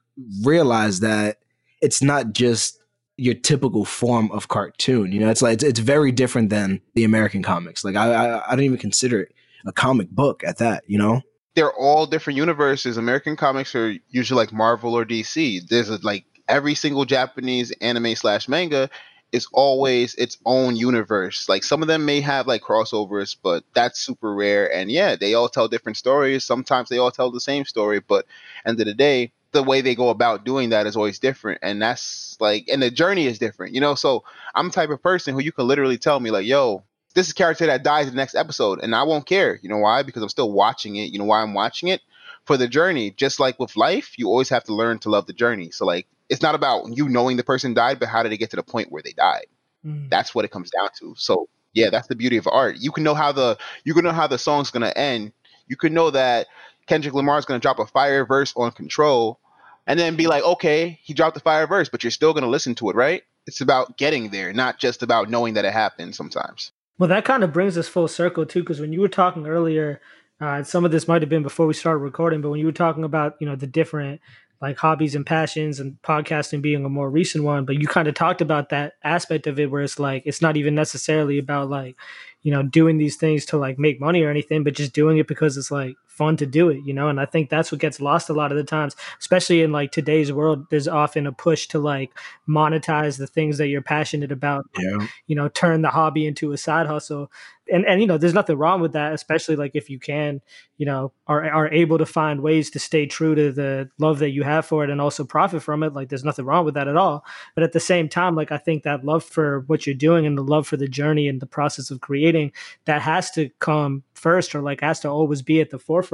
realize 0.43 0.99
that 1.01 1.39
it's 1.81 2.03
not 2.03 2.33
just 2.33 2.80
your 3.21 3.35
typical 3.35 3.85
form 3.85 4.31
of 4.33 4.49
cartoon. 4.49 5.13
You 5.13 5.21
know, 5.21 5.31
it's 5.31 5.43
like 5.43 5.55
it's, 5.55 5.65
it's 5.65 5.81
very 5.81 6.13
different 6.13 6.51
than 6.51 6.81
the 6.95 7.05
American 7.05 7.43
comics. 7.43 7.85
Like 7.85 7.97
I, 7.97 8.13
I 8.13 8.53
I 8.53 8.57
don't 8.57 8.65
even 8.65 8.79
consider 8.79 9.21
it 9.21 9.35
a 9.67 9.73
comic 9.73 10.11
book 10.11 10.43
at 10.45 10.59
that. 10.59 10.85
You 10.87 10.99
know. 10.99 11.23
they're 11.55 11.73
all 11.73 12.07
different 12.07 12.37
universes. 12.37 12.97
American 12.97 13.37
comics 13.37 13.75
are 13.75 13.95
usually 14.09 14.39
like 14.39 14.53
Marvel 14.53 14.95
or 14.95 15.05
DC. 15.05 15.69
There's 15.69 15.91
a, 15.91 15.99
like 16.03 16.25
every 16.49 16.75
single 16.75 17.05
Japanese 17.05 17.73
anime 17.81 18.15
slash 18.17 18.49
manga 18.49 18.89
is 19.33 19.47
always 19.53 20.15
its 20.17 20.39
own 20.45 20.77
universe. 20.77 21.49
Like 21.49 21.63
some 21.65 21.83
of 21.83 21.89
them 21.89 22.05
may 22.05 22.21
have 22.21 22.47
like 22.47 22.63
crossovers, 22.63 23.37
but 23.41 23.65
that's 23.75 24.01
super 24.01 24.35
rare. 24.35 24.73
And 24.73 24.91
yeah, 24.91 25.17
they 25.17 25.35
all 25.35 25.49
tell 25.49 25.69
different 25.69 25.97
stories. 25.97 26.45
Sometimes 26.45 26.89
they 26.89 26.99
all 26.99 27.13
tell 27.13 27.31
the 27.31 27.41
same 27.41 27.65
story, 27.65 28.01
but 28.01 28.27
end 28.67 28.81
of 28.81 28.87
the 28.87 28.95
day, 28.95 29.33
the 29.53 29.63
way 29.63 29.81
they 29.81 29.95
go 29.95 30.11
about 30.11 30.45
doing 30.45 30.71
that 30.71 30.87
is 30.87 30.97
always 30.97 31.19
different. 31.19 31.61
And 31.63 31.83
that's 31.83 32.37
like, 32.41 32.69
and 32.69 32.83
the 32.83 32.91
journey 32.91 33.27
is 33.27 33.39
different, 33.39 33.75
you 33.75 33.81
know? 33.81 33.95
So 33.95 34.25
I'm 34.55 34.69
the 34.69 34.75
type 34.75 34.91
of 34.91 35.03
person 35.03 35.35
who 35.35 35.41
you 35.41 35.53
can 35.53 35.67
literally 35.67 35.99
tell 35.99 36.21
me 36.21 36.31
like, 36.31 36.47
yo, 36.47 36.85
this 37.15 37.27
is 37.27 37.33
a 37.33 37.35
character 37.35 37.67
that 37.67 37.83
dies 37.83 38.07
in 38.07 38.13
the 38.13 38.17
next 38.17 38.35
episode, 38.37 38.81
and 38.83 38.95
I 38.95 39.03
won't 39.03 39.27
care. 39.27 39.59
You 39.63 39.69
know 39.69 39.79
why? 39.79 40.03
Because 40.03 40.23
I'm 40.23 40.29
still 40.29 40.53
watching 40.53 40.97
it. 40.97 41.11
You 41.11 41.19
know 41.19 41.25
why 41.25 41.43
I'm 41.43 41.55
watching 41.55 41.89
it? 41.89 42.01
For 42.45 42.57
the 42.57 42.69
journey. 42.69 43.11
Just 43.11 43.41
like 43.41 43.59
with 43.59 43.77
life, 43.77 44.17
you 44.17 44.29
always 44.29 44.49
have 44.51 44.65
to 44.65 44.75
learn 44.75 45.01
to 45.01 45.11
love 45.11 45.27
the 45.27 45.33
journey. 45.33 45.71
So 45.71 45.85
like 45.85 46.07
it's 46.29 46.43
not 46.43 46.55
about 46.55 46.97
you 46.97 47.09
knowing 47.09 47.37
the 47.37 47.45
person 47.45 47.75
died, 47.75 47.99
but 47.99 48.09
how 48.09 48.23
did 48.23 48.31
they 48.31 48.37
get 48.37 48.51
to 48.51 48.57
the 48.57 48.63
point 48.63 48.93
where 48.93 49.03
they 49.03 49.13
died? 49.13 49.47
Mm. 49.85 50.09
That's 50.09 50.35
what 50.35 50.45
it 50.45 50.53
comes 50.53 50.71
down 50.71 50.91
to. 51.01 51.15
So 51.17 51.49
yeah, 51.73 51.91
that's 51.91 52.09
the 52.09 52.15
beauty 52.15 52.37
of 52.37 52.47
art. 52.51 52.77
You 52.79 52.93
can 52.93 53.05
know 53.05 53.15
how 53.15 53.33
the 53.33 53.59
you 53.85 53.95
can 53.95 54.05
know 54.05 54.13
how 54.13 54.27
the 54.27 54.39
song's 54.39 54.71
gonna 54.71 54.93
end. 54.95 55.33
You 55.67 55.77
can 55.77 55.93
know 55.93 56.11
that 56.11 56.47
Kendrick 56.91 57.15
Lamar 57.15 57.39
is 57.39 57.45
gonna 57.45 57.61
drop 57.61 57.79
a 57.79 57.87
fire 57.87 58.25
verse 58.27 58.53
on 58.57 58.73
control 58.73 59.39
and 59.87 59.97
then 59.97 60.17
be 60.17 60.27
like, 60.27 60.43
okay, 60.43 60.99
he 61.05 61.15
dropped 61.15 61.35
the 61.35 61.41
fire 61.41 61.69
verse, 61.69 61.89
but 61.89 62.03
you're 62.03 62.11
still 62.11 62.35
gonna 62.35 62.49
listen 62.49 62.75
to 62.75 62.91
it, 62.91 62.97
right? 62.97 63.23
It's 63.47 63.61
about 63.61 63.97
getting 63.97 64.31
there, 64.31 64.53
not 64.53 64.81
just 64.81 65.01
about 65.01 65.31
knowing 65.31 65.55
that 65.55 65.65
it 65.65 65.73
happened 65.73 66.17
sometimes. 66.17 66.73
Well, 66.99 67.09
that 67.09 67.25
kind 67.25 67.45
of 67.45 67.53
brings 67.53 67.79
us 67.79 67.87
full 67.87 68.09
circle 68.09 68.45
too, 68.45 68.63
because 68.63 68.81
when 68.81 68.93
you 68.93 69.01
were 69.01 69.09
talking 69.09 69.47
earlier, 69.47 70.01
uh, 70.41 70.65
some 70.65 70.85
of 70.85 70.91
this 70.91 71.07
might 71.07 71.23
have 71.23 71.29
been 71.29 71.45
before 71.45 71.69
we 71.69 71.75
started 71.75 71.99
recording, 71.99 72.41
but 72.41 72.51
when 72.51 72.59
you 72.59 72.67
were 72.67 72.73
talking 72.73 73.05
about 73.05 73.37
you 73.39 73.47
know 73.47 73.55
the 73.55 73.69
different 73.69 74.21
like 74.61 74.77
hobbies 74.77 75.15
and 75.15 75.25
passions 75.25 75.79
and 75.79 75.97
podcasting 76.03 76.61
being 76.61 76.85
a 76.85 76.89
more 76.89 77.09
recent 77.09 77.45
one, 77.45 77.65
but 77.65 77.81
you 77.81 77.87
kind 77.87 78.09
of 78.09 78.15
talked 78.15 78.41
about 78.41 78.71
that 78.71 78.95
aspect 79.05 79.47
of 79.47 79.61
it 79.61 79.71
where 79.71 79.83
it's 79.83 80.01
like 80.01 80.25
it's 80.27 80.43
not 80.43 80.57
even 80.57 80.75
necessarily 80.75 81.39
about 81.39 81.71
like 81.71 81.95
you 82.43 82.51
know 82.51 82.65
doing 82.65 82.99
these 82.99 83.15
things 83.15 83.47
to 83.47 83.57
like 83.57 83.79
make 83.79 84.01
money 84.01 84.23
or 84.23 84.29
anything, 84.29 84.65
but 84.65 84.75
just 84.75 84.93
doing 84.93 85.19
it 85.19 85.29
because 85.29 85.57
it's 85.57 85.71
like 85.71 85.95
fun 86.21 86.37
to 86.37 86.45
do 86.47 86.69
it, 86.69 86.81
you 86.85 86.93
know. 86.93 87.09
And 87.09 87.19
I 87.19 87.25
think 87.25 87.49
that's 87.49 87.73
what 87.73 87.81
gets 87.81 87.99
lost 87.99 88.29
a 88.29 88.35
lot 88.35 88.53
of 88.53 88.59
the 88.59 88.65
times, 88.65 88.95
especially 89.19 89.63
in 89.63 89.73
like 89.73 89.91
today's 89.91 90.31
world. 90.31 90.67
There's 90.71 90.87
often 90.87 91.27
a 91.27 91.33
push 91.33 91.67
to 91.69 91.79
like 91.79 92.11
monetize 92.47 93.17
the 93.17 93.27
things 93.27 93.57
that 93.59 93.69
you're 93.69 93.81
passionate 93.83 94.33
about 94.33 94.67
Yeah. 94.79 95.07
you 95.27 95.37
know 95.37 95.49
turn 95.49 95.83
the 95.83 95.89
hobby 95.91 96.27
into 96.27 96.53
a 96.53 96.59
side 96.59 96.87
hustle 96.87 97.31
and 97.73 97.87
and 97.87 98.01
you 98.01 98.07
know 98.09 98.19
there's 98.19 98.35
nothing 98.35 98.59
wrong 98.59 98.81
with 98.81 98.93
that 98.93 99.13
especially 99.13 99.55
like 99.55 99.73
if 99.75 99.89
you 99.89 100.01
can 100.01 100.41
you 100.77 100.85
know 100.87 101.13
are 101.29 101.49
are 101.49 101.69
able 101.69 101.97
to 101.99 102.07
find 102.07 102.41
ways 102.41 102.71
to 102.71 102.79
stay 102.81 103.07
true 103.07 103.35
to 103.37 103.53
the 103.53 103.89
love 103.99 104.19
that 104.19 104.31
you 104.31 104.43
have 104.43 104.67
for 104.67 104.83
it 104.83 104.91
and 104.91 105.01
also 105.01 105.25
profit 105.25 105.63
from 105.63 105.85
it 105.85 105.93
like 105.95 106.09
there's 106.09 106.25
nothing 106.25 106.45
wrong 106.45 106.65
with 106.65 106.75
that 106.75 106.89
at 106.89 106.97
all 106.97 107.25
but 107.55 107.63
at 107.63 107.73
the 107.73 107.79
same 107.93 108.09
time 108.09 108.35
like 108.35 108.51
i 108.51 108.59
think 108.59 108.83
that 108.83 109.05
love 109.05 109.23
for 109.23 109.61
what 109.69 109.87
you're 109.87 109.95
doing 109.95 110.27
and 110.27 110.37
the 110.37 110.43
love 110.43 110.67
for 110.67 110.77
the 110.77 110.89
journey 110.89 111.29
and 111.29 111.41
the 111.41 111.47
process 111.47 111.91
of 111.93 112.01
creating 112.01 112.51
that 112.87 113.01
has 113.01 113.31
to 113.31 113.49
come 113.61 114.03
first 114.15 114.55
or 114.55 114.61
like 114.61 114.81
has 114.81 114.99
to 115.01 115.09
always 115.09 115.41
be 115.43 115.61
at 115.61 115.71
the 115.71 115.79
forefront 115.79 116.10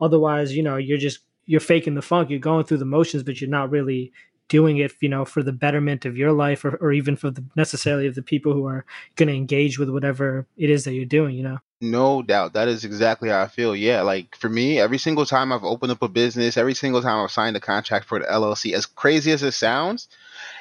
otherwise 0.00 0.56
you 0.56 0.62
know 0.62 0.76
you're 0.76 0.98
just 0.98 1.20
you're 1.46 1.60
faking 1.60 1.94
the 1.94 2.02
funk 2.02 2.30
you're 2.30 2.38
going 2.38 2.64
through 2.64 2.78
the 2.78 2.84
motions 2.84 3.22
but 3.22 3.40
you're 3.40 3.50
not 3.50 3.70
really 3.70 4.12
doing 4.48 4.76
it 4.76 4.92
you 5.00 5.08
know 5.08 5.24
for 5.24 5.42
the 5.42 5.52
betterment 5.52 6.04
of 6.04 6.16
your 6.16 6.32
life 6.32 6.64
or, 6.64 6.76
or 6.76 6.92
even 6.92 7.16
for 7.16 7.30
the 7.30 7.44
necessarily 7.56 8.06
of 8.06 8.14
the 8.14 8.22
people 8.22 8.52
who 8.52 8.66
are 8.66 8.84
going 9.16 9.28
to 9.28 9.34
engage 9.34 9.78
with 9.78 9.88
whatever 9.88 10.46
it 10.56 10.68
is 10.68 10.84
that 10.84 10.92
you're 10.92 11.04
doing 11.04 11.34
you 11.34 11.42
know 11.42 11.58
No 11.80 12.22
doubt. 12.22 12.54
That 12.54 12.68
is 12.68 12.84
exactly 12.84 13.28
how 13.28 13.42
I 13.42 13.48
feel. 13.48 13.76
Yeah. 13.76 14.00
Like 14.02 14.36
for 14.36 14.48
me, 14.48 14.78
every 14.78 14.96
single 14.96 15.26
time 15.26 15.52
I've 15.52 15.64
opened 15.64 15.92
up 15.92 16.02
a 16.02 16.08
business, 16.08 16.56
every 16.56 16.72
single 16.72 17.02
time 17.02 17.22
I've 17.22 17.30
signed 17.30 17.56
a 17.56 17.60
contract 17.60 18.06
for 18.06 18.18
the 18.18 18.24
LLC, 18.26 18.72
as 18.72 18.86
crazy 18.86 19.32
as 19.32 19.42
it 19.42 19.52
sounds, 19.52 20.08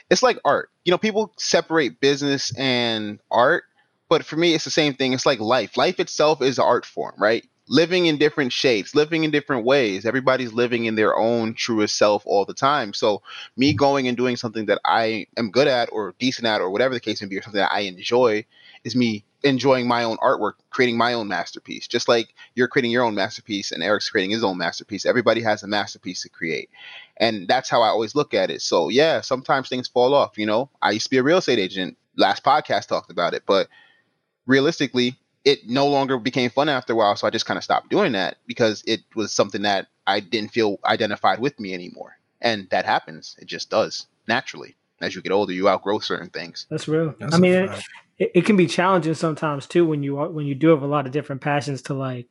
it's 0.10 0.24
like 0.24 0.38
art. 0.44 0.70
You 0.84 0.92
know, 0.92 0.98
people 0.98 1.32
separate 1.38 2.02
business 2.02 2.54
and 2.58 3.20
art, 3.32 3.64
but 4.10 4.26
for 4.26 4.36
me, 4.36 4.54
it's 4.54 4.66
the 4.66 4.70
same 4.72 4.94
thing. 4.96 5.14
It's 5.14 5.26
like 5.26 5.40
life. 5.40 5.78
Life 5.78 6.00
itself 6.00 6.42
is 6.42 6.58
an 6.58 6.66
art 6.66 6.86
form, 6.86 7.16
right? 7.18 7.46
Living 7.68 8.08
in 8.08 8.18
different 8.18 8.52
shapes, 8.52 8.94
living 8.94 9.24
in 9.24 9.32
different 9.32 9.66
ways. 9.66 10.06
Everybody's 10.06 10.52
living 10.52 10.86
in 10.86 10.96
their 10.96 11.16
own 11.16 11.54
truest 11.54 11.96
self 11.96 12.24
all 12.26 12.44
the 12.44 12.54
time. 12.54 12.94
So, 12.94 13.22
me 13.56 13.74
going 13.74 14.08
and 14.08 14.18
doing 14.18 14.36
something 14.36 14.66
that 14.66 14.82
I 14.86 15.28
am 15.38 15.50
good 15.50 15.68
at 15.68 15.90
or 15.92 16.14
decent 16.20 16.46
at 16.46 16.60
or 16.60 16.70
whatever 16.70 16.94
the 16.94 17.00
case 17.00 17.22
may 17.22 17.28
be, 17.28 17.38
or 17.38 17.42
something 17.42 17.62
that 17.62 17.72
I 17.72 17.82
enjoy, 17.82 18.46
is 18.84 18.96
me 18.96 19.24
enjoying 19.44 19.88
my 19.88 20.04
own 20.04 20.18
artwork, 20.18 20.54
creating 20.70 20.98
my 20.98 21.14
own 21.14 21.28
masterpiece. 21.28 21.88
Just 21.88 22.08
like 22.08 22.34
you're 22.56 22.68
creating 22.68 22.92
your 22.92 23.04
own 23.04 23.16
masterpiece 23.16 23.72
and 23.72 23.84
Eric's 23.84 24.10
creating 24.10 24.32
his 24.32 24.44
own 24.44 24.58
masterpiece. 24.58 25.06
Everybody 25.06 25.42
has 25.42 25.64
a 25.64 25.68
masterpiece 25.68 26.22
to 26.24 26.30
create. 26.30 26.70
And 27.18 27.48
that's 27.48 27.70
how 27.70 27.82
I 27.82 27.90
always 27.90 28.16
look 28.16 28.34
at 28.34 28.50
it. 28.50 28.62
So 28.62 28.90
yeah, 28.90 29.22
sometimes 29.22 29.70
things 29.70 29.88
fall 29.88 30.14
off, 30.14 30.38
you 30.38 30.46
know. 30.46 30.70
I 30.82 30.92
used 30.92 31.06
to 31.06 31.10
be 31.10 31.18
a 31.18 31.24
real 31.24 31.38
estate 31.38 31.60
agent. 31.60 31.98
Last 32.16 32.44
podcast 32.44 32.88
talked 32.88 33.12
about 33.12 33.34
it, 33.34 33.44
but 33.46 33.68
realistically, 34.46 35.16
it 35.46 35.68
no 35.68 35.88
longer 35.88 36.18
became 36.18 36.50
fun 36.50 36.70
after 36.70 36.94
a 36.94 36.96
while, 36.96 37.16
so 37.16 37.28
I 37.28 37.30
just 37.30 37.46
kind 37.46 37.58
of 37.58 37.64
stopped 37.64 37.90
doing 37.90 38.14
that 38.14 38.38
because 38.48 38.84
it 38.88 39.02
was 39.16 39.32
something 39.32 39.64
that 39.64 39.88
I 40.08 40.20
didn't 40.20 40.52
feel 40.52 40.80
identified 40.86 41.40
with 41.40 41.60
me 41.60 41.74
anymore. 41.74 42.18
And 42.42 42.70
that 42.72 42.86
happens. 42.86 43.36
It 43.40 43.46
just 43.46 43.70
does 43.70 44.08
naturally. 44.28 44.76
As 45.02 45.16
you 45.16 45.22
get 45.22 45.32
older, 45.32 45.52
you 45.54 45.68
outgrow 45.68 46.00
certain 46.00 46.30
things. 46.30 46.66
that's 46.70 46.88
real 46.88 47.14
That's 47.20 47.34
i 47.34 47.38
a 47.38 47.40
mean 47.42 47.54
it, 47.54 47.84
it, 48.18 48.32
it 48.36 48.46
can 48.46 48.56
be 48.56 48.68
challenging 48.68 49.14
sometimes 49.14 49.68
too 49.68 49.86
when 49.86 50.02
you 50.04 50.18
are 50.18 50.30
when 50.30 50.46
you 50.46 50.56
do 50.56 50.70
have 50.70 50.82
a 50.82 50.88
lot 50.88 51.06
of 51.06 51.12
different 51.12 51.42
passions 51.42 51.82
to 51.84 51.94
like 51.94 52.28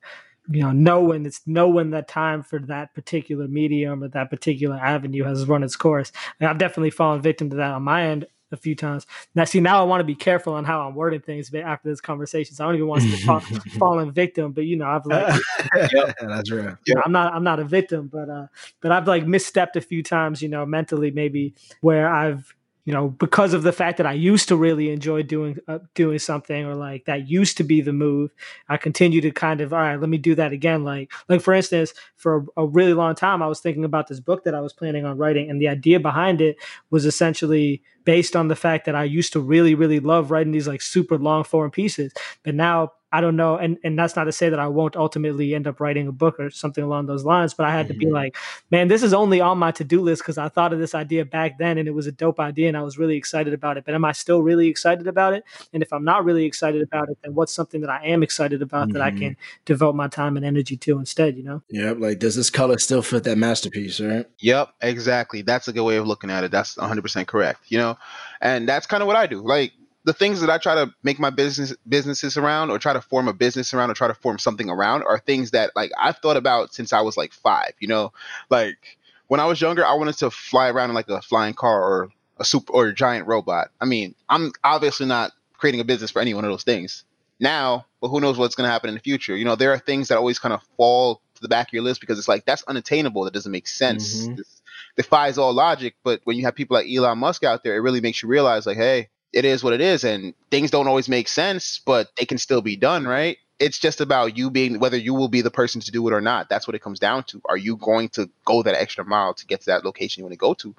you 0.49 0.63
know 0.63 0.73
know 0.73 1.01
when 1.03 1.27
it's 1.27 1.41
know 1.47 1.69
when 1.69 1.91
that 1.91 2.09
time 2.09 2.43
for 2.43 2.59
that 2.59 2.95
particular 2.95 3.47
medium 3.47 4.03
or 4.03 4.09
that 4.09 4.31
particular 4.31 4.77
avenue 4.77 5.25
has 5.25 5.47
run 5.47 5.63
its 5.63 5.77
course 5.77 6.11
and 6.41 6.49
i've 6.49 6.59
definitely 6.59 6.91
fallen 6.91 7.21
victim 7.23 7.51
to 7.51 7.57
that 7.57 7.73
on 7.73 7.83
my 7.83 8.05
end 8.07 8.27
a 8.53 8.57
few 8.57 8.75
times. 8.75 9.07
Now 9.35 9.45
see 9.45 9.61
now 9.61 9.81
i 9.81 9.85
want 9.85 10.01
to 10.01 10.05
be 10.05 10.15
careful 10.15 10.55
on 10.55 10.65
how 10.65 10.87
i'm 10.87 10.95
wording 10.95 11.21
things 11.21 11.51
but 11.51 11.61
after 11.61 11.89
this 11.89 12.01
conversation 12.01 12.55
so 12.55 12.65
i 12.65 12.67
don't 12.67 12.77
even 12.77 12.87
want 12.87 13.03
to 13.03 13.17
fall, 13.25 13.41
fallen 13.79 14.13
victim 14.13 14.53
but 14.53 14.65
you 14.65 14.77
know 14.77 14.87
i've 14.87 15.07
like 15.07 15.41
yeah, 15.93 16.13
That's 16.21 16.51
real. 16.51 16.77
you 16.87 16.95
know, 16.95 17.03
I'm 17.05 17.13
not 17.13 17.35
I'm 17.35 17.45
not 17.45 17.61
a 17.61 17.65
victim, 17.65 18.09
but 18.13 18.29
uh, 18.29 18.47
but 18.81 18.93
I've 18.93 19.07
like 19.07 19.25
misstepped 19.25 19.77
a 19.77 19.81
few 19.81 20.03
times, 20.03 20.43
you 20.43 20.49
know, 20.49 20.65
mentally 20.67 21.11
maybe 21.11 21.55
where 21.81 22.09
I've 22.09 22.55
you 22.85 22.93
know 22.93 23.09
because 23.09 23.55
of 23.55 23.63
the 23.63 23.73
fact 23.73 23.97
that 23.99 24.07
I 24.07 24.13
used 24.13 24.49
to 24.49 24.57
really 24.57 24.91
enjoy 24.91 25.23
doing 25.23 25.59
uh, 25.69 25.79
doing 25.95 26.19
something 26.19 26.65
or 26.65 26.75
like 26.75 27.05
that 27.05 27.29
used 27.29 27.57
to 27.59 27.65
be 27.65 27.81
the 27.81 27.93
move. 27.93 28.33
I 28.69 28.77
continue 28.77 29.21
to 29.21 29.31
kind 29.31 29.61
of 29.61 29.73
all 29.73 29.81
right, 29.81 30.01
let 30.01 30.09
me 30.09 30.19
do 30.19 30.35
that 30.35 30.53
again. 30.53 30.85
Like 30.85 31.13
like 31.29 31.41
for 31.41 31.55
instance, 31.55 31.95
for 32.17 32.47
a, 32.57 32.63
a 32.63 32.67
really 32.67 32.95
long 32.95 33.15
time, 33.15 33.43
I 33.43 33.47
was 33.47 33.61
thinking 33.61 33.85
about 33.85 34.09
this 34.09 34.21
book 34.21 34.45
that 34.45 34.55
I 34.55 34.61
was 34.61 34.73
planning 34.73 35.05
on 35.05 35.19
writing, 35.19 35.51
and 35.51 35.61
the 35.61 35.69
idea 35.69 36.01
behind 36.01 36.41
it 36.41 36.57
was 36.91 37.07
essentially 37.07 37.83
based 38.05 38.35
on 38.35 38.49
the 38.49 38.57
fact 38.57 38.87
that 38.87 38.95
I 38.97 39.05
used 39.05 39.33
to 39.35 39.41
really 39.41 39.75
really 39.75 40.01
love 40.01 40.31
writing 40.31 40.53
these 40.53 40.69
like 40.69 40.83
super 40.83 41.19
long 41.19 41.45
form 41.45 41.71
pieces, 41.71 42.13
but 42.43 42.55
now 42.55 42.93
I 43.13 43.21
don't 43.21 43.37
know, 43.37 43.57
and 43.57 43.79
and 43.85 43.99
that's 43.99 44.17
not 44.17 44.25
to 44.25 44.33
say 44.33 44.49
that 44.49 44.59
I 44.59 44.69
won't 44.69 44.97
ultimately 44.97 45.55
end 45.55 45.67
up 45.67 45.81
writing 45.81 46.09
a 46.09 46.13
book 46.13 46.41
or 46.41 46.49
something 46.51 46.83
along 46.83 47.07
those 47.07 47.25
lines, 47.25 47.53
but 47.53 47.67
I 47.67 47.71
had 47.71 47.87
mm-hmm. 47.87 47.93
to 47.93 47.99
be 47.99 48.07
mm-hmm. 48.07 48.15
like, 48.15 48.37
man, 48.71 48.89
this 48.89 49.03
is 49.03 49.13
only 49.13 49.41
on 49.41 49.59
my 49.59 49.71
to 49.73 49.85
do 49.85 50.01
list 50.01 50.23
because 50.23 50.39
I 50.39 50.49
thought 50.49 50.73
of 50.73 50.79
this 50.79 50.95
idea 50.95 51.27
back 51.27 51.59
then, 51.59 51.77
and 51.77 51.87
it 51.87 51.93
was 51.93 52.07
a 52.07 52.13
dope 52.13 52.41
idea, 52.41 52.69
and 52.69 52.77
I 52.77 52.83
was 52.83 52.97
really 52.97 53.17
excited 53.17 53.53
about 53.53 53.77
it. 53.77 53.85
But 53.85 53.95
am 53.95 54.05
I 54.07 54.13
still 54.13 54.43
really 54.43 54.69
excited 54.69 55.07
about 55.07 55.35
it? 55.35 55.45
And 55.75 55.83
if 55.83 55.93
I'm 55.93 56.05
not 56.05 56.25
really 56.25 56.47
excited 56.47 56.81
about 56.81 57.11
it, 57.11 57.19
then 57.23 57.35
what's 57.35 57.53
something 57.53 57.83
that 57.83 57.91
I 57.91 58.03
am 58.07 58.23
excited 58.23 58.63
about 58.63 58.89
mm-hmm. 58.89 58.95
that 58.95 59.03
I 59.03 59.11
mm-hmm. 59.11 59.19
can 59.19 59.37
devote 59.67 59.95
my 59.95 60.09
time 60.09 60.39
and 60.39 60.47
energy 60.47 60.79
to 60.79 60.99
instead? 60.99 61.37
You 61.37 61.45
know? 61.45 61.63
Yep. 61.69 61.99
Like, 62.01 62.19
does 62.19 62.35
this 62.35 62.49
color 62.49 62.79
still 62.79 63.03
fit 63.03 63.25
that 63.25 63.37
masterpiece? 63.37 64.01
Right? 64.01 64.27
Yep. 64.39 64.71
Exactly. 64.81 65.43
That's 65.43 65.69
a 65.69 65.73
good 65.75 65.85
way 65.85 65.97
of 65.97 66.07
looking 66.07 66.31
at 66.31 66.45
it. 66.45 66.51
That's 66.51 66.79
100 66.79 67.03
percent 67.03 67.29
correct. 67.29 67.61
You 67.69 67.77
know, 67.77 67.99
and 68.41 68.67
that's 68.67 68.87
kind 68.87 69.03
of 69.03 69.07
what 69.07 69.17
I 69.17 69.27
do. 69.27 69.43
Like 69.43 69.73
the 70.05 70.13
things 70.13 70.41
that 70.41 70.51
I 70.51 70.59
try 70.59 70.75
to 70.75 70.93
make 71.03 71.21
my 71.21 71.31
business 71.31 71.75
businesses 71.89 72.37
around 72.37 72.71
or 72.71 72.79
try 72.79 72.93
to 72.93 73.01
form 73.01 73.29
a 73.29 73.33
business 73.33 73.73
around 73.73 73.91
or 73.91 73.95
try 73.95 74.09
to 74.09 74.15
form 74.15 74.39
something 74.39 74.69
around 74.69 75.03
are 75.05 75.19
things 75.19 75.53
that 75.53 75.71
like 75.77 75.93
I've 75.99 76.19
thought 76.19 76.37
about 76.37 76.75
since 76.75 76.93
I 76.93 77.03
was 77.03 77.17
like 77.17 77.33
5, 77.33 77.73
you 77.79 77.89
know? 77.89 78.13
Like 78.51 78.99
when 79.29 79.41
I 79.41 79.47
was 79.47 79.61
younger, 79.61 79.85
I 79.85 79.95
wanted 79.95 80.17
to 80.19 80.31
fly 80.31 80.71
around 80.71 80.91
in 80.91 80.95
like 80.95 81.09
a 81.09 81.23
flying 81.23 81.55
car 81.55 81.81
or 81.81 82.09
a 82.39 82.45
super 82.45 82.73
or 82.73 82.89
a 82.89 82.95
giant 82.95 83.29
robot. 83.29 83.71
I 83.81 83.85
mean, 83.85 84.15
I'm 84.29 84.53
obviously 84.65 85.07
not 85.07 85.33
creating 85.53 85.81
a 85.81 85.85
business 85.85 86.11
for 86.11 86.21
any 86.21 86.35
one 86.35 86.45
of 86.45 86.51
those 86.51 86.65
things 86.65 87.05
now, 87.39 87.87
but 88.01 88.09
who 88.09 88.21
knows 88.21 88.39
what's 88.39 88.57
going 88.57 88.67
to 88.67 88.73
happen 88.73 88.89
in 88.89 88.95
the 88.95 89.01
future? 89.01 89.37
You 89.37 89.45
know, 89.45 89.55
there 89.55 89.73
are 89.73 89.79
things 89.79 90.09
that 90.09 90.19
always 90.19 90.39
kind 90.41 90.53
of 90.53 90.63
fall 90.77 91.23
to 91.37 91.43
the 91.43 91.49
back 91.49 91.69
of 91.69 91.73
your 91.73 91.83
list 91.85 92.01
because 92.01 92.19
it's 92.19 92.29
like 92.29 92.45
that's 92.45 92.65
unattainable. 92.65 93.25
That 93.25 93.35
doesn't 93.35 93.53
make 93.53 93.69
sense. 93.69 94.23
Mm-hmm. 94.23 94.35
This 94.35 94.63
defies 94.97 95.39
all 95.39 95.53
logic. 95.53 95.95
But 96.03 96.21
when 96.25 96.37
you 96.37 96.45
have 96.45 96.55
people 96.55 96.75
like 96.77 96.89
Elon 96.89 97.19
Musk 97.19 97.45
out 97.45 97.63
there, 97.63 97.77
it 97.77 97.81
really 97.81 98.01
makes 98.01 98.23
you 98.23 98.29
realize, 98.29 98.67
like, 98.67 98.77
hey, 98.77 99.09
it 99.33 99.45
is 99.45 99.65
what 99.65 99.73
it 99.73 99.81
is 99.81 100.05
and 100.05 100.35
things 100.51 100.71
don't 100.71 100.89
always 100.89 101.09
make 101.09 101.29
sense 101.29 101.81
but 101.85 102.09
they 102.19 102.25
can 102.25 102.39
still 102.39 102.63
be 102.63 102.77
done 102.77 103.05
right? 103.05 103.39
It's 103.59 103.79
just 103.79 104.01
about 104.01 104.37
you 104.37 104.51
being 104.51 104.81
whether 104.81 104.97
you 104.97 105.15
will 105.15 105.29
be 105.29 105.41
the 105.41 105.51
person 105.51 105.81
to 105.83 105.93
do 105.93 106.07
it 106.09 106.13
or 106.13 106.21
not. 106.21 106.49
That's 106.49 106.67
what 106.67 106.75
it 106.75 106.83
comes 106.83 106.99
down 106.99 107.23
to. 107.25 107.41
Are 107.45 107.57
you 107.57 107.77
going 107.77 108.09
to 108.11 108.29
go 108.45 108.65
that 108.65 108.75
extra 108.75 109.05
mile 109.05 109.35
to 109.35 109.47
get 109.47 109.61
to 109.61 109.67
that 109.67 109.85
location 109.85 110.21
you 110.21 110.25
want 110.25 110.33
to 110.33 110.39
go 110.39 110.55
to? 110.55 110.75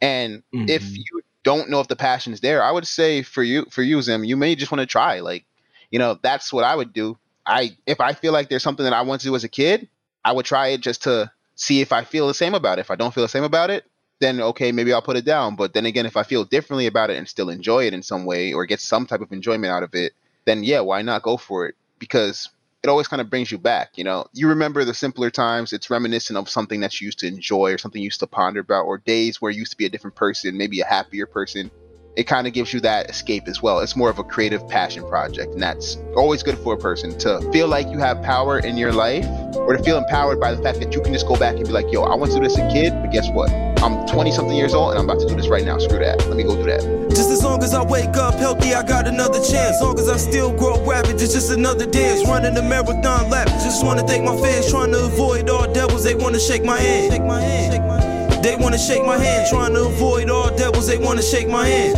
And 0.00 0.44
mm-hmm. 0.54 0.68
if 0.68 0.96
you 0.96 1.22
don't 1.42 1.70
know 1.70 1.80
if 1.80 1.88
the 1.88 1.96
passion 1.96 2.32
is 2.32 2.40
there 2.40 2.62
i 2.62 2.70
would 2.70 2.86
say 2.86 3.22
for 3.22 3.42
you 3.42 3.66
for 3.70 3.82
you 3.82 4.00
zim 4.00 4.24
you 4.24 4.36
may 4.36 4.54
just 4.54 4.70
want 4.70 4.80
to 4.80 4.86
try 4.86 5.20
like 5.20 5.44
you 5.90 5.98
know 5.98 6.18
that's 6.22 6.52
what 6.52 6.64
i 6.64 6.74
would 6.74 6.92
do. 6.92 7.18
I 7.44 7.76
if 7.86 8.00
i 8.00 8.12
feel 8.12 8.32
like 8.32 8.48
there's 8.48 8.62
something 8.62 8.84
that 8.84 8.92
i 8.92 9.02
want 9.02 9.20
to 9.22 9.26
do 9.26 9.34
as 9.34 9.44
a 9.44 9.48
kid 9.48 9.88
i 10.24 10.32
would 10.32 10.46
try 10.46 10.68
it 10.68 10.80
just 10.80 11.02
to 11.04 11.30
see 11.56 11.80
if 11.80 11.92
i 11.92 12.04
feel 12.04 12.28
the 12.28 12.34
same 12.34 12.54
about 12.54 12.78
it. 12.78 12.82
If 12.82 12.90
i 12.90 12.96
don't 12.96 13.12
feel 13.12 13.24
the 13.24 13.28
same 13.28 13.44
about 13.44 13.70
it 13.70 13.84
then 14.22 14.40
okay, 14.40 14.72
maybe 14.72 14.92
I'll 14.92 15.02
put 15.02 15.16
it 15.16 15.24
down. 15.24 15.56
But 15.56 15.74
then 15.74 15.86
again, 15.86 16.06
if 16.06 16.16
I 16.16 16.22
feel 16.22 16.44
differently 16.44 16.86
about 16.86 17.10
it 17.10 17.16
and 17.16 17.28
still 17.28 17.50
enjoy 17.50 17.86
it 17.86 17.94
in 17.94 18.02
some 18.02 18.24
way 18.24 18.52
or 18.52 18.66
get 18.66 18.80
some 18.80 19.06
type 19.06 19.20
of 19.20 19.32
enjoyment 19.32 19.72
out 19.72 19.82
of 19.82 19.94
it, 19.94 20.12
then 20.44 20.64
yeah, 20.64 20.80
why 20.80 21.02
not 21.02 21.22
go 21.22 21.36
for 21.36 21.66
it? 21.66 21.74
Because 21.98 22.48
it 22.82 22.88
always 22.88 23.08
kind 23.08 23.20
of 23.20 23.30
brings 23.30 23.52
you 23.52 23.58
back. 23.58 23.96
You 23.96 24.04
know, 24.04 24.26
you 24.32 24.48
remember 24.48 24.84
the 24.84 24.94
simpler 24.94 25.30
times. 25.30 25.72
It's 25.72 25.90
reminiscent 25.90 26.36
of 26.36 26.48
something 26.48 26.80
that 26.80 27.00
you 27.00 27.06
used 27.06 27.20
to 27.20 27.28
enjoy 27.28 27.72
or 27.72 27.78
something 27.78 28.00
you 28.00 28.06
used 28.06 28.20
to 28.20 28.26
ponder 28.26 28.60
about, 28.60 28.84
or 28.84 28.98
days 28.98 29.40
where 29.40 29.52
you 29.52 29.60
used 29.60 29.72
to 29.72 29.78
be 29.78 29.86
a 29.86 29.90
different 29.90 30.16
person, 30.16 30.56
maybe 30.56 30.80
a 30.80 30.86
happier 30.86 31.26
person 31.26 31.70
it 32.14 32.24
kind 32.24 32.46
of 32.46 32.52
gives 32.52 32.72
you 32.72 32.80
that 32.80 33.08
escape 33.08 33.48
as 33.48 33.62
well. 33.62 33.80
It's 33.80 33.96
more 33.96 34.10
of 34.10 34.18
a 34.18 34.24
creative 34.24 34.66
passion 34.68 35.06
project, 35.06 35.52
and 35.52 35.62
that's 35.62 35.96
always 36.14 36.42
good 36.42 36.58
for 36.58 36.74
a 36.74 36.78
person 36.78 37.16
to 37.18 37.40
feel 37.52 37.68
like 37.68 37.88
you 37.88 37.98
have 37.98 38.22
power 38.22 38.58
in 38.58 38.76
your 38.76 38.92
life 38.92 39.26
or 39.56 39.76
to 39.76 39.82
feel 39.82 39.96
empowered 39.96 40.38
by 40.38 40.54
the 40.54 40.62
fact 40.62 40.80
that 40.80 40.94
you 40.94 41.00
can 41.00 41.12
just 41.12 41.26
go 41.26 41.36
back 41.36 41.56
and 41.56 41.64
be 41.64 41.72
like, 41.72 41.90
yo, 41.90 42.02
I 42.02 42.14
want 42.14 42.32
to 42.32 42.38
do 42.38 42.44
this 42.44 42.58
as 42.58 42.70
a 42.70 42.72
kid, 42.72 42.92
but 43.00 43.10
guess 43.12 43.30
what? 43.30 43.50
I'm 43.82 44.06
20 44.06 44.30
something 44.30 44.56
years 44.56 44.74
old 44.74 44.90
and 44.92 44.98
I'm 44.98 45.08
about 45.08 45.20
to 45.22 45.26
do 45.26 45.34
this 45.34 45.48
right 45.48 45.64
now. 45.64 45.78
Screw 45.78 45.98
that. 45.98 46.26
Let 46.28 46.36
me 46.36 46.44
go 46.44 46.54
do 46.54 46.64
that. 46.64 46.82
Just 47.10 47.30
as 47.30 47.42
long 47.42 47.62
as 47.64 47.74
I 47.74 47.82
wake 47.82 48.16
up 48.16 48.34
healthy, 48.34 48.74
I 48.74 48.82
got 48.86 49.08
another 49.08 49.38
chance. 49.38 49.76
As 49.76 49.82
long 49.82 49.98
as 49.98 50.08
I 50.08 50.18
still 50.18 50.56
grow 50.56 50.84
rapid, 50.86 51.20
it's 51.20 51.32
just 51.32 51.50
another 51.50 51.86
dance. 51.86 52.26
Running 52.28 52.54
the 52.54 52.62
marathon 52.62 53.30
lap. 53.30 53.48
Just 53.48 53.84
wanna 53.84 54.06
thank 54.06 54.24
my 54.24 54.36
fans, 54.36 54.70
trying 54.70 54.92
to 54.92 55.06
avoid 55.06 55.48
all 55.48 55.72
devils. 55.72 56.04
They 56.04 56.14
wanna 56.14 56.38
shake 56.38 56.64
my 56.64 56.78
hand. 56.78 57.12
Shake 57.12 57.24
my 57.24 57.40
hand. 57.40 57.72
Shake 57.72 57.82
my 57.82 58.00
hand. 58.00 58.11
They 58.42 58.56
wanna 58.56 58.78
shake 58.78 59.04
my 59.04 59.18
hand, 59.18 59.48
trying 59.48 59.74
to 59.74 59.84
avoid 59.86 60.28
all 60.28 60.54
devils. 60.56 60.88
They 60.88 60.98
wanna 60.98 61.22
shake 61.22 61.48
my 61.48 61.64
hand. 61.64 61.96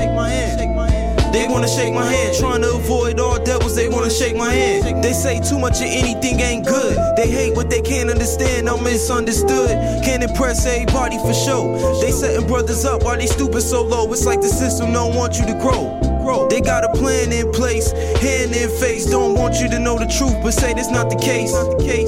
They 1.34 1.48
wanna 1.48 1.66
shake 1.66 1.92
my 1.92 2.04
hand, 2.06 2.36
trying 2.38 2.62
to 2.62 2.74
avoid 2.76 3.18
all 3.18 3.42
devils. 3.42 3.74
They 3.74 3.88
wanna 3.88 4.10
shake 4.10 4.36
my 4.36 4.52
hand. 4.52 5.02
They 5.02 5.14
say 5.14 5.40
too 5.40 5.58
much 5.58 5.80
of 5.80 5.86
anything 5.86 6.38
ain't 6.40 6.66
good. 6.66 6.96
They 7.16 7.28
hate 7.28 7.56
what 7.56 7.70
they 7.70 7.80
can't 7.80 8.10
understand. 8.10 8.68
I'm 8.68 8.84
misunderstood. 8.84 9.70
Can't 10.04 10.22
impress 10.22 10.66
everybody 10.66 11.18
for 11.18 11.32
sure. 11.32 12.00
They 12.00 12.12
setting 12.12 12.46
brothers 12.46 12.84
up 12.84 13.02
while 13.02 13.16
they 13.16 13.26
stupid 13.26 13.62
so 13.62 13.82
low. 13.82 14.12
It's 14.12 14.26
like 14.26 14.42
the 14.42 14.48
system 14.48 14.92
don't 14.92 15.16
want 15.16 15.38
you 15.40 15.46
to 15.46 15.54
grow. 15.54 16.03
They 16.24 16.60
got 16.60 16.84
a 16.84 16.88
plan 16.88 17.32
in 17.32 17.52
place, 17.52 17.92
hand 17.92 18.54
in 18.54 18.70
face. 18.80 19.04
Don't 19.04 19.34
want 19.34 19.60
you 19.60 19.68
to 19.68 19.78
know 19.78 19.98
the 19.98 20.06
truth, 20.06 20.36
but 20.42 20.52
say 20.52 20.72
that's 20.72 20.90
not 20.90 21.10
the 21.10 21.16
case. 21.16 21.52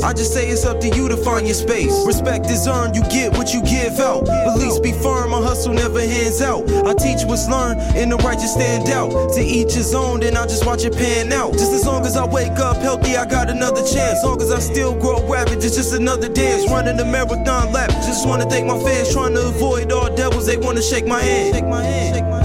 I 0.02 0.12
just 0.12 0.33
say 0.33 0.48
it's 0.48 0.64
up 0.64 0.81
to 0.81 0.88
you 0.88 1.09
to 1.09 1.16
find 1.18 1.46
your 1.46 1.55
space. 1.55 1.92
Respect 2.07 2.46
is 2.46 2.66
earned, 2.66 2.96
you 2.96 3.02
get 3.02 3.33
what 3.37 3.52
you 3.52 3.62
give 3.62 3.98
out. 4.00 4.24
Beliefs 4.24 4.81
be 4.81 4.92
firm, 4.92 5.31
my 5.31 5.40
hustle 5.42 5.74
never 5.74 6.00
hands 6.00 6.40
out. 6.40 6.64
I 6.87 6.94
teach 6.94 7.24
what's 7.24 7.48
learned, 7.48 7.81
and 7.96 8.11
the 8.11 8.16
righteous 8.18 8.55
stand 8.55 8.88
out. 8.88 9.11
To 9.35 9.40
each 9.40 9.74
his 9.74 9.94
own, 9.94 10.20
then 10.20 10.37
I 10.37 10.46
just 10.46 10.64
watch 10.64 10.85
it 10.85 10.96
pan 10.96 11.33
out. 11.33 11.52
Just 11.52 11.72
as 11.72 11.85
long 11.85 12.07
as 12.07 12.16
I 12.16 12.24
wake 12.24 12.59
up 12.59 12.79
healthy, 12.79 13.16
I 13.16 13.26
got 13.26 13.50
another 13.50 13.83
chance. 13.83 14.18
As 14.18 14.24
long 14.24 14.40
as 14.40 14.50
I 14.50 14.61
still 14.61 14.94
grow 14.94 15.26
rapid, 15.29 15.62
it's 15.62 15.76
just 15.76 15.92
another 15.92 16.29
dance. 16.29 16.70
Running 16.70 16.96
the 16.96 17.05
marathon 17.05 17.72
lap. 17.72 17.90
Just 17.90 18.26
wanna 18.26 18.48
thank 18.48 18.66
my 18.66 18.79
fans, 18.79 19.12
trying 19.12 19.35
to 19.35 19.48
avoid 19.48 19.92
all 19.92 20.14
devils. 20.16 20.46
They 20.46 20.57
wanna 20.57 20.83
shake 20.83 21.07
my 21.07 21.20
hand. 21.20 21.55
Shake 21.55 21.66
my 21.66 21.83
hand. 21.83 22.36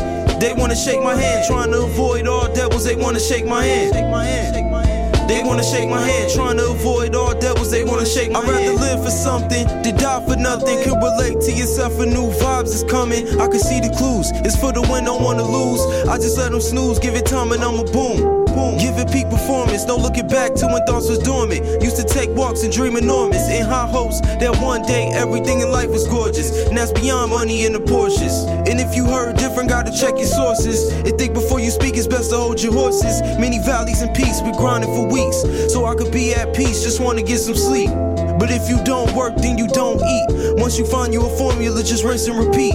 Shake 0.41 0.57
my 0.57 0.57
hand. 0.57 0.57
They 0.57 0.61
wanna 0.61 0.75
shake 0.75 1.03
my 1.03 1.15
hand, 1.15 1.47
trying 1.47 1.71
to 1.71 1.83
avoid 1.83 2.27
all 2.27 2.51
devils. 2.53 2.83
They 2.83 2.95
wanna 2.95 3.19
shake 3.19 3.45
my 3.45 3.63
hand. 3.63 3.93
Shake 3.93 4.09
my 4.09 4.25
hand. 4.25 5.29
They 5.29 5.43
wanna 5.43 5.63
shake 5.63 5.87
my 5.87 6.01
hand, 6.01 6.33
trying 6.33 6.57
to 6.57 6.71
avoid 6.71 7.15
all 7.15 7.39
devils. 7.39 7.69
They 7.69 7.83
wanna 7.83 8.07
shake 8.07 8.31
my 8.31 8.43
hand. 8.43 8.49
I'd 8.49 8.67
rather 8.67 8.79
live 8.79 9.05
for 9.05 9.11
something 9.11 9.67
than 9.83 9.95
die 9.97 10.25
for 10.25 10.35
nothing. 10.35 10.83
Can 10.83 10.95
relate 10.99 11.39
to 11.41 11.51
yourself, 11.51 11.99
and 11.99 12.11
new 12.11 12.31
vibes 12.41 12.73
is 12.73 12.83
coming. 12.83 13.39
I 13.39 13.47
can 13.47 13.59
see 13.59 13.79
the 13.79 13.89
clues. 13.89 14.31
It's 14.43 14.55
for 14.55 14.71
the 14.73 14.81
win, 14.81 15.05
don't 15.05 15.21
wanna 15.21 15.43
lose. 15.43 15.81
I 16.07 16.17
just 16.17 16.37
let 16.37 16.51
them 16.51 16.61
snooze, 16.61 16.97
give 16.97 17.13
it 17.15 17.25
time, 17.27 17.51
and 17.51 17.63
I'ma 17.63 17.83
boom. 17.83 18.40
Boom. 18.53 18.77
Giving 18.77 19.07
peak 19.07 19.29
performance, 19.29 19.85
no 19.85 19.95
looking 19.95 20.27
back 20.27 20.53
to 20.55 20.67
when 20.67 20.83
thoughts 20.85 21.09
was 21.09 21.19
dormant. 21.19 21.63
Used 21.81 21.97
to 21.97 22.03
take 22.03 22.29
walks 22.31 22.63
and 22.63 22.71
dream 22.71 22.95
enormous 22.97 23.49
in 23.49 23.65
high 23.65 23.87
hopes 23.87 24.21
that 24.21 24.55
one 24.61 24.81
day 24.83 25.09
everything 25.13 25.61
in 25.61 25.71
life 25.71 25.89
was 25.89 26.07
gorgeous. 26.07 26.67
And 26.67 26.77
that's 26.77 26.91
beyond 26.91 27.31
money 27.31 27.65
and 27.65 27.75
the 27.75 27.79
Porsches. 27.79 28.47
And 28.67 28.79
if 28.79 28.95
you 28.95 29.05
heard 29.05 29.37
different, 29.37 29.69
gotta 29.69 29.91
check 29.91 30.15
your 30.17 30.27
sources. 30.27 30.91
And 30.91 31.17
think 31.17 31.33
before 31.33 31.59
you 31.59 31.71
speak, 31.71 31.95
it's 31.95 32.07
best 32.07 32.31
to 32.31 32.37
hold 32.37 32.61
your 32.61 32.73
horses. 32.73 33.21
Many 33.39 33.59
valleys 33.59 34.01
and 34.01 34.15
peaks, 34.15 34.41
been 34.41 34.55
grinding 34.55 34.93
for 34.95 35.07
weeks. 35.07 35.41
So 35.71 35.85
I 35.85 35.95
could 35.95 36.11
be 36.11 36.33
at 36.33 36.55
peace, 36.55 36.83
just 36.83 36.99
wanna 36.99 37.23
get 37.23 37.39
some 37.39 37.55
sleep. 37.55 37.89
But 38.39 38.49
if 38.51 38.69
you 38.69 38.83
don't 38.83 39.13
work, 39.15 39.35
then 39.37 39.57
you 39.57 39.67
don't 39.67 40.01
eat. 40.01 40.59
Once 40.59 40.77
you 40.77 40.85
find 40.85 41.13
you 41.13 41.25
a 41.25 41.37
formula, 41.37 41.83
just 41.83 42.03
rinse 42.03 42.27
and 42.27 42.37
repeat. 42.37 42.73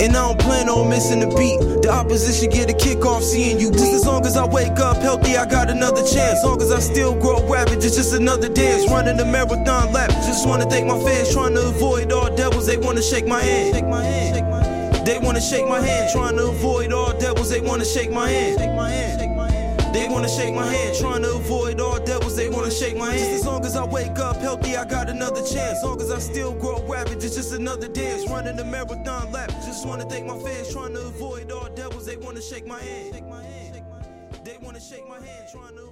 And 0.00 0.16
I 0.16 0.28
don't 0.28 0.38
plan 0.38 0.68
on 0.68 0.88
missing 0.88 1.20
the 1.20 1.26
beat. 1.34 1.58
The 1.82 1.90
opposition 1.90 2.50
get 2.50 2.70
a 2.70 2.72
kick 2.72 3.04
off 3.04 3.22
seeing 3.22 3.58
you. 3.58 3.72
Just 3.72 3.92
as 3.92 4.06
long 4.06 4.24
as 4.26 4.36
I 4.36 4.46
wake 4.46 4.78
up 4.78 4.96
healthy, 4.98 5.36
I 5.36 5.44
got 5.44 5.70
another 5.70 6.02
chance. 6.02 6.38
As 6.38 6.44
long 6.44 6.62
as 6.62 6.70
I 6.70 6.78
still 6.78 7.14
grow 7.20 7.42
rapid, 7.48 7.82
it's 7.82 7.96
just 7.96 8.14
another 8.14 8.48
dance. 8.48 8.88
Running 8.90 9.16
the 9.16 9.24
marathon 9.24 9.92
lap. 9.92 10.10
Just 10.10 10.46
wanna 10.46 10.66
thank 10.70 10.86
my 10.86 10.98
fans, 11.00 11.32
trying 11.32 11.54
to 11.54 11.68
avoid 11.68 12.12
all 12.12 12.34
devils. 12.36 12.66
They 12.66 12.76
wanna 12.76 13.02
shake 13.02 13.26
my 13.26 13.40
hand. 13.40 13.74
They 13.74 15.18
wanna 15.18 15.40
shake 15.40 15.66
my 15.66 15.80
hand, 15.80 16.12
trying 16.12 16.36
to 16.36 16.48
avoid 16.48 16.92
all 16.92 17.18
devils. 17.18 17.48
They 17.50 17.60
wanna 17.60 17.84
shake 17.84 18.12
my 18.12 18.28
hand. 18.28 18.60
Shake 18.60 18.76
my 18.76 18.90
hand. 18.90 19.94
They 19.94 20.06
wanna 20.06 20.28
shake 20.28 20.54
my 20.54 20.66
hand, 20.66 20.96
trying 20.98 21.22
to 21.22 21.30
avoid 21.34 21.80
all 21.80 21.98
devils. 21.98 22.36
They 22.36 22.50
wanna 22.50 22.70
shake 22.70 22.96
my 22.96 23.10
hand. 23.10 23.18
Just 23.18 23.40
as 23.40 23.46
long 23.46 23.64
as 23.64 23.74
I 23.74 23.84
wake 23.84 24.18
up 24.18 24.36
healthy, 24.36 24.76
I 24.76 24.84
got 24.84 25.08
another 25.08 25.40
chance. 25.40 25.78
As 25.78 25.82
long 25.82 26.00
as 26.00 26.10
I 26.10 26.18
still 26.18 26.52
grow 26.52 26.84
rapid, 26.86 27.24
it's 27.24 27.34
just 27.34 27.52
another 27.54 27.88
dance. 27.88 28.28
Running 28.28 28.56
the 28.56 28.64
marathon 28.64 29.32
lap. 29.32 29.50
Just 29.78 29.86
wanna 29.86 30.06
thank 30.06 30.26
my 30.26 30.36
fans, 30.40 30.72
trying 30.72 30.92
to 30.94 31.06
avoid 31.06 31.52
all 31.52 31.68
devils. 31.70 32.04
They 32.04 32.16
wanna 32.16 32.42
shake 32.42 32.66
my 32.66 32.80
hand. 32.80 33.14
They 33.14 34.58
wanna 34.60 34.80
shake 34.80 35.08
my 35.08 35.20
hand, 35.24 35.48
trying 35.52 35.76
to 35.76 35.82